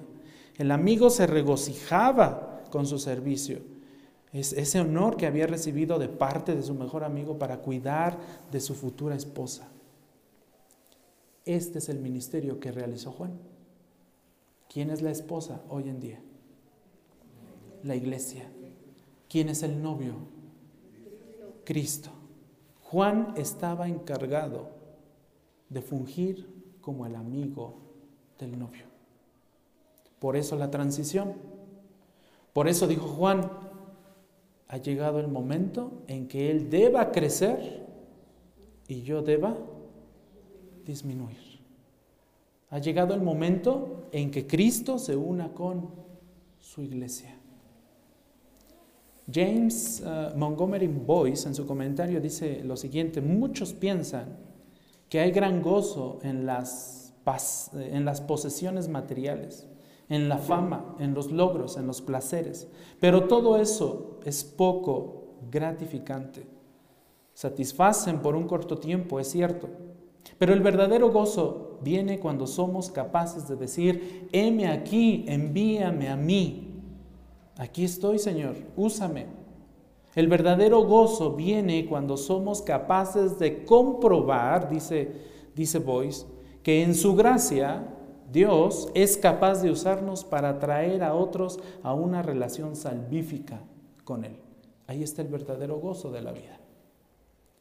El 0.57 0.71
amigo 0.71 1.09
se 1.09 1.27
regocijaba 1.27 2.63
con 2.71 2.85
su 2.85 2.99
servicio. 2.99 3.59
Es 4.33 4.53
ese 4.53 4.79
honor 4.79 5.17
que 5.17 5.27
había 5.27 5.47
recibido 5.47 5.99
de 5.99 6.07
parte 6.07 6.55
de 6.55 6.63
su 6.63 6.73
mejor 6.73 7.03
amigo 7.03 7.37
para 7.37 7.57
cuidar 7.57 8.17
de 8.51 8.59
su 8.59 8.75
futura 8.75 9.15
esposa. 9.15 9.69
Este 11.45 11.79
es 11.79 11.89
el 11.89 11.99
ministerio 11.99 12.59
que 12.59 12.71
realizó 12.71 13.11
Juan. 13.11 13.31
¿Quién 14.71 14.89
es 14.89 15.01
la 15.01 15.11
esposa 15.11 15.61
hoy 15.69 15.89
en 15.89 15.99
día? 15.99 16.19
La 17.83 17.95
iglesia. 17.95 18.45
¿Quién 19.31 19.47
es 19.47 19.63
el 19.63 19.81
novio? 19.81 20.15
Cristo. 21.63 22.09
Juan 22.83 23.33
estaba 23.37 23.87
encargado 23.87 24.71
de 25.69 25.81
fungir 25.81 26.45
como 26.81 27.05
el 27.05 27.15
amigo 27.15 27.75
del 28.37 28.59
novio. 28.59 28.83
Por 30.19 30.35
eso 30.35 30.57
la 30.57 30.69
transición. 30.69 31.35
Por 32.51 32.67
eso 32.67 32.89
dijo 32.89 33.07
Juan, 33.07 33.49
ha 34.67 34.77
llegado 34.77 35.21
el 35.21 35.29
momento 35.29 36.03
en 36.07 36.27
que 36.27 36.51
Él 36.51 36.69
deba 36.69 37.13
crecer 37.13 37.87
y 38.89 39.03
yo 39.03 39.21
deba 39.21 39.55
disminuir. 40.85 41.61
Ha 42.69 42.79
llegado 42.79 43.13
el 43.13 43.21
momento 43.21 44.09
en 44.11 44.29
que 44.29 44.45
Cristo 44.45 44.99
se 44.99 45.15
una 45.15 45.53
con 45.53 45.89
su 46.59 46.81
iglesia. 46.81 47.40
James 49.31 50.03
uh, 50.05 50.37
Montgomery 50.37 50.87
Boyce 50.87 51.47
en 51.47 51.55
su 51.55 51.65
comentario 51.65 52.19
dice 52.19 52.61
lo 52.63 52.75
siguiente, 52.75 53.21
muchos 53.21 53.73
piensan 53.73 54.37
que 55.09 55.19
hay 55.19 55.31
gran 55.31 55.61
gozo 55.61 56.19
en 56.23 56.45
las, 56.45 57.13
en 57.75 58.05
las 58.05 58.21
posesiones 58.21 58.87
materiales, 58.87 59.67
en 60.09 60.29
la 60.29 60.37
fama, 60.37 60.95
en 60.99 61.13
los 61.13 61.31
logros, 61.31 61.77
en 61.77 61.87
los 61.87 62.01
placeres, 62.01 62.67
pero 62.99 63.25
todo 63.27 63.57
eso 63.57 64.19
es 64.25 64.43
poco 64.43 65.35
gratificante. 65.49 66.45
Satisfacen 67.33 68.21
por 68.21 68.35
un 68.35 68.47
corto 68.47 68.77
tiempo, 68.77 69.19
es 69.19 69.27
cierto, 69.27 69.69
pero 70.37 70.53
el 70.53 70.61
verdadero 70.61 71.11
gozo 71.11 71.79
viene 71.81 72.19
cuando 72.19 72.47
somos 72.47 72.91
capaces 72.91 73.47
de 73.47 73.55
decir, 73.55 74.29
heme 74.31 74.67
aquí, 74.67 75.25
envíame 75.27 76.09
a 76.09 76.15
mí, 76.15 76.70
Aquí 77.57 77.83
estoy, 77.83 78.19
Señor, 78.19 78.55
úsame. 78.75 79.27
El 80.15 80.27
verdadero 80.27 80.83
gozo 80.83 81.35
viene 81.35 81.85
cuando 81.87 82.17
somos 82.17 82.61
capaces 82.61 83.39
de 83.39 83.63
comprobar, 83.63 84.69
dice, 84.69 85.11
dice 85.55 85.79
Boyce, 85.79 86.25
que 86.63 86.83
en 86.83 86.95
su 86.95 87.15
gracia 87.15 87.87
Dios 88.31 88.89
es 88.93 89.17
capaz 89.17 89.61
de 89.61 89.71
usarnos 89.71 90.23
para 90.23 90.59
traer 90.59 91.03
a 91.03 91.15
otros 91.15 91.59
a 91.83 91.93
una 91.93 92.21
relación 92.21 92.75
salvífica 92.75 93.61
con 94.03 94.25
Él. 94.25 94.37
Ahí 94.87 95.03
está 95.03 95.21
el 95.21 95.29
verdadero 95.29 95.79
gozo 95.79 96.11
de 96.11 96.21
la 96.21 96.31
vida. 96.31 96.59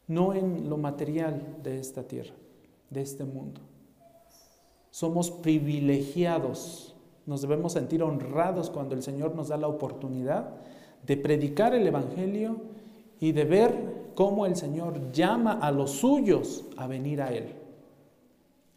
No 0.07 0.35
en 0.35 0.69
lo 0.69 0.77
material 0.77 1.59
de 1.63 1.79
esta 1.79 2.03
tierra, 2.03 2.35
de 2.89 3.03
este 3.03 3.25
mundo. 3.25 3.61
Somos 4.91 5.31
privilegiados 5.31 6.97
nos 7.27 7.43
debemos 7.43 7.73
sentir 7.73 8.03
honrados 8.03 8.71
cuando 8.71 8.95
el 8.95 9.03
Señor 9.03 9.35
nos 9.35 9.49
da 9.49 9.57
la 9.57 9.69
oportunidad 9.69 10.51
de 11.07 11.17
predicar 11.17 11.75
el 11.75 11.87
Evangelio 11.87 12.57
y 13.21 13.33
de 13.33 13.45
ver 13.45 14.13
cómo 14.15 14.47
el 14.47 14.57
Señor 14.57 15.13
llama 15.13 15.53
a 15.53 15.71
los 15.71 15.93
suyos 15.93 16.65
a 16.77 16.87
venir 16.87 17.23
a 17.23 17.33
Él. 17.33 17.55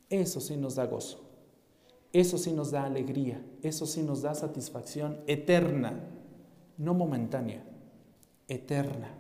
Eso 0.09 0.39
sí 0.39 0.57
nos 0.57 0.75
da 0.75 0.85
gozo, 0.85 1.21
eso 2.11 2.37
sí 2.37 2.51
nos 2.51 2.71
da 2.71 2.83
alegría, 2.83 3.43
eso 3.61 3.85
sí 3.85 4.03
nos 4.03 4.21
da 4.21 4.35
satisfacción 4.35 5.17
eterna, 5.25 5.99
no 6.77 6.93
momentánea, 6.93 7.63
eterna. 8.47 9.17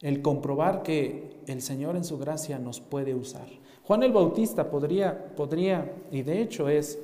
El 0.00 0.22
comprobar 0.22 0.82
que 0.82 1.42
el 1.46 1.62
Señor 1.62 1.96
en 1.96 2.04
su 2.04 2.18
gracia 2.18 2.58
nos 2.58 2.80
puede 2.80 3.14
usar. 3.14 3.48
Juan 3.84 4.02
el 4.02 4.12
Bautista 4.12 4.70
podría, 4.70 5.34
podría 5.34 5.92
y 6.10 6.22
de 6.22 6.42
hecho 6.42 6.68
es 6.68 6.98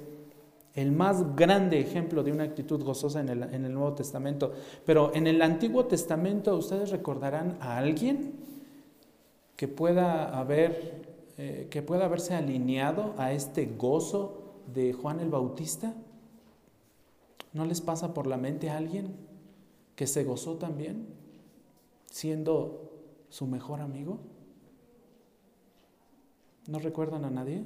el 0.74 0.92
más 0.92 1.36
grande 1.36 1.78
ejemplo 1.78 2.22
de 2.22 2.32
una 2.32 2.44
actitud 2.44 2.82
gozosa 2.82 3.20
en 3.20 3.28
el, 3.28 3.72
Nuevo 3.72 3.94
Testamento. 3.94 4.52
Pero 4.84 5.14
en 5.14 5.26
el 5.26 5.40
Antiguo 5.40 5.86
Testamento 5.86 6.56
ustedes 6.56 6.90
recordarán 6.90 7.56
a 7.60 7.78
alguien 7.78 8.32
que 9.56 9.68
pueda 9.68 10.36
haber, 10.36 11.04
eh, 11.38 11.68
que 11.70 11.82
pueda 11.82 12.06
haberse 12.06 12.34
alineado 12.34 13.14
a 13.18 13.32
este 13.32 13.66
gozo 13.66 14.44
de 14.72 14.92
Juan 14.92 15.20
el 15.20 15.30
Bautista? 15.30 15.94
¿No 17.52 17.64
les 17.64 17.80
pasa 17.80 18.14
por 18.14 18.26
la 18.26 18.36
mente 18.36 18.70
a 18.70 18.76
alguien 18.76 19.14
que 19.94 20.06
se 20.06 20.24
gozó 20.24 20.56
también 20.56 21.06
siendo 22.10 22.90
su 23.28 23.46
mejor 23.46 23.80
amigo? 23.80 24.18
¿No 26.66 26.78
recuerdan 26.78 27.24
a 27.24 27.30
nadie? 27.30 27.62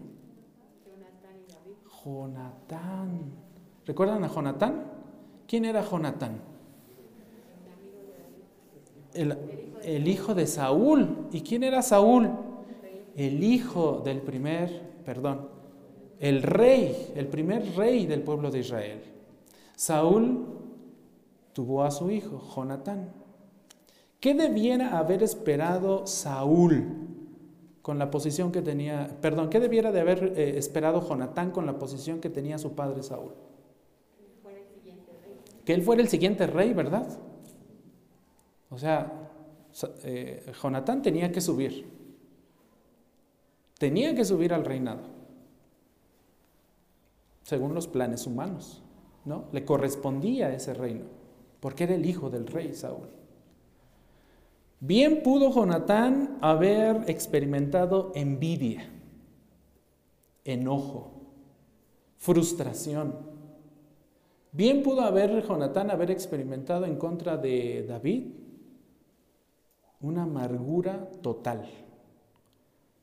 Jonatán. 2.05 3.33
¿Recuerdan 3.87 4.25
a 4.25 4.29
Jonatán? 4.29 4.85
¿Quién 5.47 5.65
era 5.65 5.83
Jonatán? 5.83 6.41
El, 9.15 10.07
hijo 10.07 10.35
de 10.35 10.47
Saúl. 10.47 11.29
¿Y 11.33 11.41
quién 11.41 11.65
era 11.65 11.83
Saúl? 11.83 12.31
El 13.17 13.43
hijo 13.43 14.03
del 14.05 14.21
primer, 14.21 15.01
perdón, 15.05 15.49
el 16.21 16.43
rey, 16.43 17.13
el 17.17 17.27
primer 17.27 17.75
rey 17.75 18.07
del 18.07 18.23
pueblo 18.23 18.51
de 18.51 18.61
Israel. 18.61 19.03
Saúl 19.75 20.47
tuvo 21.53 21.83
a 21.83 21.91
su 21.91 22.11
hijo, 22.11 22.41
Jonatán. 22.55 23.13
¿Qué 24.21 24.35
debiera 24.35 24.99
haber 24.99 25.23
esperado 25.23 26.07
Saúl 26.07 27.08
con 27.89 27.99
la 27.99 28.11
posición 28.11 28.53
que 28.53 28.61
tenía, 28.61 29.09
perdón, 29.23 29.49
¿qué 29.49 29.61
debiera 29.61 29.91
de 29.91 30.01
haber 30.01 30.35
eh, 30.37 30.59
esperado 30.59 31.01
Jonatán 31.01 31.53
con 31.53 31.65
la 31.65 31.79
posición 31.79 32.21
que 32.21 32.29
tenía 32.29 32.59
su 32.59 32.75
padre 32.75 33.03
Saúl? 33.03 33.33
Que 35.65 35.73
él 35.73 35.81
fuera 35.81 36.03
el 36.03 36.09
siguiente 36.09 36.47
rey, 36.47 36.75
¿verdad? 36.75 37.09
O 38.69 38.77
sea, 38.77 39.31
eh, 40.03 40.53
Jonatán 40.63 41.01
tenía 41.01 41.33
que 41.33 41.41
subir. 41.41 41.87
Tenía 43.79 44.15
que 44.15 44.27
subir 44.27 44.53
al 44.53 44.67
reinado. 44.67 45.05
Según 47.43 47.73
los 47.73 47.89
planes 47.89 48.27
humanos, 48.27 48.83
¿no? 49.25 49.47
Le 49.51 49.65
correspondía 49.65 50.53
ese 50.53 50.75
reino, 50.75 51.07
porque 51.59 51.85
era 51.85 51.95
el 51.95 52.05
hijo 52.05 52.29
del 52.29 52.49
rey 52.49 52.75
Saúl. 52.75 53.09
Bien 54.81 55.25
pudo 55.25 55.51
Jonatán 55.51 56.39
haber 56.41 57.11
experimentado 57.11 58.13
envidia, 58.15 58.89
enojo, 60.45 61.11
frustración. 62.17 63.17
Bien 64.53 64.85
pudo 64.85 65.01
haber 65.01 65.45
Jonatán 65.45 65.91
haber 65.91 66.13
experimentado 66.13 66.85
en 66.85 66.97
contra 66.97 67.37
de 67.37 67.87
David 67.89 68.27
una 70.01 70.23
amargura 70.23 71.11
total, 71.23 71.69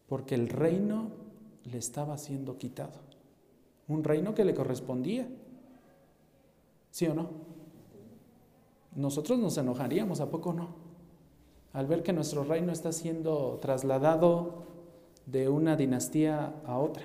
porque 0.07 0.36
el 0.36 0.47
reino 0.47 1.11
le 1.65 1.78
estaba 1.78 2.17
siendo 2.17 2.57
quitado, 2.57 3.01
un 3.89 4.05
reino 4.05 4.34
que 4.34 4.45
le 4.45 4.55
correspondía. 4.55 5.28
¿Sí 6.89 7.05
o 7.07 7.13
no? 7.13 7.32
Nosotros 8.95 9.38
nos 9.38 9.57
enojaríamos, 9.57 10.21
¿a 10.21 10.30
poco 10.32 10.53
no? 10.53 10.84
Al 11.76 11.88
ver 11.88 12.03
que 12.03 12.13
nuestro 12.13 12.45
reino 12.45 12.71
está 12.71 12.93
siendo 12.93 13.59
trasladado 13.61 14.63
de 15.26 15.49
una 15.49 15.76
dinastía 15.76 16.53
a 16.65 16.78
otra. 16.78 17.03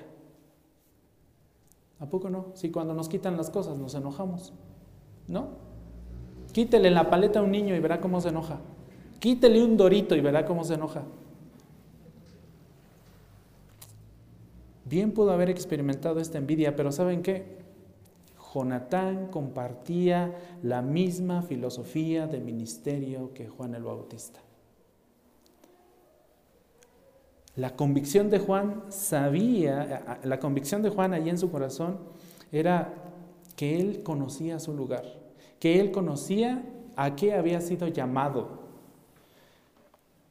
¿A 1.98 2.06
poco 2.06 2.30
no? 2.30 2.46
Si 2.54 2.70
cuando 2.70 2.94
nos 2.94 3.08
quitan 3.08 3.36
las 3.36 3.50
cosas 3.50 3.78
nos 3.78 3.96
enojamos, 3.96 4.52
¿no? 5.26 5.48
Quítele 6.52 6.88
la 6.92 7.10
paleta 7.10 7.40
a 7.40 7.42
un 7.42 7.50
niño 7.50 7.74
y 7.74 7.80
verá 7.80 8.00
cómo 8.00 8.20
se 8.20 8.28
enoja. 8.28 8.60
Quítele 9.18 9.62
un 9.62 9.76
dorito 9.76 10.14
y 10.14 10.20
verá 10.20 10.46
cómo 10.46 10.62
se 10.62 10.74
enoja. 10.74 11.02
Bien 14.84 15.10
pudo 15.10 15.32
haber 15.32 15.50
experimentado 15.50 16.20
esta 16.20 16.38
envidia, 16.38 16.76
pero 16.76 16.92
¿saben 16.92 17.22
qué? 17.22 17.58
Jonatán 18.54 19.28
compartía 19.32 20.32
la 20.62 20.80
misma 20.80 21.42
filosofía 21.42 22.28
de 22.28 22.38
ministerio 22.38 23.34
que 23.34 23.48
Juan 23.48 23.74
el 23.74 23.82
Bautista. 23.82 24.40
La 27.60 27.76
convicción 27.76 28.30
de 28.30 28.38
Juan 28.38 28.84
sabía, 28.88 30.18
la 30.24 30.38
convicción 30.40 30.80
de 30.80 30.88
Juan 30.88 31.12
allí 31.12 31.28
en 31.28 31.36
su 31.36 31.50
corazón 31.50 31.98
era 32.50 32.94
que 33.54 33.78
él 33.78 34.02
conocía 34.02 34.58
su 34.58 34.72
lugar, 34.72 35.04
que 35.58 35.78
él 35.78 35.90
conocía 35.90 36.64
a 36.96 37.14
qué 37.16 37.34
había 37.34 37.60
sido 37.60 37.86
llamado. 37.88 38.60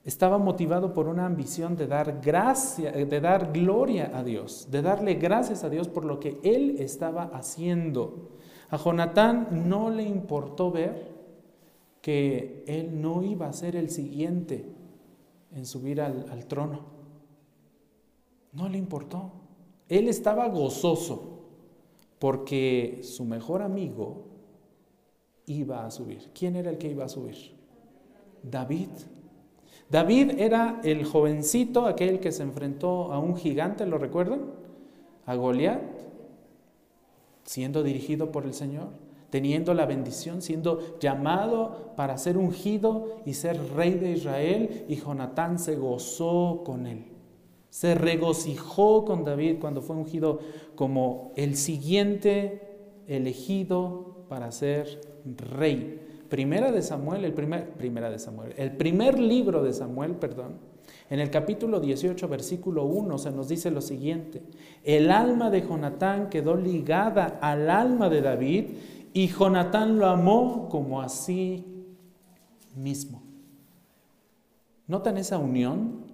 Estaba 0.04 0.40
motivado 0.40 0.92
por 0.92 1.08
una 1.08 1.28
ambición 1.28 1.76
de 1.76 1.86
dar 1.86 2.20
gracia, 2.20 2.92
de 2.94 3.20
dar 3.22 3.54
gloria 3.54 4.10
a 4.12 4.24
Dios, 4.24 4.68
de 4.72 4.82
darle 4.82 5.14
gracias 5.14 5.64
a 5.64 5.70
Dios 5.70 5.88
por 5.88 6.06
lo 6.06 6.20
que 6.20 6.40
él 6.42 6.78
estaba 6.80 7.26
haciendo. 7.26 8.40
A 8.72 8.78
Jonatán 8.78 9.70
no 9.70 9.92
le 9.92 10.02
importó 10.02 10.72
ver 10.72 11.12
que 12.02 12.64
él 12.66 13.00
no 13.00 13.22
iba 13.22 13.48
a 13.48 13.54
ser 13.54 13.76
el 13.76 13.92
siguiente 13.92 14.66
en 15.54 15.68
subir 15.68 16.02
al, 16.02 16.26
al 16.32 16.48
trono. 16.48 16.99
No 18.60 18.68
le 18.68 18.78
importó. 18.78 19.32
Él 19.88 20.10
estaba 20.10 20.50
gozoso 20.50 21.40
porque 22.20 23.00
su 23.04 23.24
mejor 23.24 23.62
amigo 23.62 24.26
iba 25.46 25.86
a 25.86 25.92
subir. 25.92 26.30
¿Quién 26.38 26.58
era 26.58 26.70
el 26.70 26.78
que 26.78 26.90
iba 26.90 27.06
a 27.06 27.10
subir? 27.10 27.56
David. 28.44 28.90
David 29.90 30.32
era 30.40 30.82
el 30.84 31.06
jovencito, 31.06 31.86
aquel 31.86 32.20
que 32.20 32.34
se 32.34 32.44
enfrentó 32.44 33.14
a 33.14 33.20
un 33.20 33.38
gigante, 33.38 33.86
¿lo 33.86 33.98
recuerdan? 33.98 34.42
A 35.26 35.36
Goliat, 35.36 35.82
siendo 37.46 37.82
dirigido 37.82 38.30
por 38.30 38.44
el 38.44 38.54
Señor, 38.54 38.90
teniendo 39.30 39.74
la 39.74 39.86
bendición, 39.86 40.42
siendo 40.42 41.00
llamado 41.00 41.94
para 41.96 42.18
ser 42.18 42.38
ungido 42.38 43.22
y 43.26 43.36
ser 43.36 43.58
rey 43.74 43.94
de 43.94 44.12
Israel, 44.12 44.86
y 44.90 44.98
Jonatán 44.98 45.60
se 45.60 45.78
gozó 45.78 46.64
con 46.66 46.86
él. 46.86 47.19
Se 47.70 47.96
regocijó 47.96 49.06
con 49.06 49.24
David 49.24 49.58
cuando 49.60 49.82
fue 49.82 49.96
ungido 49.96 50.40
como 50.76 51.32
el 51.36 51.56
siguiente 51.56 53.04
elegido 53.08 54.26
para 54.28 54.52
ser 54.52 55.02
rey. 55.26 56.00
Primera 56.30 56.72
de 56.72 56.82
Samuel, 56.82 57.26
el 57.26 57.34
primer, 57.34 57.72
primera 57.72 58.10
de 58.10 58.20
Samuel, 58.20 58.54
el 58.58 58.78
primer 58.78 59.20
libro 59.20 59.64
de 59.64 59.74
Samuel, 59.74 60.16
perdón, 60.16 60.58
en 61.10 61.20
el 61.20 61.32
capítulo 61.32 61.80
18, 61.80 62.28
versículo 62.28 62.86
1, 62.86 63.18
se 63.18 63.32
nos 63.32 63.48
dice 63.48 63.72
lo 63.72 63.82
siguiente: 63.82 64.44
El 64.84 65.10
alma 65.10 65.50
de 65.50 65.62
Jonatán 65.62 66.30
quedó 66.30 66.56
ligada 66.56 67.40
al 67.42 67.70
alma 67.70 68.10
de 68.10 68.22
David 68.22 68.66
y 69.14 69.28
Jonatán 69.28 69.98
lo 69.98 70.06
amó 70.06 70.70
como 70.70 71.02
a 71.02 71.10
sí 71.10 71.66
mismo. 72.76 73.24
¿Notan 74.88 75.18
esa 75.18 75.40
unión 75.40 76.09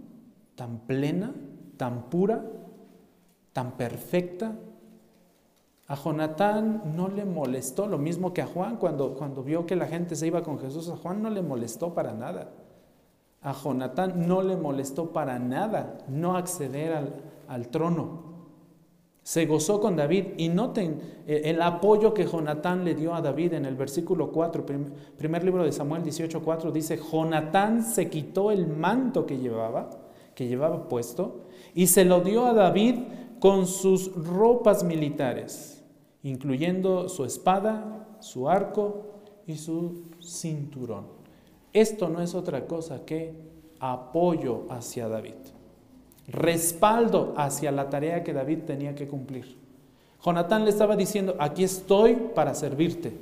tan 0.56 0.80
plena? 0.80 1.34
tan 1.78 2.10
pura, 2.10 2.44
tan 3.54 3.78
perfecta. 3.78 4.56
A 5.88 5.96
Jonatán 5.96 6.94
no 6.96 7.10
le 7.10 7.26
molestó, 7.26 7.86
lo 7.88 7.98
mismo 7.98 8.34
que 8.34 8.42
a 8.42 8.48
Juan 8.48 8.78
cuando, 8.78 9.14
cuando 9.14 9.44
vio 9.44 9.66
que 9.66 9.76
la 9.76 9.88
gente 9.88 10.16
se 10.16 10.28
iba 10.28 10.42
con 10.42 10.60
Jesús, 10.60 10.90
a 10.90 10.98
Juan 10.98 11.22
no 11.22 11.30
le 11.30 11.42
molestó 11.42 11.94
para 11.94 12.14
nada. 12.14 12.50
A 13.42 13.54
Jonatán 13.54 14.28
no 14.28 14.42
le 14.42 14.58
molestó 14.58 15.12
para 15.14 15.38
nada 15.38 16.00
no 16.08 16.36
acceder 16.36 16.94
al, 16.94 17.14
al 17.48 17.68
trono. 17.68 18.34
Se 19.22 19.46
gozó 19.46 19.80
con 19.80 19.96
David 19.96 20.34
y 20.38 20.50
noten 20.50 21.02
eh, 21.28 21.44
el 21.46 21.62
apoyo 21.62 22.14
que 22.14 22.26
Jonatán 22.26 22.84
le 22.84 22.96
dio 22.96 23.14
a 23.14 23.22
David 23.22 23.54
en 23.54 23.66
el 23.66 23.76
versículo 23.76 24.32
4, 24.32 24.66
primer 25.18 25.44
libro 25.44 25.64
de 25.64 25.72
Samuel 25.72 26.04
18, 26.04 26.42
4, 26.44 26.72
dice, 26.72 26.98
Jonatán 26.98 27.84
se 27.84 28.10
quitó 28.10 28.52
el 28.52 28.68
manto 28.68 29.26
que 29.26 29.38
llevaba, 29.38 30.05
que 30.36 30.48
llevaba 30.48 30.88
puesto, 30.88 31.46
y 31.74 31.88
se 31.88 32.06
lo 32.06 32.22
dio 32.22 32.46
a 32.46 32.54
David 32.54 32.96
con 33.40 33.66
sus 33.66 34.14
ropas 34.14 34.84
militares, 34.84 35.84
incluyendo 36.24 37.10
su 37.10 37.26
espada, 37.26 38.08
su 38.20 38.50
arco 38.50 39.06
y 39.48 39.56
su 39.56 40.04
cinturón. 40.22 41.06
Esto 41.74 42.10
no 42.10 42.22
es 42.22 42.36
otra 42.36 42.68
cosa 42.68 43.06
que 43.06 43.34
apoyo 43.80 44.64
hacia 44.70 45.08
David, 45.08 45.36
respaldo 46.28 47.34
hacia 47.38 47.72
la 47.72 47.90
tarea 47.90 48.24
que 48.24 48.34
David 48.34 48.60
tenía 48.66 48.96
que 48.96 49.08
cumplir. 49.08 49.58
Jonatán 50.24 50.64
le 50.64 50.72
estaba 50.72 50.96
diciendo, 50.96 51.36
aquí 51.38 51.64
estoy 51.64 52.16
para 52.34 52.56
servirte. 52.56 53.16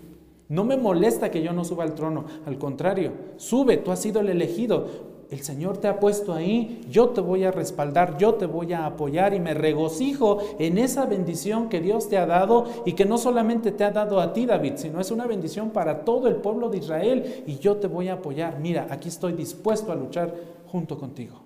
No 0.47 0.63
me 0.63 0.77
molesta 0.77 1.31
que 1.31 1.41
yo 1.41 1.51
no 1.51 1.65
suba 1.65 1.83
al 1.83 1.95
trono, 1.95 2.25
al 2.45 2.57
contrario, 2.57 3.11
sube, 3.37 3.77
tú 3.77 3.91
has 3.91 3.99
sido 3.99 4.21
el 4.21 4.29
elegido, 4.29 5.12
el 5.29 5.41
Señor 5.41 5.77
te 5.77 5.87
ha 5.87 5.99
puesto 5.99 6.33
ahí, 6.33 6.81
yo 6.89 7.09
te 7.09 7.21
voy 7.21 7.43
a 7.43 7.51
respaldar, 7.51 8.17
yo 8.17 8.35
te 8.35 8.45
voy 8.45 8.73
a 8.73 8.85
apoyar 8.85 9.33
y 9.33 9.39
me 9.39 9.53
regocijo 9.53 10.39
en 10.59 10.77
esa 10.77 11.05
bendición 11.05 11.69
que 11.69 11.81
Dios 11.81 12.09
te 12.09 12.17
ha 12.17 12.25
dado 12.25 12.65
y 12.85 12.93
que 12.93 13.05
no 13.05 13.17
solamente 13.17 13.71
te 13.71 13.83
ha 13.83 13.91
dado 13.91 14.19
a 14.19 14.33
ti, 14.33 14.45
David, 14.45 14.73
sino 14.75 14.99
es 14.99 15.11
una 15.11 15.25
bendición 15.25 15.71
para 15.71 16.05
todo 16.05 16.27
el 16.27 16.35
pueblo 16.35 16.69
de 16.69 16.77
Israel 16.77 17.43
y 17.47 17.57
yo 17.57 17.77
te 17.77 17.87
voy 17.87 18.09
a 18.09 18.13
apoyar. 18.13 18.59
Mira, 18.59 18.87
aquí 18.89 19.09
estoy 19.09 19.33
dispuesto 19.33 19.91
a 19.91 19.95
luchar 19.95 20.33
junto 20.67 20.97
contigo. 20.97 21.41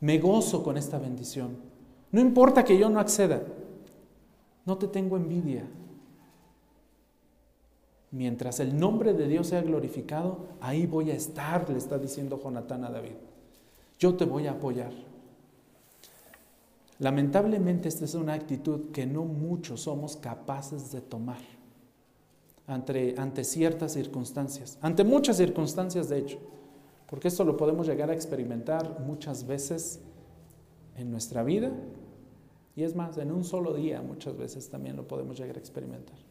Me 0.00 0.18
gozo 0.18 0.62
con 0.62 0.76
esta 0.76 0.98
bendición. 0.98 1.56
No 2.12 2.20
importa 2.20 2.64
que 2.64 2.78
yo 2.78 2.88
no 2.88 3.00
acceda, 3.00 3.42
No 4.64 4.76
te 4.76 4.86
tengo 4.86 5.16
envidia. 5.16 5.64
Mientras 8.10 8.58
el 8.60 8.78
nombre 8.78 9.12
de 9.12 9.28
Dios 9.28 9.48
sea 9.48 9.62
glorificado, 9.62 10.46
ahí 10.60 10.86
voy 10.86 11.10
a 11.10 11.14
estar, 11.14 11.68
le 11.68 11.76
está 11.76 11.98
diciendo 11.98 12.40
Jonatán 12.42 12.84
a 12.84 12.90
David. 12.90 13.16
Yo 13.98 14.14
te 14.14 14.24
voy 14.24 14.46
a 14.46 14.52
apoyar. 14.52 14.92
Lamentablemente 16.98 17.88
esta 17.88 18.04
es 18.04 18.14
una 18.14 18.32
actitud 18.32 18.90
que 18.92 19.06
no 19.06 19.24
muchos 19.24 19.82
somos 19.82 20.16
capaces 20.16 20.90
de 20.90 21.00
tomar 21.00 21.40
ante, 22.66 23.14
ante 23.18 23.44
ciertas 23.44 23.92
circunstancias, 23.92 24.78
ante 24.80 25.04
muchas 25.04 25.36
circunstancias 25.36 26.08
de 26.08 26.18
hecho, 26.18 26.38
porque 27.08 27.28
esto 27.28 27.44
lo 27.44 27.56
podemos 27.56 27.86
llegar 27.86 28.10
a 28.10 28.14
experimentar 28.14 29.00
muchas 29.00 29.46
veces 29.46 30.00
en 30.96 31.10
nuestra 31.10 31.44
vida 31.44 31.70
y 32.74 32.82
es 32.82 32.96
más, 32.96 33.16
en 33.18 33.32
un 33.32 33.44
solo 33.44 33.74
día 33.74 34.02
muchas 34.02 34.36
veces 34.36 34.68
también 34.68 34.96
lo 34.96 35.06
podemos 35.06 35.38
llegar 35.38 35.56
a 35.56 35.60
experimentar. 35.60 36.27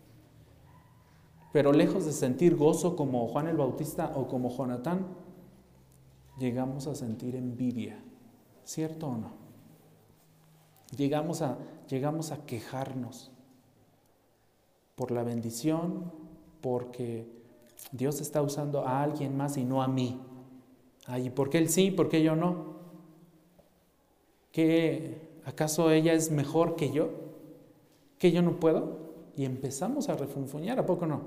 Pero 1.51 1.71
lejos 1.71 2.05
de 2.05 2.11
sentir 2.11 2.55
gozo 2.55 2.95
como 2.95 3.27
Juan 3.27 3.47
el 3.47 3.57
Bautista 3.57 4.11
o 4.15 4.27
como 4.27 4.49
Jonatán, 4.49 5.07
llegamos 6.37 6.87
a 6.87 6.95
sentir 6.95 7.35
envidia, 7.35 7.99
¿cierto 8.63 9.07
o 9.07 9.17
no? 9.17 9.31
Llegamos 10.95 11.41
a, 11.41 11.57
llegamos 11.89 12.31
a 12.31 12.45
quejarnos 12.45 13.31
por 14.95 15.11
la 15.11 15.23
bendición, 15.23 16.11
porque 16.61 17.29
Dios 17.91 18.21
está 18.21 18.41
usando 18.41 18.85
a 18.85 19.03
alguien 19.03 19.37
más 19.37 19.57
y 19.57 19.63
no 19.63 19.81
a 19.81 19.87
mí. 19.87 20.19
Ay, 21.05 21.29
¿por 21.29 21.49
qué 21.49 21.57
él 21.59 21.69
sí? 21.69 21.91
¿Por 21.91 22.09
qué 22.09 22.23
yo 22.23 22.35
no? 22.35 22.77
¿Que 24.51 25.39
acaso 25.45 25.91
ella 25.91 26.13
es 26.13 26.31
mejor 26.31 26.75
que 26.75 26.91
yo? 26.91 27.09
¿Que 28.17 28.31
yo 28.31 28.41
no 28.41 28.59
puedo? 28.59 29.06
Y 29.38 29.45
empezamos 29.45 30.09
a 30.09 30.15
refunfuñar, 30.15 30.79
¿a 30.79 30.85
poco 30.85 31.05
no? 31.05 31.21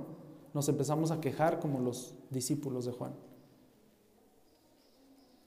Nos 0.52 0.68
empezamos 0.68 1.12
a 1.12 1.20
quejar 1.20 1.60
como 1.60 1.78
los 1.78 2.16
discípulos 2.28 2.84
de 2.84 2.92
Juan. 2.92 3.12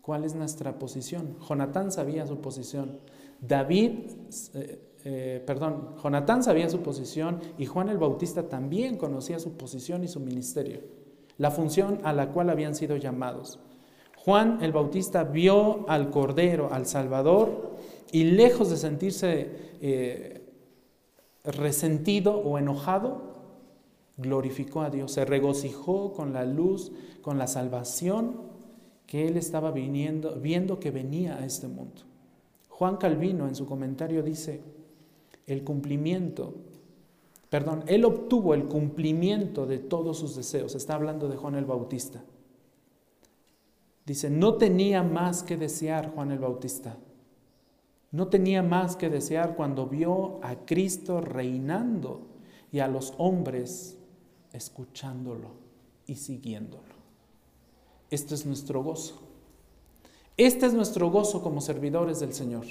¿Cuál 0.01 0.23
es 0.23 0.33
nuestra 0.33 0.79
posición? 0.79 1.35
Jonatán 1.47 1.91
sabía 1.91 2.25
su 2.25 2.39
posición. 2.39 2.99
David, 3.41 3.91
eh, 4.53 4.81
eh, 5.03 5.43
perdón, 5.45 5.95
Jonatán 6.01 6.41
sabía 6.41 6.69
su 6.69 6.79
posición 6.79 7.41
y 7.57 7.65
Juan 7.65 7.89
el 7.89 7.97
Bautista 7.97 8.47
también 8.47 8.97
conocía 8.97 9.39
su 9.39 9.51
posición 9.57 10.05
y 10.05 10.07
su 10.07 10.21
ministerio, 10.21 10.79
la 11.37 11.51
función 11.51 11.99
a 12.03 12.13
la 12.13 12.31
cual 12.31 12.49
habían 12.49 12.75
sido 12.75 12.95
llamados. 12.95 13.59
Juan 14.15 14.59
el 14.61 14.71
Bautista 14.71 15.25
vio 15.25 15.87
al 15.89 16.09
Cordero, 16.09 16.69
al 16.71 16.85
Salvador, 16.85 17.73
y 18.13 18.23
lejos 18.23 18.69
de 18.69 18.77
sentirse 18.77 19.49
eh, 19.81 20.42
resentido 21.43 22.37
o 22.37 22.57
enojado, 22.57 23.33
glorificó 24.17 24.81
a 24.81 24.89
Dios, 24.89 25.11
se 25.11 25.25
regocijó 25.25 26.13
con 26.13 26.33
la 26.33 26.45
luz, 26.45 26.91
con 27.21 27.37
la 27.37 27.47
salvación 27.47 28.37
que 29.05 29.27
él 29.27 29.37
estaba 29.37 29.71
viniendo, 29.71 30.35
viendo 30.39 30.79
que 30.79 30.91
venía 30.91 31.35
a 31.37 31.45
este 31.45 31.67
mundo. 31.67 32.01
Juan 32.69 32.97
Calvino 32.97 33.47
en 33.47 33.55
su 33.55 33.65
comentario 33.65 34.23
dice, 34.23 34.61
el 35.45 35.63
cumplimiento, 35.63 36.55
perdón, 37.49 37.83
él 37.87 38.05
obtuvo 38.05 38.53
el 38.53 38.65
cumplimiento 38.65 39.65
de 39.65 39.79
todos 39.79 40.17
sus 40.17 40.35
deseos, 40.35 40.75
está 40.75 40.95
hablando 40.95 41.27
de 41.27 41.37
Juan 41.37 41.55
el 41.55 41.65
Bautista. 41.65 42.23
Dice, 44.05 44.29
no 44.29 44.55
tenía 44.55 45.01
más 45.03 45.43
que 45.43 45.55
desear 45.55 46.11
Juan 46.13 46.31
el 46.31 46.39
Bautista. 46.39 46.97
No 48.13 48.27
tenía 48.27 48.61
más 48.61 48.95
que 48.95 49.09
desear 49.09 49.55
cuando 49.55 49.87
vio 49.87 50.39
a 50.43 50.55
Cristo 50.67 51.19
reinando 51.19 52.21
y 52.71 52.79
a 52.79 52.87
los 52.87 53.15
hombres 53.17 53.97
escuchándolo 54.53 55.49
y 56.05 56.15
siguiéndolo. 56.15 56.93
Este 58.11 58.35
es 58.35 58.45
nuestro 58.45 58.83
gozo. 58.83 59.19
Este 60.37 60.67
es 60.67 60.75
nuestro 60.75 61.09
gozo 61.09 61.41
como 61.41 61.59
servidores 61.59 62.19
del 62.19 62.35
Señor. 62.35 62.65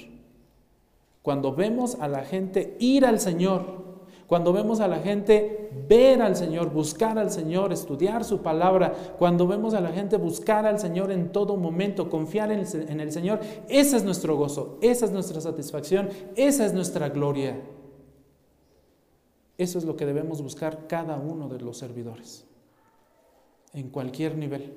Cuando 1.21 1.53
vemos 1.53 1.95
a 1.95 2.07
la 2.07 2.23
gente 2.23 2.77
ir 2.79 3.05
al 3.05 3.19
Señor, 3.19 3.92
cuando 4.27 4.53
vemos 4.53 4.79
a 4.79 4.87
la 4.87 4.99
gente 4.99 5.69
ver 5.87 6.21
al 6.21 6.35
Señor, 6.35 6.71
buscar 6.71 7.17
al 7.17 7.31
Señor, 7.31 7.73
estudiar 7.73 8.23
su 8.23 8.41
palabra, 8.41 8.93
cuando 9.17 9.47
vemos 9.47 9.73
a 9.73 9.81
la 9.81 9.91
gente 9.91 10.17
buscar 10.17 10.65
al 10.65 10.79
Señor 10.79 11.11
en 11.11 11.31
todo 11.31 11.57
momento, 11.57 12.09
confiar 12.09 12.51
en 12.51 12.59
el, 12.99 13.11
Señor, 13.11 13.41
ese 13.67 13.97
es 13.97 14.03
nuestro 14.03 14.35
gozo, 14.37 14.77
esa 14.81 15.05
es 15.05 15.11
nuestra 15.11 15.41
satisfacción, 15.41 16.09
esa 16.35 16.65
es 16.65 16.73
nuestra 16.73 17.09
gloria. 17.09 17.61
Eso 19.57 19.77
es 19.77 19.85
lo 19.85 19.95
que 19.95 20.05
debemos 20.05 20.41
buscar 20.41 20.87
cada 20.87 21.17
uno 21.17 21.47
de 21.47 21.59
los 21.59 21.77
servidores, 21.77 22.45
en 23.73 23.89
cualquier 23.89 24.37
nivel. 24.37 24.73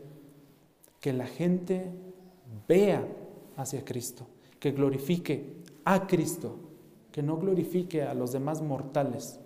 Que 1.01 1.13
la 1.13 1.27
gente 1.27 1.93
vea 2.67 3.07
hacia 3.57 3.85
Cristo, 3.85 4.27
que 4.59 4.73
glorifique 4.73 5.63
a 5.85 6.07
Cristo, 6.07 6.57
que 7.17 7.23
no 7.23 7.39
glorifique 7.39 8.03
a 8.03 8.13
los 8.13 8.33
demás 8.33 8.61
mortales, 8.61 9.41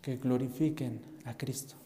que 0.00 0.16
glorifiquen 0.16 1.00
a 1.24 1.36
Cristo. 1.36 1.76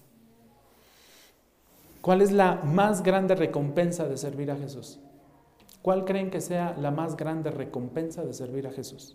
¿Cuál 2.01 2.23
es 2.23 2.33
la 2.33 2.55
más 2.63 3.03
grande 3.03 3.35
recompensa 3.35 4.09
de 4.09 4.17
servir 4.17 4.51
a 4.51 4.57
Jesús? 4.57 4.99
¿Cuál 5.83 6.07
creen 6.07 6.31
que 6.31 6.41
sea 6.41 6.75
la 6.79 6.91
más 6.91 7.19
grande 7.19 7.51
recompensa 7.51 8.25
de 8.25 8.33
servir 8.33 8.67
a 8.67 8.73
Jesús? 8.73 9.15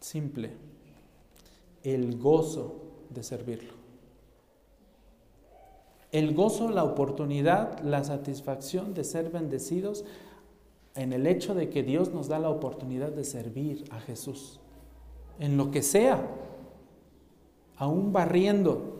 Simple, 0.00 0.52
el 1.84 2.16
gozo 2.16 2.80
de 3.10 3.22
servirlo. 3.22 3.74
El 6.12 6.34
gozo, 6.34 6.70
la 6.70 6.84
oportunidad, 6.84 7.78
la 7.80 8.04
satisfacción 8.04 8.94
de 8.94 9.04
ser 9.04 9.28
bendecidos 9.28 10.06
en 10.98 11.12
el 11.12 11.28
hecho 11.28 11.54
de 11.54 11.70
que 11.70 11.84
Dios 11.84 12.12
nos 12.12 12.26
da 12.26 12.40
la 12.40 12.50
oportunidad 12.50 13.12
de 13.12 13.22
servir 13.22 13.84
a 13.90 14.00
Jesús, 14.00 14.58
en 15.38 15.56
lo 15.56 15.70
que 15.70 15.82
sea, 15.82 16.28
aún 17.76 18.12
barriendo, 18.12 18.96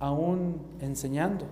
aún 0.00 0.62
enseñando, 0.80 1.44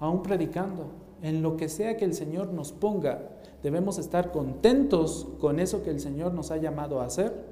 aún 0.00 0.24
predicando, 0.24 0.88
en 1.22 1.42
lo 1.42 1.56
que 1.56 1.68
sea 1.68 1.96
que 1.96 2.04
el 2.04 2.12
Señor 2.14 2.52
nos 2.52 2.72
ponga, 2.72 3.38
debemos 3.62 3.98
estar 3.98 4.32
contentos 4.32 5.28
con 5.38 5.60
eso 5.60 5.84
que 5.84 5.90
el 5.90 6.00
Señor 6.00 6.34
nos 6.34 6.50
ha 6.50 6.56
llamado 6.56 7.00
a 7.00 7.04
hacer 7.04 7.49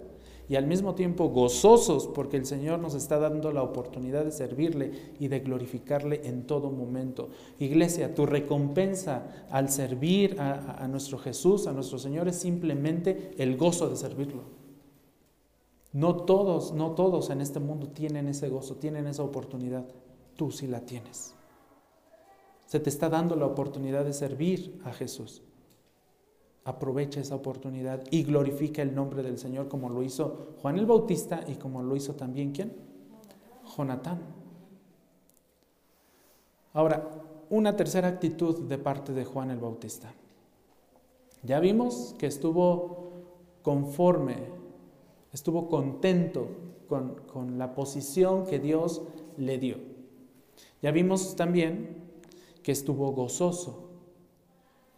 y 0.48 0.56
al 0.56 0.66
mismo 0.66 0.94
tiempo 0.94 1.28
gozosos 1.28 2.06
porque 2.06 2.38
el 2.38 2.46
Señor 2.46 2.78
nos 2.78 2.94
está 2.94 3.18
dando 3.18 3.52
la 3.52 3.62
oportunidad 3.62 4.24
de 4.24 4.32
servirle 4.32 5.12
y 5.18 5.28
de 5.28 5.40
glorificarle 5.40 6.22
en 6.24 6.46
todo 6.46 6.70
momento. 6.70 7.28
Iglesia, 7.58 8.14
tu 8.14 8.24
recompensa 8.24 9.46
al 9.50 9.68
servir 9.68 10.40
a, 10.40 10.86
nuestro 10.88 11.18
Jesús, 11.18 11.66
a 11.66 11.72
nuestro 11.72 11.98
Señor, 11.98 12.28
es 12.28 12.36
simplemente 12.36 13.32
el 13.36 13.56
gozo 13.58 13.90
de 13.90 13.96
servirlo. 13.96 14.42
No 15.92 16.16
todos, 16.16 16.72
no 16.72 16.92
todos 16.92 17.28
en 17.30 17.40
este 17.40 17.60
mundo 17.60 17.88
tienen 17.88 18.28
ese 18.28 18.48
gozo, 18.48 18.76
tienen 18.76 19.06
esa 19.06 19.22
oportunidad. 19.22 19.86
Tú 20.36 20.50
sí 20.50 20.66
la 20.66 20.80
tienes. 20.80 21.34
Se 22.64 22.80
te 22.80 22.88
está 22.88 23.08
dando 23.08 23.36
la 23.36 23.46
oportunidad 23.46 24.04
de 24.04 24.12
servir 24.12 24.80
a 24.84 24.92
Jesús 24.92 25.42
aprovecha 26.68 27.20
esa 27.20 27.34
oportunidad 27.34 28.02
y 28.10 28.24
glorifica 28.24 28.82
el 28.82 28.94
nombre 28.94 29.22
del 29.22 29.38
Señor 29.38 29.68
como 29.68 29.88
lo 29.88 30.02
hizo 30.02 30.48
Juan 30.60 30.78
el 30.78 30.84
Bautista 30.84 31.40
y 31.48 31.54
como 31.54 31.82
lo 31.82 31.96
hizo 31.96 32.14
también 32.14 32.52
quién? 32.52 32.76
Jonatán. 33.74 34.20
Ahora, 36.74 37.08
una 37.48 37.74
tercera 37.74 38.08
actitud 38.08 38.68
de 38.68 38.76
parte 38.76 39.14
de 39.14 39.24
Juan 39.24 39.50
el 39.50 39.58
Bautista. 39.58 40.12
Ya 41.42 41.58
vimos 41.58 42.14
que 42.18 42.26
estuvo 42.26 43.12
conforme, 43.62 44.36
estuvo 45.32 45.70
contento 45.70 46.48
con, 46.86 47.14
con 47.32 47.58
la 47.58 47.74
posición 47.74 48.44
que 48.44 48.58
Dios 48.58 49.00
le 49.38 49.56
dio. 49.56 49.78
Ya 50.82 50.90
vimos 50.90 51.34
también 51.34 51.96
que 52.62 52.72
estuvo 52.72 53.10
gozoso 53.12 53.87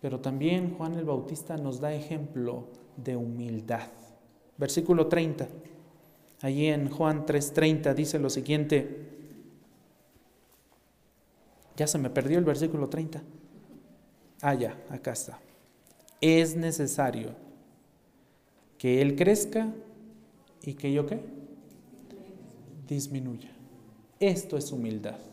pero 0.01 0.21
también 0.21 0.75
Juan 0.77 0.95
el 0.95 1.05
Bautista 1.05 1.57
nos 1.57 1.81
da 1.81 1.93
ejemplo 1.95 2.69
de 2.97 3.17
humildad. 3.17 3.89
Versículo 4.57 5.07
30. 5.07 5.49
Allí 6.43 6.67
en 6.67 6.89
Juan 6.89 7.27
3:30 7.27 7.95
dice 7.95 8.19
lo 8.19 8.31
siguiente. 8.31 9.09
Ya 11.77 11.87
se 11.87 11.99
me 11.99 12.11
perdió 12.11 12.39
el 12.39 12.45
versículo 12.45 12.89
30. 12.89 13.23
Ah, 14.43 14.55
ya, 14.55 14.77
acá 14.89 15.13
está. 15.13 15.39
Es 16.21 16.57
necesario 16.57 17.35
que 18.79 19.03
Él 19.03 19.17
crezca 19.17 19.73
y 20.63 20.75
que 20.75 20.93
yo 20.93 21.07
qué? 21.07 21.21
Disminuya. 22.87 23.51
Esto 24.19 24.57
es 24.57 24.73
humildad. 24.73 25.30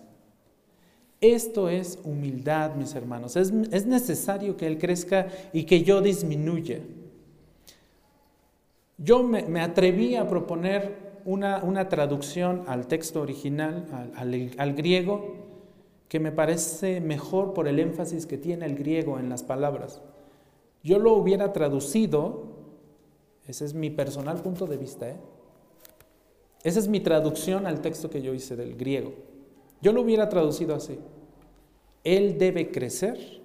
Esto 1.19 1.69
es 1.69 1.99
humildad, 2.03 2.75
mis 2.75 2.93
hermanos. 2.93 3.35
Es, 3.35 3.51
necesario 3.51 4.55
que 4.55 4.67
Él 4.67 4.77
crezca 4.77 5.27
y 5.51 5.63
que 5.63 5.83
yo 5.83 6.01
disminuya. 6.01 6.79
Yo 8.97 9.23
me, 9.23 9.61
atreví 9.61 10.15
a 10.15 10.27
proponer 10.27 11.21
una, 11.25 11.89
traducción 11.89 12.63
al 12.67 12.87
texto 12.87 13.21
original, 13.21 14.13
al 14.15 14.73
griego, 14.73 15.47
que 16.07 16.19
me 16.19 16.31
parece 16.31 17.01
mejor 17.01 17.53
por 17.53 17.67
el 17.67 17.79
énfasis 17.79 18.25
que 18.25 18.37
tiene 18.37 18.65
el 18.65 18.75
griego 18.75 19.19
en 19.19 19.29
las 19.29 19.43
palabras. 19.43 20.01
Yo 20.83 20.99
lo 20.99 21.13
hubiera 21.13 21.51
traducido, 21.51 22.43
ese 23.47 23.65
es 23.65 23.73
mi 23.73 23.89
personal 23.89 24.41
punto 24.41 24.67
de 24.67 24.77
vista, 24.77 25.09
¿eh? 25.09 25.17
esa 26.63 26.79
es 26.79 26.87
mi 26.87 26.99
traducción 26.99 27.65
al 27.65 27.81
texto 27.81 28.09
que 28.09 28.21
yo 28.21 28.33
hice 28.33 28.55
del 28.55 28.75
griego. 28.75 29.13
Yo 29.81 29.91
lo 29.93 30.01
hubiera 30.01 30.27
traducido 30.29 30.75
así. 30.75 30.99
Él 32.03 32.37
debe 32.37 32.71
crecer 32.71 33.41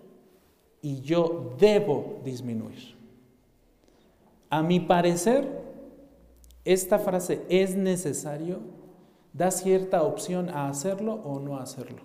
y 0.81 1.01
yo 1.01 1.55
debo 1.59 2.21
disminuir. 2.25 2.97
A 4.51 4.63
mi 4.63 4.81
parecer, 4.81 5.63
esta 6.65 6.99
frase 6.99 7.43
es 7.49 7.77
necesario, 7.77 8.61
da 9.33 9.51
cierta 9.51 10.03
opción 10.03 10.49
a 10.51 10.69
hacerlo 10.69 11.15
o 11.15 11.41
no 11.41 11.59
hacerlo. 11.59 12.03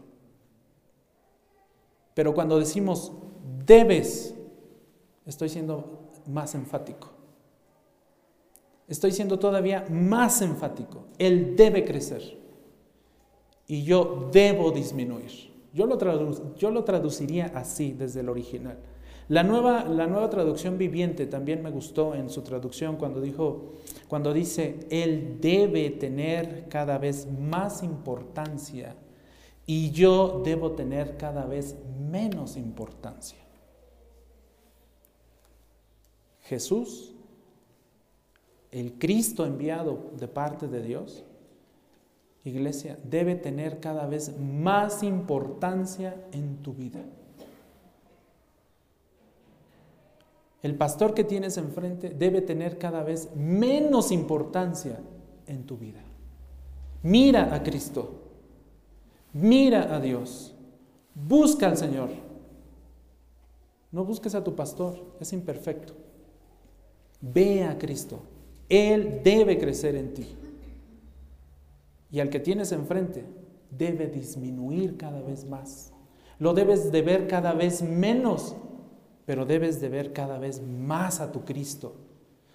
Pero 2.13 2.33
cuando 2.33 2.57
decimos 2.57 3.11
debes, 3.65 4.33
estoy 5.25 5.49
siendo 5.49 6.07
más 6.25 6.55
enfático. 6.55 7.09
Estoy 8.87 9.11
siendo 9.11 9.37
todavía 9.37 9.85
más 9.89 10.41
enfático. 10.41 11.05
Él 11.17 11.55
debe 11.55 11.83
crecer 11.83 12.36
y 13.67 13.83
yo 13.83 14.29
debo 14.31 14.71
disminuir. 14.71 15.47
Yo 15.73 15.85
lo, 15.85 16.83
traduciría 16.83 17.51
así 17.53 17.91
desde 17.91 18.21
el 18.21 18.29
original. 18.29 18.77
La 19.29 19.43
nueva, 19.43 19.83
la 19.83 20.07
nueva 20.07 20.29
traducción 20.29 20.77
viviente 20.77 21.27
también 21.27 21.61
me 21.61 21.69
gustó 21.69 22.15
en 22.15 22.29
su 22.29 22.41
traducción 22.41 22.95
cuando 22.95 23.19
dijo, 23.21 23.73
cuando 24.07 24.33
dice, 24.33 24.79
Él 24.89 25.37
debe 25.41 25.89
tener 25.91 26.67
cada 26.69 26.97
vez 26.97 27.27
más 27.27 27.83
importancia 27.83 28.95
y 29.65 29.91
yo 29.91 30.41
debo 30.45 30.71
tener 30.71 31.17
cada 31.17 31.45
vez 31.45 31.75
menos 32.09 32.55
importancia. 32.55 33.37
Jesús, 36.43 37.13
el 38.71 38.93
Cristo 38.93 39.45
enviado 39.45 40.11
de 40.17 40.29
parte 40.29 40.69
de 40.69 40.81
Dios, 40.81 41.25
iglesia, 42.49 42.97
debe 43.03 43.35
tener 43.35 43.79
cada 43.79 44.05
vez 44.05 44.37
más 44.39 45.03
importancia 45.03 46.15
en 46.31 46.57
tu 46.57 46.73
vida. 46.73 46.99
El 50.63 50.75
pastor 50.75 51.13
que 51.13 51.23
tienes 51.23 51.57
enfrente 51.57 52.09
debe 52.09 52.41
tener 52.41 52.77
cada 52.77 53.03
vez 53.03 53.29
menos 53.35 54.11
importancia 54.11 54.99
en 55.45 55.63
tu 55.63 55.77
vida. 55.77 56.01
Mira 57.03 57.53
a 57.53 57.63
Cristo. 57.63 58.23
Mira 59.33 59.95
a 59.95 59.99
Dios. 59.99 60.53
Busca 61.13 61.67
al 61.67 61.77
Señor. 61.77 62.09
No 63.91 64.03
busques 64.03 64.35
a 64.35 64.43
tu 64.43 64.55
pastor, 64.55 65.15
es 65.19 65.31
imperfecto. 65.31 65.93
Ve 67.21 67.63
a 67.63 67.77
Cristo. 67.77 68.19
Él 68.67 69.21
debe 69.23 69.57
crecer 69.57 69.95
en 69.95 70.13
ti. 70.13 70.27
Y 72.11 72.19
al 72.19 72.29
que 72.29 72.39
tienes 72.39 72.71
enfrente 72.71 73.25
debe 73.69 74.07
disminuir 74.07 74.97
cada 74.97 75.21
vez 75.21 75.45
más. 75.45 75.91
Lo 76.39 76.53
debes 76.53 76.91
de 76.91 77.01
ver 77.01 77.27
cada 77.27 77.53
vez 77.53 77.81
menos, 77.81 78.55
pero 79.25 79.45
debes 79.45 79.81
de 79.81 79.89
ver 79.89 80.13
cada 80.13 80.37
vez 80.37 80.61
más 80.61 81.19
a 81.19 81.31
tu 81.31 81.43
Cristo, 81.43 81.95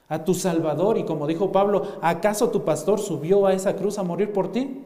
a 0.09 0.25
tu 0.25 0.35
Salvador. 0.35 0.99
Y 0.99 1.05
como 1.05 1.27
dijo 1.27 1.53
Pablo, 1.53 1.99
¿acaso 2.01 2.51
tu 2.51 2.65
pastor 2.65 2.99
subió 2.99 3.47
a 3.47 3.53
esa 3.53 3.77
cruz 3.77 3.99
a 3.99 4.03
morir 4.03 4.33
por 4.33 4.53
ti? 4.53 4.85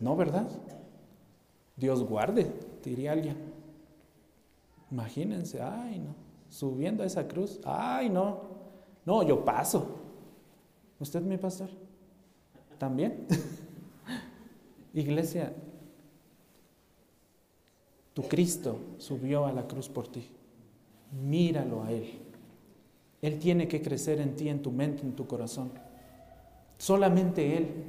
No, 0.00 0.16
¿verdad? 0.16 0.48
Dios 1.76 2.02
guarde, 2.02 2.50
diría 2.82 3.12
alguien. 3.12 3.36
Imagínense, 4.90 5.60
ay 5.60 5.98
no, 5.98 6.14
subiendo 6.48 7.02
a 7.02 7.06
esa 7.06 7.28
cruz, 7.28 7.60
ay 7.64 8.08
no, 8.08 8.40
no, 9.04 9.22
yo 9.22 9.44
paso. 9.44 9.86
¿Usted 10.98 11.20
mi 11.22 11.36
pastor? 11.36 11.68
¿También? 12.78 13.26
Iglesia, 14.94 15.52
tu 18.14 18.22
Cristo 18.22 18.78
subió 18.98 19.46
a 19.46 19.52
la 19.52 19.66
cruz 19.66 19.88
por 19.88 20.08
ti. 20.08 20.26
Míralo 21.12 21.82
a 21.82 21.92
Él. 21.92 22.20
Él 23.20 23.38
tiene 23.38 23.68
que 23.68 23.82
crecer 23.82 24.20
en 24.20 24.36
ti, 24.36 24.48
en 24.48 24.62
tu 24.62 24.70
mente, 24.70 25.02
en 25.02 25.14
tu 25.14 25.26
corazón. 25.26 25.70
Solamente 26.78 27.56
Él. 27.56 27.84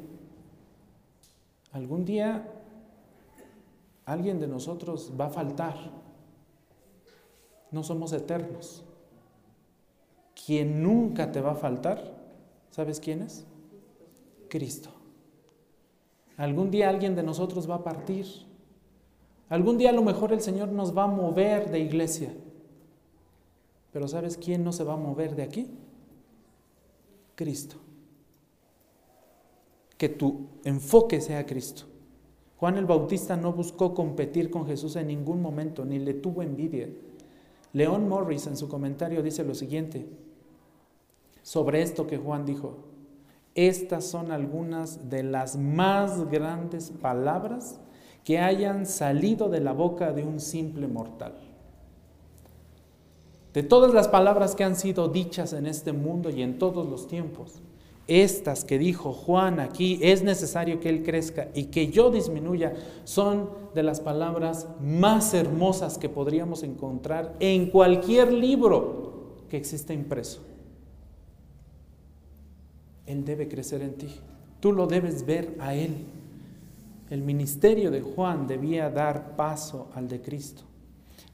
Algún 1.71 2.03
día 2.03 2.47
alguien 4.05 4.39
de 4.39 4.47
nosotros 4.47 5.13
va 5.19 5.25
a 5.25 5.29
faltar. 5.29 5.75
No 7.71 7.83
somos 7.83 8.11
eternos. 8.11 8.83
Quien 10.45 10.81
nunca 10.81 11.31
te 11.31 11.41
va 11.41 11.51
a 11.51 11.55
faltar, 11.55 12.17
¿sabes 12.71 12.99
quién 12.99 13.21
es? 13.21 13.45
Cristo. 14.50 14.89
Algún 16.38 16.72
día 16.72 16.89
alguien 16.89 17.16
de 17.16 17.24
nosotros 17.24 17.70
va 17.70 17.76
a 17.76 17.84
partir. 17.84 18.26
Algún 19.50 19.78
día 19.78 19.89
a 19.89 19.93
lo 19.93 20.04
mejor 20.04 20.34
el 20.34 20.41
Señor 20.41 20.70
nos 20.70 20.97
va 20.97 21.04
a 21.04 21.08
mover 21.08 21.72
de 21.72 21.80
iglesia. 21.80 22.34
Pero 23.91 24.08
¿sabes 24.08 24.38
quién 24.38 24.64
no 24.64 24.72
se 24.72 24.84
va 24.84 24.93
a 24.93 24.97
mover 24.97 25.36
de 25.36 25.43
aquí? 25.43 25.68
Cristo 27.36 27.78
que 30.00 30.08
tu 30.08 30.47
enfoque 30.64 31.20
sea 31.20 31.45
Cristo. 31.45 31.84
Juan 32.58 32.78
el 32.78 32.86
Bautista 32.86 33.36
no 33.36 33.52
buscó 33.52 33.93
competir 33.93 34.50
con 34.50 34.66
Jesús 34.66 34.95
en 34.95 35.08
ningún 35.08 35.41
momento, 35.41 35.84
ni 35.84 36.00
le 36.00 36.14
tuvo 36.14 36.41
envidia. 36.41 36.89
León 37.74 38.08
Morris 38.08 38.47
en 38.47 38.56
su 38.56 38.70
comentario 38.70 39.22
dice 39.22 39.43
lo 39.43 39.54
siguiente 39.54 40.08
sobre 41.43 41.82
esto 41.82 42.08
que 42.08 42.18
Juan 42.18 42.45
dijo. 42.45 42.78
Estas 43.60 44.05
son 44.05 44.32
algunas 44.32 45.10
de 45.10 45.22
las 45.22 45.57
más 45.57 46.32
grandes 46.32 46.91
palabras 46.91 47.78
que 48.24 48.39
hayan 48.39 48.86
salido 48.86 49.49
de 49.49 49.60
la 49.60 49.74
boca 49.74 50.14
de 50.14 50.24
un 50.24 50.39
simple 50.39 50.88
mortal. 50.88 51.34
De 53.53 53.62
todas 53.62 53.93
las 53.93 54.07
palabras 54.07 54.55
que 54.55 54.64
han 54.64 54.78
sido 54.78 55.10
dichas 55.10 55.51
en 55.51 55.66
este 55.66 55.91
mundo 55.91 56.30
y 56.30 56.41
en 56.41 56.57
todos 56.57 56.88
los 56.88 57.10
tiempos, 57.10 57.62
estas 58.07 58.64
que 58.64 58.80
dijo 58.80 59.12
Juan 59.12 59.60
aquí, 59.60 59.99
es 60.01 60.24
necesario 60.24 60.80
que 60.80 60.88
Él 60.88 61.03
crezca 61.03 61.49
y 61.53 61.66
que 61.66 61.89
yo 61.89 62.12
disminuya, 62.12 62.76
son 63.03 63.49
de 63.76 63.84
las 63.84 63.99
palabras 63.99 64.70
más 64.80 65.34
hermosas 65.34 65.97
que 65.97 66.07
podríamos 66.07 66.64
encontrar 66.64 67.36
en 67.41 67.72
cualquier 67.72 68.32
libro 68.32 69.36
que 69.49 69.57
exista 69.57 69.93
impreso. 69.93 70.49
Él 73.10 73.26
debe 73.26 73.47
crecer 73.47 73.82
en 73.82 73.95
ti. 73.95 74.07
Tú 74.60 74.72
lo 74.72 74.86
debes 74.86 75.26
ver 75.26 75.55
a 75.60 75.74
Él. 75.74 76.05
El 77.10 77.24
ministerio 77.24 77.89
de 77.89 78.01
Juan 78.01 78.45
debía 78.45 78.89
dar 78.89 79.36
paso 79.36 79.89
al 79.95 80.07
de 80.07 80.22
Cristo 80.22 80.64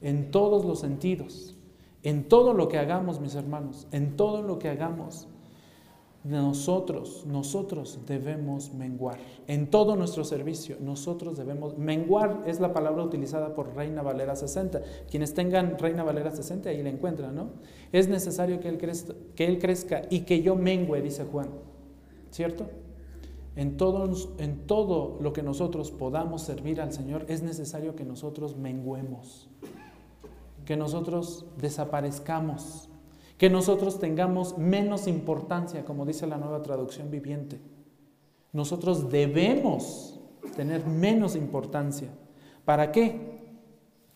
en 0.00 0.30
todos 0.30 0.64
los 0.64 0.80
sentidos, 0.80 1.54
en 2.02 2.24
todo 2.24 2.54
lo 2.54 2.68
que 2.68 2.78
hagamos, 2.78 3.20
mis 3.20 3.34
hermanos, 3.34 3.86
en 3.92 4.16
todo 4.16 4.42
lo 4.42 4.58
que 4.58 4.68
hagamos 4.68 5.28
nosotros, 6.26 7.24
nosotros 7.24 8.00
debemos 8.04 8.74
menguar. 8.74 9.18
En 9.46 9.68
todo 9.68 9.94
nuestro 9.94 10.24
servicio, 10.24 10.76
nosotros 10.80 11.36
debemos 11.36 11.78
menguar, 11.78 12.42
es 12.46 12.58
la 12.58 12.72
palabra 12.72 13.04
utilizada 13.04 13.54
por 13.54 13.76
Reina 13.76 14.02
Valera 14.02 14.34
60. 14.34 14.82
Quienes 15.08 15.34
tengan 15.34 15.78
Reina 15.78 16.02
Valera 16.02 16.32
60, 16.32 16.68
ahí 16.68 16.82
la 16.82 16.88
encuentran, 16.88 17.32
¿no? 17.32 17.50
Es 17.92 18.08
necesario 18.08 18.58
que 18.58 18.68
él, 18.68 18.78
crezca, 18.78 19.14
que 19.36 19.46
él 19.46 19.60
crezca 19.60 20.02
y 20.10 20.20
que 20.20 20.42
yo 20.42 20.56
mengue, 20.56 21.00
dice 21.00 21.24
Juan. 21.24 21.48
¿Cierto? 22.36 22.66
En 23.56 23.78
todo, 23.78 24.12
en 24.36 24.66
todo 24.66 25.16
lo 25.22 25.32
que 25.32 25.42
nosotros 25.42 25.90
podamos 25.90 26.42
servir 26.42 26.82
al 26.82 26.92
Señor, 26.92 27.24
es 27.28 27.42
necesario 27.42 27.96
que 27.96 28.04
nosotros 28.04 28.56
menguemos, 28.56 29.48
que 30.66 30.76
nosotros 30.76 31.46
desaparezcamos 31.56 32.90
que 33.38 33.50
nosotros 33.50 33.98
tengamos 33.98 34.56
menos 34.56 35.06
importancia, 35.06 35.84
como 35.84 36.06
dice 36.06 36.26
la 36.26 36.38
nueva 36.38 36.62
traducción 36.62 37.10
viviente. 37.10 37.60
Nosotros 38.52 39.10
debemos 39.10 40.18
tener 40.56 40.86
menos 40.86 41.36
importancia. 41.36 42.08
¿Para 42.64 42.92
qué? 42.92 43.60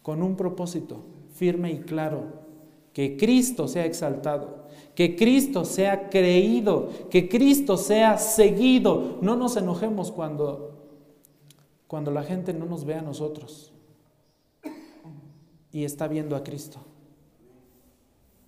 Con 0.03 0.23
un 0.23 0.37
propósito 0.37 1.05
firme 1.35 1.71
y 1.71 1.81
claro, 1.81 2.41
que 2.95 3.19
Cristo 3.19 3.69
sea 3.69 3.85
exaltado, 3.85 4.60
que 4.95 5.17
Cristo 5.17 5.65
sea 5.65 6.09
creído, 6.11 6.91
que 7.11 7.29
Cristo 7.29 7.77
sea 7.77 8.19
seguido. 8.19 9.19
No 9.23 9.37
nos 9.37 9.57
enojemos 9.57 10.11
cuando 10.13 10.69
Cuando 11.87 12.13
la 12.13 12.23
gente 12.23 12.55
no 12.55 12.67
nos 12.67 12.85
ve 12.85 12.95
a 12.95 13.03
nosotros 13.03 13.73
y 15.73 15.85
está 15.85 16.07
viendo 16.07 16.37
a 16.37 16.45
Cristo. 16.45 16.79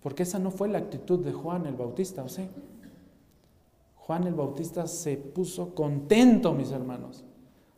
Porque 0.01 0.23
esa 0.23 0.39
no 0.39 0.51
fue 0.51 0.69
la 0.69 0.79
actitud 0.79 1.19
de 1.25 1.33
Juan 1.33 1.67
el 1.67 1.75
Bautista, 1.75 2.23
¿o 2.23 2.29
sí? 2.29 2.49
Juan 3.97 4.27
el 4.29 4.35
Bautista 4.35 4.87
se 4.87 5.17
puso 5.17 5.75
contento, 5.75 6.53
mis 6.53 6.71
hermanos. 6.71 7.25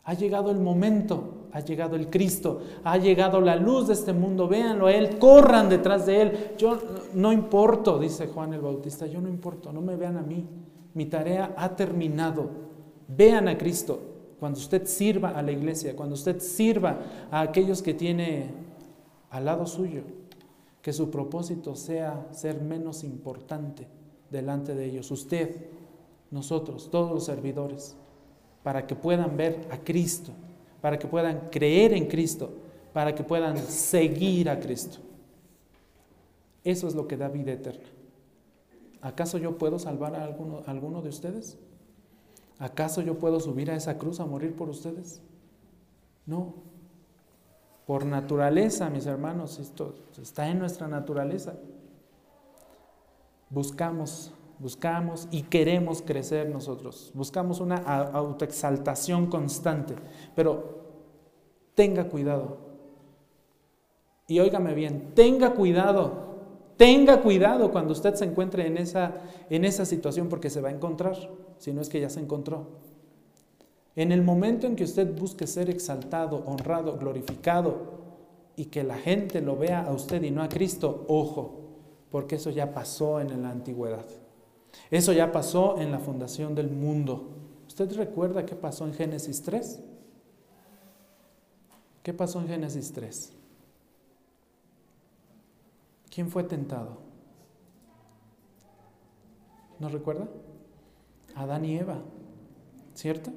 Ha 0.04 0.14
llegado 0.14 0.50
el 0.50 0.58
momento, 0.58 1.43
ha 1.55 1.61
llegado 1.61 1.94
el 1.94 2.11
Cristo, 2.11 2.61
ha 2.82 2.98
llegado 2.98 3.40
la 3.40 3.55
luz 3.55 3.86
de 3.86 3.94
este 3.94 4.12
mundo, 4.12 4.48
véanlo 4.48 4.88
a 4.88 4.92
Él, 4.92 5.20
corran 5.20 5.68
detrás 5.68 6.05
de 6.05 6.20
Él. 6.20 6.50
Yo 6.59 6.80
no 7.14 7.32
importo, 7.32 8.00
dice 8.00 8.26
Juan 8.26 8.52
el 8.55 8.61
Bautista, 8.61 9.07
yo 9.07 9.20
no 9.20 9.28
importo, 9.28 9.72
no 9.72 9.80
me 9.80 9.94
vean 9.94 10.16
a 10.16 10.22
mí. 10.22 10.44
Mi 10.94 11.07
tarea 11.07 11.55
ha 11.57 11.76
terminado. 11.76 12.50
Vean 13.07 13.46
a 13.46 13.57
Cristo. 13.57 14.00
Cuando 14.40 14.59
usted 14.59 14.84
sirva 14.86 15.30
a 15.30 15.42
la 15.42 15.52
iglesia, 15.52 15.94
cuando 15.94 16.16
usted 16.16 16.40
sirva 16.40 16.98
a 17.30 17.42
aquellos 17.42 17.82
que 17.82 17.94
tiene 17.94 18.50
al 19.30 19.44
lado 19.44 19.64
suyo, 19.64 20.02
que 20.82 20.92
su 20.92 21.09
propósito 21.09 21.76
sea 21.76 22.26
ser 22.32 22.61
menos 22.61 23.05
importante 23.05 23.86
delante 24.28 24.74
de 24.74 24.86
ellos. 24.86 25.09
Usted, 25.12 25.55
nosotros, 26.32 26.90
todos 26.90 27.12
los 27.12 27.24
servidores, 27.24 27.96
para 28.64 28.88
que 28.88 28.96
puedan 28.96 29.36
ver 29.36 29.68
a 29.70 29.78
Cristo, 29.78 30.32
para 30.85 30.99
que 30.99 31.07
puedan 31.07 31.49
creer 31.51 31.95
en 31.95 32.05
Cristo, 32.05 32.51
para 32.93 33.14
que 33.14 33.24
puedan 33.24 33.57
seguir 33.57 34.51
a 34.51 34.61
Cristo. 34.61 34.99
Eso 36.62 36.87
es 36.87 36.95
lo 36.95 37.09
que 37.09 37.16
da 37.16 37.28
vida 37.28 37.53
eterna. 37.53 37.87
¿Acaso 39.01 39.39
yo 39.39 39.57
puedo 39.57 39.78
salvar 39.78 40.14
a 40.14 40.22
alguno, 40.22 40.62
alguno 40.66 41.01
de 41.01 41.09
ustedes? 41.09 41.57
¿Acaso 42.59 43.01
yo 43.01 43.18
puedo 43.18 43.41
subir 43.41 43.70
a 43.70 43.76
esa 43.76 43.97
cruz 43.97 44.20
a 44.20 44.26
morir 44.26 44.55
por 44.55 44.68
ustedes? 44.68 45.22
No. 46.26 46.53
Por 47.87 48.05
naturaleza, 48.05 48.91
mis 48.91 49.07
hermanos, 49.07 49.59
esto 49.59 49.95
está 50.20 50.51
en 50.51 50.59
nuestra 50.59 50.87
naturaleza. 50.87 51.55
Buscamos, 53.49 54.35
buscamos 54.59 55.28
y 55.30 55.45
queremos 55.45 56.03
crecer 56.03 56.51
nosotros. 56.51 57.11
Buscamos 57.14 57.61
una 57.61 57.76
autoexaltación 57.76 59.28
constante. 59.28 59.95
Pero 60.35 60.74
tenga 61.75 62.09
cuidado. 62.09 62.59
Y 64.27 64.41
óigame 64.41 64.75
bien, 64.75 65.12
tenga 65.14 65.55
cuidado. 65.55 66.25
Tenga 66.77 67.20
cuidado 67.22 67.70
cuando 67.70 67.93
usted 67.93 68.14
se 68.14 68.25
encuentre 68.25 68.66
en 68.66 68.79
esa, 68.79 69.22
en 69.49 69.64
esa 69.64 69.85
situación 69.85 70.29
porque 70.29 70.51
se 70.51 70.61
va 70.61 70.70
a 70.70 70.72
encontrar, 70.72 71.16
si 71.59 71.72
no 71.72 71.81
es 71.81 71.89
que 71.89 72.01
ya 72.01 72.11
se 72.11 72.20
encontró. 72.20 72.66
En 73.95 74.11
el 74.11 74.22
momento 74.22 74.66
en 74.66 74.75
que 74.75 74.83
usted 74.85 75.16
busque 75.16 75.47
ser 75.47 75.70
exaltado, 75.70 76.43
honrado, 76.47 76.99
glorificado 76.99 77.77
y 78.57 78.66
que 78.66 78.83
la 78.83 78.97
gente 78.97 79.41
lo 79.41 79.57
vea 79.57 79.83
a 79.83 79.93
usted 79.93 80.22
y 80.25 80.33
no 80.33 80.43
a 80.43 80.49
Cristo, 80.49 81.05
ojo, 81.07 81.61
porque 82.11 82.37
eso 82.37 82.51
ya 82.51 82.75
pasó 82.75 83.20
en 83.20 83.41
la 83.43 83.51
antigüedad. 83.51 84.05
Eso 84.91 85.12
ya 85.12 85.31
pasó 85.31 85.81
en 85.81 85.93
la 85.93 86.01
fundación 86.01 86.57
del 86.57 86.70
mundo. 86.70 87.29
¿Usted 87.68 87.93
recuerda 87.95 88.45
qué 88.45 88.57
pasó 88.57 88.85
en 88.85 88.95
Génesis 88.95 89.43
3? 89.43 89.81
¿Qué 92.05 92.12
pasó 92.12 92.38
en 92.38 92.48
Génesis 92.48 92.92
3? 92.92 93.32
¿Quién 96.14 96.30
fue 96.30 96.44
tentado? 96.44 96.98
¿No 99.80 99.88
recuerda? 99.88 100.28
Adán 101.34 101.64
y 101.64 101.78
Eva, 101.78 102.02
¿cierto? 102.92 103.32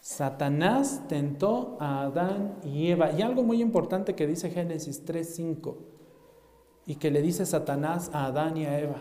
Satanás 0.00 1.04
tentó 1.06 1.76
a 1.78 2.02
Adán 2.02 2.58
y 2.64 2.88
Eva. 2.88 3.12
Y 3.12 3.22
algo 3.22 3.44
muy 3.44 3.62
importante 3.62 4.16
que 4.16 4.26
dice 4.26 4.50
Génesis 4.50 5.06
3.5 5.06 5.76
y 6.86 6.96
que 6.96 7.12
le 7.12 7.22
dice 7.22 7.46
Satanás 7.46 8.10
a 8.12 8.26
Adán 8.26 8.56
y 8.56 8.66
a 8.66 8.80
Eva. 8.80 9.00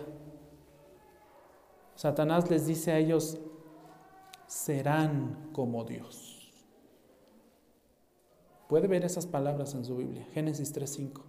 Satanás 1.95 2.47
les 2.51 2.67
dice 2.67 2.91
a 2.91 2.99
ellos, 2.99 3.39
serán 4.45 5.49
como 5.51 5.83
Dios. 5.83 6.40
Puede 8.71 8.87
ver 8.87 9.03
esas 9.03 9.25
palabras 9.25 9.75
en 9.75 9.83
su 9.83 9.97
Biblia, 9.97 10.25
Génesis 10.33 10.73
3.5. 10.73 11.19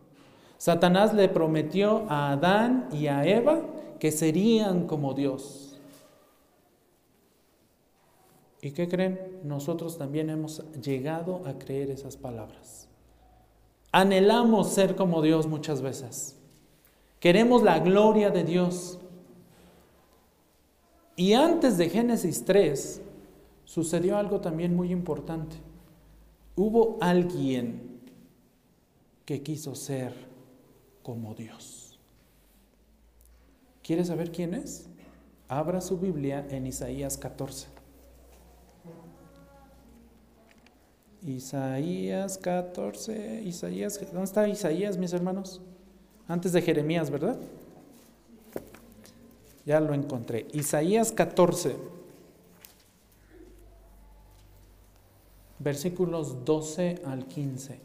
Satanás 0.59 1.13
le 1.13 1.29
prometió 1.29 2.05
a 2.09 2.31
Adán 2.31 2.89
y 2.93 3.09
a 3.09 3.27
Eva 3.27 3.63
que 3.99 4.13
serían 4.13 4.87
como 4.87 5.13
Dios. 5.13 5.77
¿Y 8.61 8.71
qué 8.71 8.87
creen? 8.87 9.41
Nosotros 9.43 9.99
también 9.99 10.31
hemos 10.31 10.63
llegado 10.81 11.43
a 11.45 11.59
creer 11.59 11.91
esas 11.91 12.17
palabras. 12.17 12.87
Anhelamos 13.91 14.69
ser 14.69 14.95
como 14.95 15.21
Dios 15.21 15.49
muchas 15.49 15.83
veces. 15.83 16.39
Queremos 17.19 17.65
la 17.65 17.81
gloria 17.81 18.31
de 18.31 18.45
Dios. 18.45 19.01
Y 21.17 21.33
antes 21.33 21.77
de 21.77 21.91
Génesis 21.91 22.45
3 22.45 23.03
sucedió 23.65 24.17
algo 24.17 24.41
también 24.41 24.77
muy 24.77 24.93
importante. 24.93 25.72
Hubo 26.57 26.99
alguien 27.01 28.01
que 29.25 29.43
quiso 29.43 29.75
ser 29.75 30.13
como 31.03 31.35
Dios. 31.35 31.99
¿Quiere 33.83 34.05
saber 34.05 34.31
quién 34.31 34.55
es? 34.55 34.87
Abra 35.49 35.81
su 35.81 35.99
Biblia 35.99 36.47
en 36.51 36.67
Isaías 36.67 37.17
14. 37.17 37.69
Isaías 41.27 42.37
14, 42.39 43.43
Isaías, 43.45 44.01
¿dónde 44.13 44.25
está 44.25 44.49
Isaías, 44.49 44.97
mis 44.99 45.13
hermanos? 45.13 45.61
Antes 46.27 46.53
de 46.53 46.63
Jeremías, 46.63 47.11
¿verdad? 47.11 47.37
Ya 49.65 49.79
lo 49.81 49.95
encontré. 49.95 50.49
Isaías 50.53 51.13
14, 51.13 51.77
versículos 55.63 56.45
12 56.45 57.03
al 57.05 57.27
15. 57.27 57.81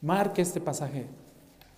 Marque 0.00 0.42
este 0.42 0.60
pasaje. 0.60 1.06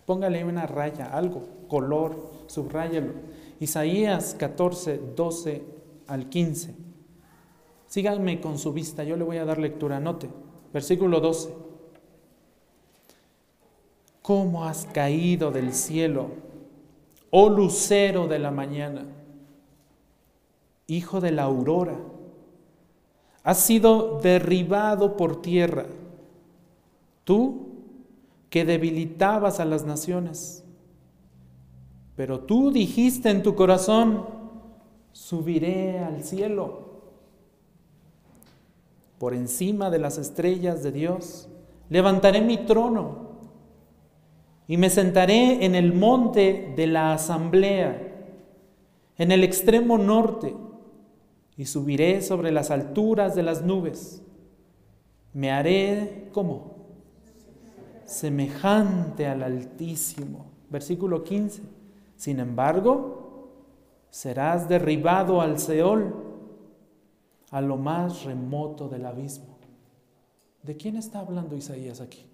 Póngale 0.04 0.44
una 0.44 0.66
raya, 0.66 1.06
algo, 1.06 1.42
color, 1.68 2.30
subráyalo. 2.46 3.12
Isaías 3.58 4.36
14, 4.38 5.00
12 5.16 5.64
al 6.06 6.28
15. 6.28 6.74
Síganme 7.88 8.40
con 8.40 8.58
su 8.58 8.72
vista, 8.72 9.04
yo 9.04 9.16
le 9.16 9.24
voy 9.24 9.38
a 9.38 9.44
dar 9.44 9.58
lectura. 9.58 10.00
Note, 10.00 10.28
versículo 10.72 11.20
12. 11.20 11.54
¿Cómo 14.22 14.64
has 14.64 14.86
caído 14.86 15.52
del 15.52 15.72
cielo, 15.72 16.30
oh 17.30 17.48
lucero 17.48 18.26
de 18.26 18.40
la 18.40 18.50
mañana, 18.50 19.06
hijo 20.88 21.20
de 21.20 21.30
la 21.30 21.44
aurora? 21.44 21.96
Has 23.46 23.60
sido 23.60 24.18
derribado 24.24 25.16
por 25.16 25.40
tierra, 25.40 25.86
tú 27.22 27.68
que 28.50 28.64
debilitabas 28.64 29.60
a 29.60 29.64
las 29.64 29.84
naciones. 29.84 30.64
Pero 32.16 32.40
tú 32.40 32.72
dijiste 32.72 33.30
en 33.30 33.44
tu 33.44 33.54
corazón, 33.54 34.26
subiré 35.12 36.00
al 36.00 36.24
cielo 36.24 36.86
por 39.18 39.32
encima 39.32 39.90
de 39.90 40.00
las 40.00 40.18
estrellas 40.18 40.82
de 40.82 40.90
Dios. 40.90 41.48
Levantaré 41.88 42.40
mi 42.40 42.56
trono 42.56 43.28
y 44.66 44.76
me 44.76 44.90
sentaré 44.90 45.64
en 45.64 45.76
el 45.76 45.92
monte 45.92 46.72
de 46.74 46.88
la 46.88 47.12
asamblea, 47.12 48.12
en 49.18 49.30
el 49.30 49.44
extremo 49.44 49.98
norte, 49.98 50.52
y 51.56 51.66
subiré 51.66 52.22
sobre 52.22 52.52
las 52.52 52.70
alturas 52.70 53.34
de 53.34 53.42
las 53.42 53.62
nubes. 53.62 54.22
Me 55.32 55.50
haré 55.50 56.28
como 56.32 56.76
semejante 58.04 59.26
al 59.26 59.42
Altísimo. 59.42 60.46
Versículo 60.70 61.24
15. 61.24 61.62
Sin 62.16 62.40
embargo, 62.40 63.50
serás 64.10 64.68
derribado 64.68 65.40
al 65.40 65.58
Seol 65.58 66.14
a 67.50 67.60
lo 67.60 67.76
más 67.76 68.24
remoto 68.24 68.88
del 68.88 69.06
abismo. 69.06 69.56
¿De 70.62 70.76
quién 70.76 70.96
está 70.96 71.20
hablando 71.20 71.56
Isaías 71.56 72.00
aquí? 72.00 72.26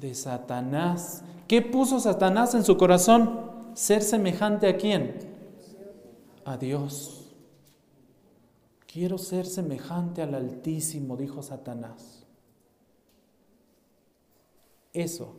De 0.00 0.14
Satanás. 0.14 1.22
¿Qué 1.46 1.60
puso 1.60 2.00
Satanás 2.00 2.54
en 2.54 2.64
su 2.64 2.76
corazón? 2.76 3.52
Ser 3.74 4.02
semejante 4.02 4.68
a 4.68 4.76
quién? 4.76 5.16
A 6.44 6.56
Dios. 6.56 7.23
Quiero 8.94 9.18
ser 9.18 9.44
semejante 9.44 10.22
al 10.22 10.36
Altísimo, 10.36 11.16
dijo 11.16 11.42
Satanás. 11.42 12.24
Eso 14.92 15.34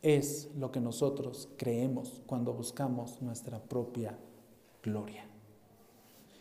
es 0.00 0.48
lo 0.58 0.70
que 0.70 0.80
nosotros 0.80 1.50
creemos 1.58 2.22
cuando 2.24 2.54
buscamos 2.54 3.20
nuestra 3.20 3.58
propia 3.58 4.16
gloria. 4.82 5.26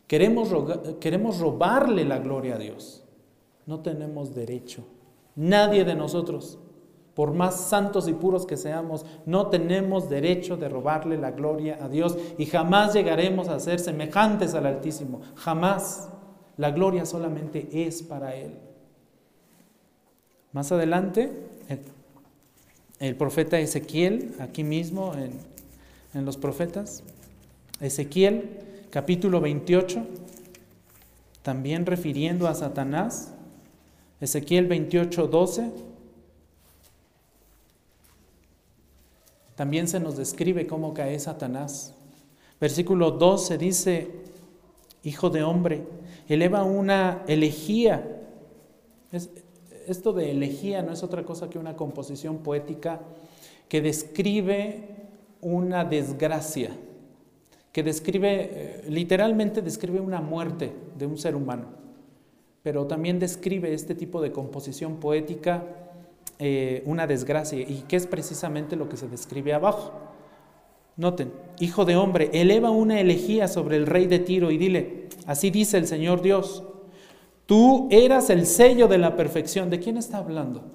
Queremos, 0.07 0.47
queremos 1.01 1.39
robarle 1.39 2.05
la 2.05 2.19
gloria 2.19 2.55
a 2.55 2.59
Dios. 2.59 3.03
No 3.65 3.81
tenemos 3.81 4.33
derecho. 4.33 4.85
Nadie 5.35 5.83
de 5.83 5.95
nosotros, 5.95 6.57
por 7.15 7.33
más 7.33 7.59
santos 7.59 8.07
y 8.07 8.13
puros 8.13 8.45
que 8.45 8.55
seamos, 8.55 9.05
no 9.25 9.47
tenemos 9.49 10.07
derecho 10.07 10.55
de 10.55 10.69
robarle 10.69 11.17
la 11.17 11.31
gloria 11.31 11.79
a 11.83 11.89
Dios 11.89 12.17
y 12.37 12.45
jamás 12.45 12.93
llegaremos 12.93 13.49
a 13.49 13.59
ser 13.59 13.81
semejantes 13.81 14.53
al 14.53 14.67
Altísimo. 14.67 15.19
Jamás. 15.35 16.11
La 16.57 16.71
gloria 16.71 17.05
solamente 17.05 17.67
es 17.87 18.01
para 18.01 18.35
Él. 18.35 18.51
Más 20.53 20.71
adelante, 20.71 21.31
el, 22.99 23.15
profeta 23.15 23.59
Ezequiel, 23.59 24.35
aquí 24.39 24.63
mismo 24.63 25.13
en, 25.15 25.33
en 26.13 26.25
los 26.25 26.37
profetas, 26.37 27.03
Ezequiel 27.81 28.61
capítulo 28.89 29.41
28, 29.41 30.05
también 31.41 31.85
refiriendo 31.85 32.47
a 32.47 32.55
Satanás, 32.55 33.33
Ezequiel 34.21 34.67
28, 34.67 35.27
12, 35.27 35.71
también 39.55 39.87
se 39.87 39.99
nos 39.99 40.17
describe 40.17 40.67
cómo 40.67 40.93
cae 40.93 41.19
Satanás. 41.19 41.93
Versículo 42.59 43.11
12 43.11 43.57
dice, 43.57 44.11
Hijo 45.03 45.29
de 45.29 45.43
hombre, 45.43 45.85
eleva 46.27 46.63
una 46.63 47.23
elegía. 47.27 48.21
esto 49.87 50.13
de 50.13 50.31
elegía 50.31 50.81
no 50.81 50.91
es 50.91 51.03
otra 51.03 51.23
cosa 51.23 51.49
que 51.49 51.59
una 51.59 51.75
composición 51.75 52.39
poética 52.39 53.01
que 53.69 53.81
describe 53.81 54.83
una 55.41 55.85
desgracia, 55.85 56.71
que 57.71 57.83
describe, 57.83 58.49
eh, 58.51 58.85
literalmente 58.89 59.61
describe 59.61 59.99
una 59.99 60.21
muerte 60.21 60.71
de 60.97 61.05
un 61.05 61.17
ser 61.17 61.35
humano, 61.35 61.67
pero 62.63 62.85
también 62.87 63.19
describe 63.19 63.73
este 63.73 63.95
tipo 63.95 64.21
de 64.21 64.31
composición 64.31 64.97
poética 64.97 65.63
eh, 66.39 66.83
una 66.85 67.07
desgracia, 67.07 67.59
y 67.59 67.85
que 67.87 67.95
es 67.95 68.07
precisamente 68.07 68.75
lo 68.75 68.89
que 68.89 68.97
se 68.97 69.07
describe 69.07 69.53
abajo. 69.53 69.93
Noten, 70.97 71.33
hijo 71.59 71.85
de 71.85 71.95
hombre, 71.95 72.29
eleva 72.33 72.69
una 72.69 72.99
elegía 72.99 73.47
sobre 73.47 73.77
el 73.77 73.85
rey 73.85 74.07
de 74.07 74.19
Tiro 74.19 74.51
y 74.51 74.57
dile, 74.57 75.09
así 75.25 75.49
dice 75.49 75.77
el 75.77 75.87
Señor 75.87 76.21
Dios, 76.21 76.63
tú 77.45 77.87
eras 77.91 78.29
el 78.29 78.45
sello 78.45 78.87
de 78.87 78.97
la 78.97 79.15
perfección. 79.15 79.69
¿De 79.69 79.79
quién 79.79 79.97
está 79.97 80.19
hablando? 80.19 80.71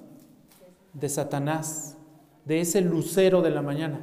De 0.93 1.09
Satanás, 1.09 1.97
de 2.45 2.61
ese 2.61 2.81
lucero 2.81 3.41
de 3.41 3.49
la 3.49 3.61
mañana 3.61 4.01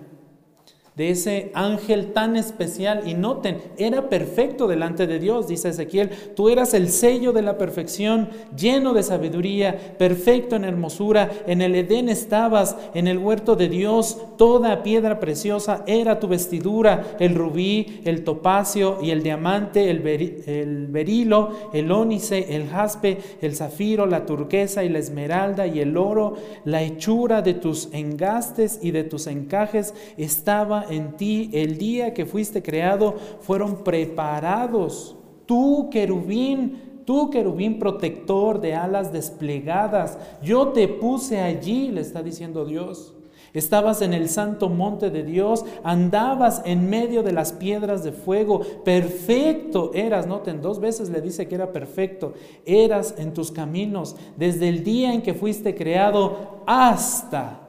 de 0.99 1.11
ese 1.11 1.53
ángel 1.55 2.12
tan 2.12 2.36
especial. 2.36 3.05
Y 3.07 3.14
noten, 3.14 3.59
era 3.78 4.09
perfecto 4.09 4.66
delante 4.66 5.07
de 5.07 5.20
Dios, 5.20 5.46
dice 5.46 5.68
Ezequiel. 5.68 6.11
Tú 6.34 6.49
eras 6.49 6.74
el 6.74 6.88
sello 6.88 7.32
de 7.32 7.42
la 7.42 7.57
perfección, 7.57 8.28
lleno 8.57 8.92
de 8.92 9.05
sabiduría, 9.05 9.94
perfecto 9.96 10.57
en 10.57 10.64
hermosura. 10.64 11.30
En 11.46 11.62
el 11.62 11.76
Edén 11.76 12.09
estabas, 12.09 12.76
en 12.94 13.07
el 13.07 13.18
huerto 13.18 13.55
de 13.55 13.68
Dios, 13.68 14.18
toda 14.36 14.82
piedra 14.82 15.20
preciosa 15.20 15.84
era 15.86 16.18
tu 16.18 16.26
vestidura, 16.26 17.16
el 17.20 17.36
rubí, 17.36 18.01
el 18.05 18.24
topacio 18.24 18.99
y 19.01 19.12
el 19.12 19.22
diamante, 19.22 19.90
el, 19.90 20.05
el 20.46 20.88
berilo, 20.88 21.70
el 21.72 21.92
ónice, 21.92 22.57
el 22.57 22.68
jaspe, 22.68 23.18
el 23.40 23.55
zafiro, 23.55 24.05
la 24.07 24.26
turquesa 24.26 24.82
y 24.82 24.88
la 24.88 24.99
esmeralda 24.99 25.68
y 25.68 25.78
el 25.78 25.96
oro. 25.96 26.34
La 26.64 26.82
hechura 26.82 27.40
de 27.40 27.55
tus 27.55 27.88
engastes 27.92 28.80
y 28.82 28.90
de 28.90 29.05
tus 29.05 29.28
encajes 29.28 29.94
estaba 30.16 30.86
en 30.89 31.16
ti 31.16 31.51
el 31.53 31.78
día 31.78 32.14
que 32.14 32.26
fuiste 32.26 32.62
creado 32.62 33.14
fueron 33.41 33.84
preparados. 33.84 35.16
Tú, 35.47 35.89
querubín, 35.91 37.03
tú, 37.05 37.30
querubín 37.30 37.78
protector 37.78 38.61
de 38.61 38.74
alas 38.74 39.12
desplegadas, 39.12 40.18
yo 40.43 40.68
te 40.68 40.89
puse 40.89 41.41
allí, 41.41 41.91
le 41.91 42.01
está 42.01 42.22
diciendo 42.22 42.64
Dios. 42.64 43.14
Estabas 43.55 44.03
en 44.03 44.12
el 44.12 44.28
santo 44.28 44.68
monte 44.68 45.11
de 45.11 45.22
Dios, 45.22 45.64
andabas 45.82 46.62
en 46.66 46.91
medio 46.91 47.22
de 47.22 47.32
las 47.32 47.53
piedras 47.53 48.05
de 48.05 48.12
fuego, 48.12 48.61
perfecto 48.84 49.91
eras, 49.95 50.26
noten, 50.26 50.61
dos 50.61 50.80
veces 50.80 51.09
le 51.09 51.22
dice 51.22 51.49
que 51.49 51.55
era 51.55 51.72
perfecto, 51.72 52.34
eras 52.66 53.14
en 53.16 53.32
tus 53.32 53.51
caminos 53.51 54.16
desde 54.36 54.68
el 54.68 54.84
día 54.84 55.14
en 55.14 55.22
que 55.22 55.34
fuiste 55.34 55.74
creado 55.74 56.62
hasta 56.66 57.68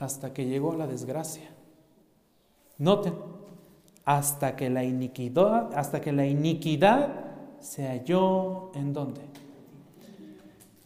hasta 0.00 0.32
que 0.32 0.46
llegó 0.46 0.74
la 0.74 0.86
desgracia. 0.86 1.50
Noten, 2.78 3.14
hasta 4.04 4.56
que 4.56 4.70
la 4.70 4.84
iniquidad, 4.84 5.72
hasta 5.74 6.00
que 6.00 6.12
la 6.12 6.26
iniquidad 6.26 7.08
se 7.60 7.86
halló 7.86 8.72
en 8.74 8.92
dónde? 8.92 9.22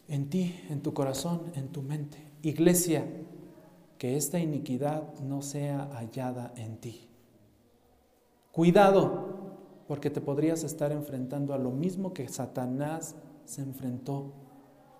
En 0.07 0.29
ti, 0.29 0.59
en 0.69 0.81
tu 0.81 0.93
corazón, 0.93 1.41
en 1.55 1.67
tu 1.69 1.81
mente. 1.81 2.17
Iglesia, 2.41 3.05
que 3.97 4.15
esta 4.15 4.39
iniquidad 4.39 5.13
no 5.19 5.41
sea 5.41 5.89
hallada 5.93 6.53
en 6.55 6.77
ti. 6.77 7.07
Cuidado, 8.51 9.27
porque 9.87 10.09
te 10.09 10.21
podrías 10.21 10.63
estar 10.63 10.91
enfrentando 10.91 11.53
a 11.53 11.57
lo 11.57 11.71
mismo 11.71 12.13
que 12.13 12.27
Satanás 12.29 13.15
se 13.45 13.61
enfrentó. 13.61 14.31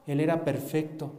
Él 0.06 0.20
era 0.20 0.44
perfecto, 0.44 1.14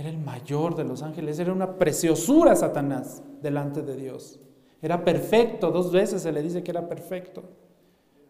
era 0.00 0.08
el 0.08 0.18
mayor 0.18 0.76
de 0.76 0.84
los 0.84 1.02
ángeles, 1.02 1.38
era 1.38 1.52
una 1.52 1.76
preciosura 1.76 2.56
Satanás 2.56 3.22
delante 3.42 3.82
de 3.82 3.96
Dios. 3.96 4.40
Era 4.80 5.04
perfecto, 5.04 5.70
dos 5.70 5.92
veces 5.92 6.22
se 6.22 6.32
le 6.32 6.42
dice 6.42 6.62
que 6.62 6.70
era 6.70 6.88
perfecto. 6.88 7.42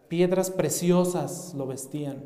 Piedras 0.09 0.51
preciosas 0.51 1.53
lo 1.55 1.65
vestían. 1.65 2.25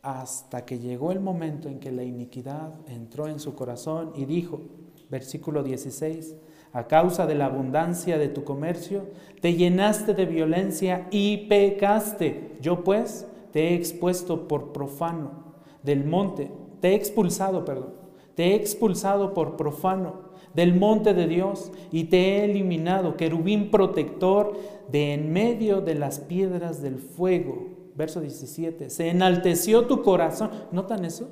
Hasta 0.00 0.64
que 0.64 0.78
llegó 0.78 1.12
el 1.12 1.20
momento 1.20 1.68
en 1.68 1.78
que 1.78 1.92
la 1.92 2.04
iniquidad 2.04 2.72
entró 2.88 3.28
en 3.28 3.38
su 3.38 3.54
corazón 3.54 4.12
y 4.16 4.24
dijo, 4.24 4.62
versículo 5.10 5.62
16, 5.62 6.34
a 6.72 6.86
causa 6.86 7.26
de 7.26 7.34
la 7.34 7.46
abundancia 7.46 8.16
de 8.16 8.28
tu 8.28 8.44
comercio, 8.44 9.08
te 9.42 9.52
llenaste 9.54 10.14
de 10.14 10.24
violencia 10.24 11.06
y 11.10 11.48
pecaste. 11.48 12.56
Yo 12.62 12.82
pues 12.82 13.26
te 13.52 13.68
he 13.68 13.74
expuesto 13.74 14.48
por 14.48 14.72
profano 14.72 15.52
del 15.82 16.06
monte 16.06 16.50
te 16.82 16.88
he 16.88 16.94
expulsado, 16.96 17.64
perdón, 17.64 17.94
te 18.34 18.48
he 18.48 18.54
expulsado 18.56 19.34
por 19.34 19.56
profano 19.56 20.32
del 20.52 20.74
monte 20.74 21.14
de 21.14 21.28
Dios 21.28 21.70
y 21.92 22.04
te 22.04 22.18
he 22.18 22.44
eliminado, 22.44 23.16
querubín 23.16 23.70
protector, 23.70 24.58
de 24.90 25.14
en 25.14 25.32
medio 25.32 25.80
de 25.80 25.94
las 25.94 26.18
piedras 26.18 26.82
del 26.82 26.98
fuego. 26.98 27.68
Verso 27.94 28.20
17, 28.20 28.90
se 28.90 29.08
enalteció 29.10 29.86
tu 29.86 30.02
corazón. 30.02 30.50
¿Notan 30.72 31.04
eso? 31.04 31.28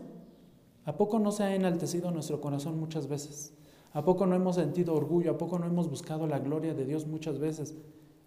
¿A 0.84 0.96
poco 0.96 1.18
no 1.18 1.32
se 1.32 1.42
ha 1.42 1.54
enaltecido 1.54 2.12
nuestro 2.12 2.40
corazón 2.40 2.78
muchas 2.78 3.08
veces? 3.08 3.52
¿A 3.92 4.04
poco 4.04 4.26
no 4.26 4.36
hemos 4.36 4.54
sentido 4.54 4.94
orgullo? 4.94 5.32
¿A 5.32 5.38
poco 5.38 5.58
no 5.58 5.66
hemos 5.66 5.90
buscado 5.90 6.28
la 6.28 6.38
gloria 6.38 6.74
de 6.74 6.84
Dios 6.84 7.08
muchas 7.08 7.40
veces? 7.40 7.74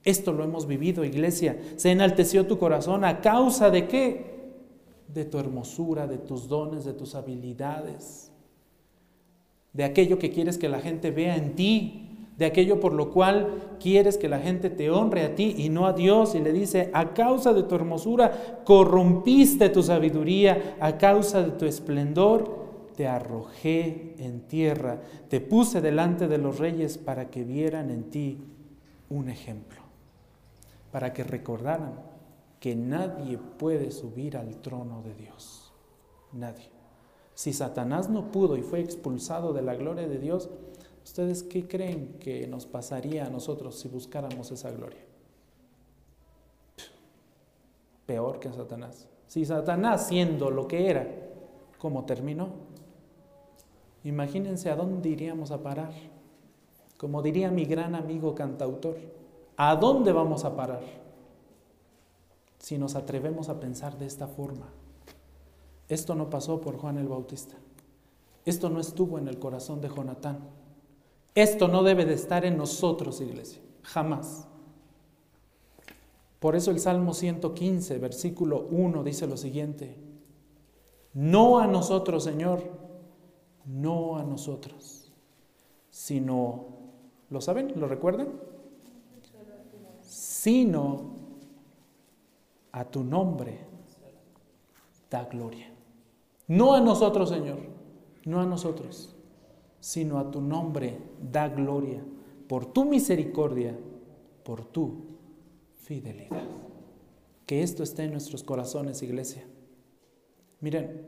Esto 0.03 0.33
lo 0.33 0.43
hemos 0.43 0.67
vivido, 0.67 1.05
iglesia. 1.05 1.57
Se 1.77 1.89
enalteció 1.89 2.47
tu 2.47 2.59
corazón 2.59 3.05
a 3.05 3.21
causa 3.21 3.69
de 3.69 3.87
qué? 3.87 4.32
De 5.13 5.25
tu 5.25 5.37
hermosura, 5.37 6.07
de 6.07 6.17
tus 6.17 6.47
dones, 6.47 6.85
de 6.85 6.93
tus 6.93 7.15
habilidades, 7.15 8.31
de 9.73 9.83
aquello 9.83 10.19
que 10.19 10.31
quieres 10.31 10.57
que 10.57 10.69
la 10.69 10.79
gente 10.79 11.11
vea 11.11 11.35
en 11.35 11.55
ti, 11.55 12.09
de 12.37 12.45
aquello 12.45 12.79
por 12.79 12.93
lo 12.93 13.11
cual 13.11 13.77
quieres 13.79 14.17
que 14.17 14.27
la 14.27 14.39
gente 14.39 14.69
te 14.69 14.89
honre 14.89 15.23
a 15.23 15.35
ti 15.35 15.55
y 15.57 15.69
no 15.69 15.85
a 15.85 15.93
Dios. 15.93 16.35
Y 16.35 16.39
le 16.39 16.51
dice, 16.51 16.89
a 16.93 17.13
causa 17.13 17.53
de 17.53 17.63
tu 17.63 17.75
hermosura 17.75 18.61
corrompiste 18.65 19.69
tu 19.69 19.83
sabiduría, 19.83 20.75
a 20.79 20.97
causa 20.97 21.43
de 21.43 21.51
tu 21.51 21.65
esplendor 21.65 22.63
te 22.95 23.07
arrojé 23.07 24.15
en 24.19 24.41
tierra, 24.41 25.01
te 25.29 25.41
puse 25.41 25.81
delante 25.81 26.27
de 26.27 26.37
los 26.37 26.59
reyes 26.59 26.97
para 26.97 27.29
que 27.29 27.43
vieran 27.43 27.89
en 27.89 28.03
ti 28.03 28.37
un 29.09 29.29
ejemplo, 29.29 29.81
para 30.91 31.13
que 31.13 31.23
recordaran 31.23 32.12
que 32.63 32.77
nadie 32.77 33.37
puede 33.37 33.91
subir 33.91 34.37
al 34.37 34.61
trono 34.61 35.01
de 35.01 35.13
Dios. 35.13 35.73
Nadie. 36.31 36.69
Si 37.33 37.51
Satanás 37.51 38.09
no 38.09 38.31
pudo 38.31 38.55
y 38.55 38.61
fue 38.61 38.79
expulsado 38.79 39.51
de 39.51 39.61
la 39.61 39.75
gloria 39.75 40.07
de 40.07 40.17
Dios, 40.17 40.49
¿ustedes 41.03 41.43
qué 41.43 41.67
creen 41.67 42.15
que 42.21 42.47
nos 42.47 42.65
pasaría 42.65 43.25
a 43.25 43.29
nosotros 43.29 43.77
si 43.77 43.89
buscáramos 43.89 44.49
esa 44.51 44.71
gloria? 44.71 45.01
Peor 48.05 48.39
que 48.39 48.49
Satanás. 48.53 49.09
Si 49.27 49.43
Satanás 49.43 50.07
siendo 50.07 50.49
lo 50.49 50.65
que 50.65 50.89
era, 50.89 51.05
¿cómo 51.79 52.05
terminó? 52.05 52.47
Imagínense 54.05 54.69
a 54.69 54.77
dónde 54.77 55.09
iríamos 55.09 55.51
a 55.51 55.61
parar. 55.61 55.91
Como 56.95 57.21
diría 57.21 57.51
mi 57.51 57.65
gran 57.65 57.93
amigo 57.93 58.33
cantautor, 58.33 58.95
¿a 59.57 59.75
dónde 59.75 60.13
vamos 60.13 60.45
a 60.45 60.55
parar? 60.55 61.02
Si 62.63 62.77
nos 62.77 62.95
atrevemos 62.95 63.49
a 63.49 63.59
pensar 63.59 63.97
de 63.97 64.05
esta 64.05 64.25
forma. 64.25 64.69
Esto 65.89 66.15
no 66.15 66.29
pasó 66.29 66.61
por 66.61 66.77
Juan 66.77 66.97
el 66.97 67.09
Bautista. 67.09 67.55
Esto 68.45 68.69
no 68.69 68.79
estuvo 68.79 69.19
en 69.19 69.27
el 69.27 69.37
corazón 69.37 69.81
de 69.81 69.89
Jonatán. 69.89 70.39
Esto 71.35 71.67
no 71.67 71.83
debe 71.83 72.05
de 72.05 72.13
estar 72.13 72.45
en 72.45 72.55
nosotros, 72.55 73.19
iglesia. 73.19 73.61
Jamás. 73.81 74.47
Por 76.39 76.55
eso 76.55 76.71
el 76.71 76.79
Salmo 76.79 77.13
115, 77.13 77.97
versículo 77.97 78.65
1 78.71 79.03
dice 79.03 79.27
lo 79.27 79.35
siguiente, 79.35 79.97
no 81.13 81.59
a 81.59 81.67
nosotros, 81.67 82.23
Señor, 82.23 82.63
no 83.65 84.15
a 84.15 84.23
nosotros, 84.23 85.11
sino, 85.89 86.67
¿lo 87.29 87.41
saben? 87.41 87.73
¿Lo 87.75 87.89
recuerdan? 87.89 88.29
Sino 90.01 91.12
a 92.73 92.83
tu 92.83 93.03
nombre 93.03 93.59
da 95.09 95.23
gloria. 95.25 95.71
No 96.47 96.73
a 96.73 96.81
nosotros, 96.81 97.29
Señor, 97.29 97.59
no 98.25 98.41
a 98.41 98.45
nosotros, 98.45 99.15
sino 99.79 100.19
a 100.19 100.29
tu 100.29 100.41
nombre 100.41 100.99
da 101.21 101.47
gloria, 101.47 102.03
por 102.47 102.65
tu 102.65 102.83
misericordia, 102.85 103.77
por 104.43 104.65
tu 104.65 105.05
fidelidad. 105.83 106.43
Que 107.45 107.61
esto 107.61 107.83
esté 107.83 108.03
en 108.03 108.11
nuestros 108.11 108.43
corazones, 108.43 109.01
iglesia. 109.03 109.45
Miren, 110.59 111.05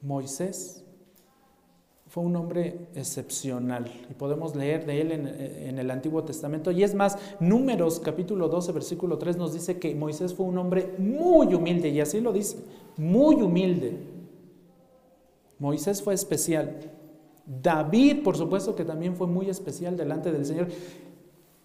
Moisés 0.00 0.83
fue 2.14 2.22
un 2.22 2.36
hombre 2.36 2.86
excepcional 2.94 3.90
y 4.08 4.14
podemos 4.14 4.54
leer 4.54 4.86
de 4.86 5.00
él 5.00 5.10
en, 5.10 5.76
el 5.80 5.90
Antiguo 5.90 6.22
Testamento. 6.22 6.70
Y 6.70 6.84
es 6.84 6.94
más, 6.94 7.18
Números 7.40 7.98
capítulo 7.98 8.48
12, 8.48 8.70
versículo 8.70 9.18
3 9.18 9.36
nos 9.36 9.52
dice 9.52 9.80
que 9.80 9.92
Moisés 9.96 10.32
fue 10.32 10.46
un 10.46 10.56
hombre 10.56 10.94
muy 10.98 11.52
humilde 11.52 11.88
y 11.88 12.00
así 12.00 12.20
lo 12.20 12.32
dice, 12.32 12.58
muy 12.96 13.42
humilde. 13.42 13.98
Moisés 15.58 16.02
fue 16.02 16.14
especial. 16.14 16.92
David, 17.46 18.22
por 18.22 18.36
supuesto 18.36 18.76
que 18.76 18.84
también 18.84 19.16
fue 19.16 19.26
muy 19.26 19.50
especial 19.50 19.96
delante 19.96 20.30
del 20.30 20.46
Señor. 20.46 20.68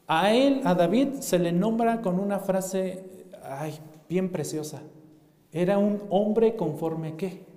A 0.07 0.33
él, 0.33 0.61
a 0.63 0.73
David, 0.73 1.19
se 1.19 1.37
le 1.37 1.51
nombra 1.51 2.01
con 2.01 2.19
una 2.19 2.39
frase 2.39 3.03
ay, 3.43 3.75
bien 4.09 4.31
preciosa. 4.31 4.81
Era 5.51 5.77
un 5.77 6.01
hombre 6.09 6.55
conforme 6.55 7.17
qué? 7.17 7.48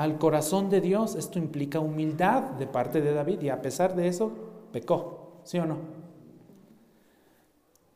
Al 0.00 0.16
corazón 0.16 0.70
de 0.70 0.80
Dios. 0.80 1.14
Esto 1.14 1.38
implica 1.38 1.78
humildad 1.78 2.52
de 2.52 2.66
parte 2.66 3.02
de 3.02 3.12
David 3.12 3.42
y 3.42 3.50
a 3.50 3.60
pesar 3.60 3.94
de 3.94 4.08
eso 4.08 4.32
pecó. 4.72 5.42
¿Sí 5.44 5.58
o 5.58 5.66
no? 5.66 5.76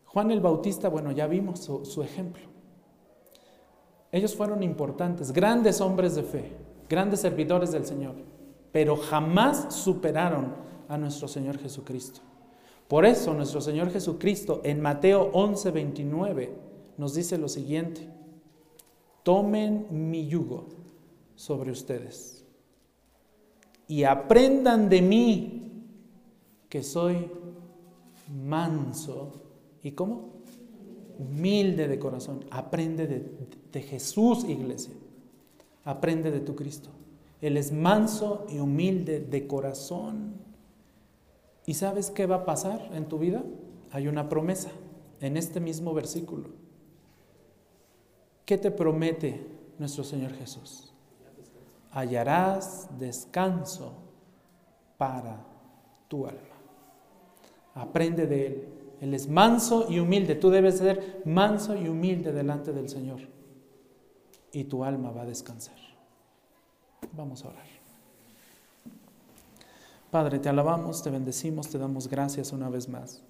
Juan 0.05 0.31
el 0.31 0.43
Bautista, 0.43 0.91
bueno, 0.91 1.13
ya 1.13 1.27
vimos 1.27 1.61
su, 1.61 2.03
ejemplo. 2.03 2.43
Ellos 4.13 4.37
fueron 4.37 4.63
importantes, 4.63 5.33
grandes 5.33 5.81
hombres 5.81 6.15
de 6.15 6.25
fe, 6.25 6.53
grandes 6.91 7.21
servidores 7.21 7.73
del 7.73 7.87
Señor, 7.87 8.17
pero 8.71 8.99
jamás 8.99 9.75
superaron 9.75 10.53
a 10.89 10.99
nuestro 10.99 11.27
Señor 11.27 11.57
Jesucristo. 11.57 12.21
Por 12.87 13.07
eso 13.07 13.33
nuestro 13.33 13.63
Señor 13.63 13.91
Jesucristo 13.91 14.61
en 14.63 14.83
Mateo 14.83 15.31
11, 15.33 15.71
29 15.71 16.55
nos 16.99 17.15
dice 17.15 17.39
lo 17.39 17.49
siguiente, 17.49 18.11
tomen 19.23 19.87
mi 19.91 20.29
yugo 20.29 20.84
sobre 21.35 21.71
ustedes 21.71 22.45
y 23.87 24.05
aprendan 24.05 24.89
de 24.89 25.03
mí 25.03 25.73
que 26.69 26.83
soy 26.83 27.31
manso 28.29 29.33
y 29.83 29.93
cómo? 29.93 30.33
Humilde 31.19 31.87
de 31.87 31.99
corazón. 31.99 32.45
Aprende 32.51 33.07
de, 33.07 33.33
de 33.71 33.83
Jesús, 33.83 34.45
iglesia. 34.45 34.95
Aprende 35.85 36.31
de 36.31 36.41
tu 36.41 36.57
Cristo. 36.57 36.89
Él 37.41 37.57
es 37.57 37.73
manso 37.73 38.47
y 38.49 38.59
humilde 38.59 39.21
de 39.21 39.47
corazón. 39.47 40.35
¿Y 41.67 41.75
sabes 41.75 42.11
qué 42.11 42.27
va 42.27 42.37
a 42.37 42.45
pasar 42.45 42.91
en 42.95 43.07
tu 43.07 43.19
vida? 43.19 43.45
Hay 43.91 44.09
una 44.09 44.29
promesa 44.29 44.71
en 45.21 45.37
este 45.37 45.61
mismo 45.61 45.93
versículo. 45.95 46.49
¿Qué 48.45 48.59
te 48.59 48.71
promete 48.71 49.47
nuestro 49.79 50.05
Señor 50.05 50.33
Jesús? 50.33 50.94
Hallarás 51.95 52.89
descanso 52.99 53.95
para 54.99 55.39
tu 56.09 56.27
alma. 56.27 56.41
Aprende 57.75 58.27
de 58.27 58.47
Él. 58.47 58.69
Él 59.01 59.15
es 59.15 59.29
manso 59.29 59.87
y 59.89 60.01
humilde. 60.01 60.35
Tú 60.35 60.51
debes 60.51 60.79
ser 60.79 61.23
manso 61.25 61.77
y 61.77 61.89
humilde 61.89 62.33
delante 62.33 62.73
del 62.73 62.89
Señor. 62.89 63.21
Y 64.53 64.65
tu 64.65 64.85
alma 64.85 65.11
va 65.11 65.23
a 65.23 65.27
descansar. 65.27 65.77
Vamos 67.13 67.45
a 67.45 67.49
orar. 67.49 67.67
Padre, 70.11 70.39
te 70.39 70.49
alabamos, 70.49 71.03
te 71.03 71.11
bendecimos, 71.11 71.69
te 71.69 71.79
damos 71.79 72.09
gracias 72.09 72.53
una 72.53 72.69
vez 72.69 72.89
más. 72.89 73.23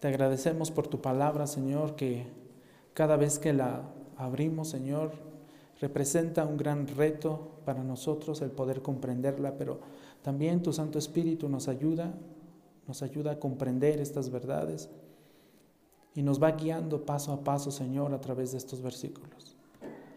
Te 0.00 0.08
agradecemos 0.08 0.70
por 0.70 0.86
tu 0.88 1.00
palabra, 1.00 1.46
Señor, 1.46 1.94
que 1.94 2.26
cada 2.94 3.16
vez 3.16 3.38
que 3.38 3.52
la 3.52 3.82
abrimos, 4.16 4.68
Señor, 4.68 5.12
representa 5.82 6.46
un 6.46 6.56
gran 6.56 6.86
reto 6.86 7.58
para 7.64 7.82
nosotros 7.82 8.40
el 8.40 8.52
poder 8.52 8.82
comprenderla, 8.82 9.58
pero 9.58 9.80
también 10.22 10.62
tu 10.62 10.72
Santo 10.72 10.96
Espíritu 10.96 11.48
nos 11.48 11.66
ayuda, 11.66 12.14
nos 12.86 13.02
ayuda 13.02 13.32
a 13.32 13.40
comprender 13.40 14.00
estas 14.00 14.30
verdades 14.30 14.88
y 16.14 16.22
nos 16.22 16.40
va 16.40 16.52
guiando 16.52 17.04
paso 17.04 17.32
a 17.32 17.42
paso, 17.42 17.72
Señor, 17.72 18.14
a 18.14 18.20
través 18.20 18.52
de 18.52 18.58
estos 18.58 18.80
versículos. 18.80 19.56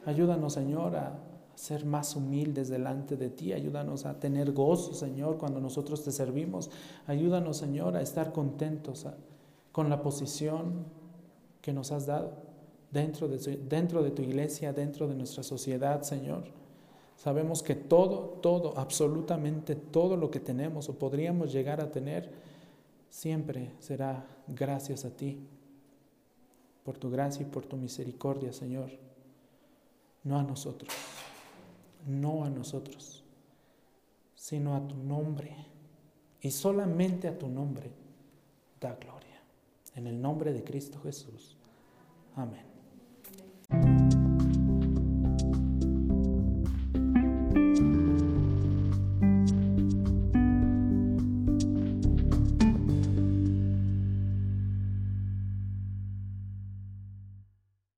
Ayúdanos, 0.06 0.54
Señor, 0.54 0.96
a 0.96 1.18
ser 1.56 1.84
más 1.84 2.16
humildes 2.16 2.70
delante 2.70 3.18
de 3.18 3.32
ti. 3.32 3.52
Ayúdanos 3.52 4.06
a 4.06 4.20
tener 4.20 4.52
gozo, 4.52 4.94
Señor, 4.94 5.40
cuando 5.40 5.60
nosotros 5.60 6.04
te 6.04 6.12
servimos. 6.12 6.70
Ayúdanos, 7.08 7.58
Señor, 7.58 7.96
a 7.96 8.04
estar 8.04 8.32
contentos 8.32 9.08
con 9.72 9.90
la 9.90 10.04
posición 10.04 10.86
que 11.60 11.74
nos 11.74 11.92
has 11.92 12.06
dado 12.06 12.45
dentro 12.92 13.28
de, 13.28 13.58
dentro 13.58 14.04
de 14.04 14.12
tu 14.12 14.22
iglesia, 14.22 14.74
dentro 14.74 15.08
de 15.08 15.16
nuestra 15.16 15.44
sociedad, 15.44 16.02
Señor. 16.02 16.44
Sabemos 17.16 17.64
que 17.64 17.76
todo, 17.76 18.40
todo, 18.42 18.78
absolutamente 18.78 19.76
todo 19.76 20.18
lo 20.18 20.30
que 20.30 20.40
tenemos 20.40 20.90
o 20.90 21.00
podríamos 21.00 21.52
llegar 21.52 21.82
a 21.82 21.92
tener, 21.92 22.32
siempre 23.10 23.72
será 23.80 24.26
gracias 24.48 25.06
a 25.06 25.10
ti, 25.10 25.40
por 26.84 26.98
tu 26.98 27.10
gracia 27.10 27.42
y 27.42 27.50
por 27.50 27.66
tu 27.66 27.78
misericordia, 27.78 28.54
Señor, 28.54 28.92
no 30.24 30.38
a 30.38 30.44
nosotros 30.44 30.94
no 32.06 32.44
a 32.44 32.50
nosotros, 32.50 33.24
sino 34.36 34.76
a 34.76 34.88
tu 34.88 34.96
nombre. 34.96 35.56
Y 36.42 36.52
solamente 36.52 37.28
a 37.28 37.38
tu 37.38 37.48
nombre 37.48 37.92
da 38.80 38.96
gloria. 38.96 39.42
En 39.96 40.08
el 40.08 40.22
nombre 40.22 40.54
de 40.54 40.64
Cristo 40.64 41.00
Jesús. 41.02 41.58
Amén. 42.36 42.75
Thank 43.72 44.00
you 44.00 44.05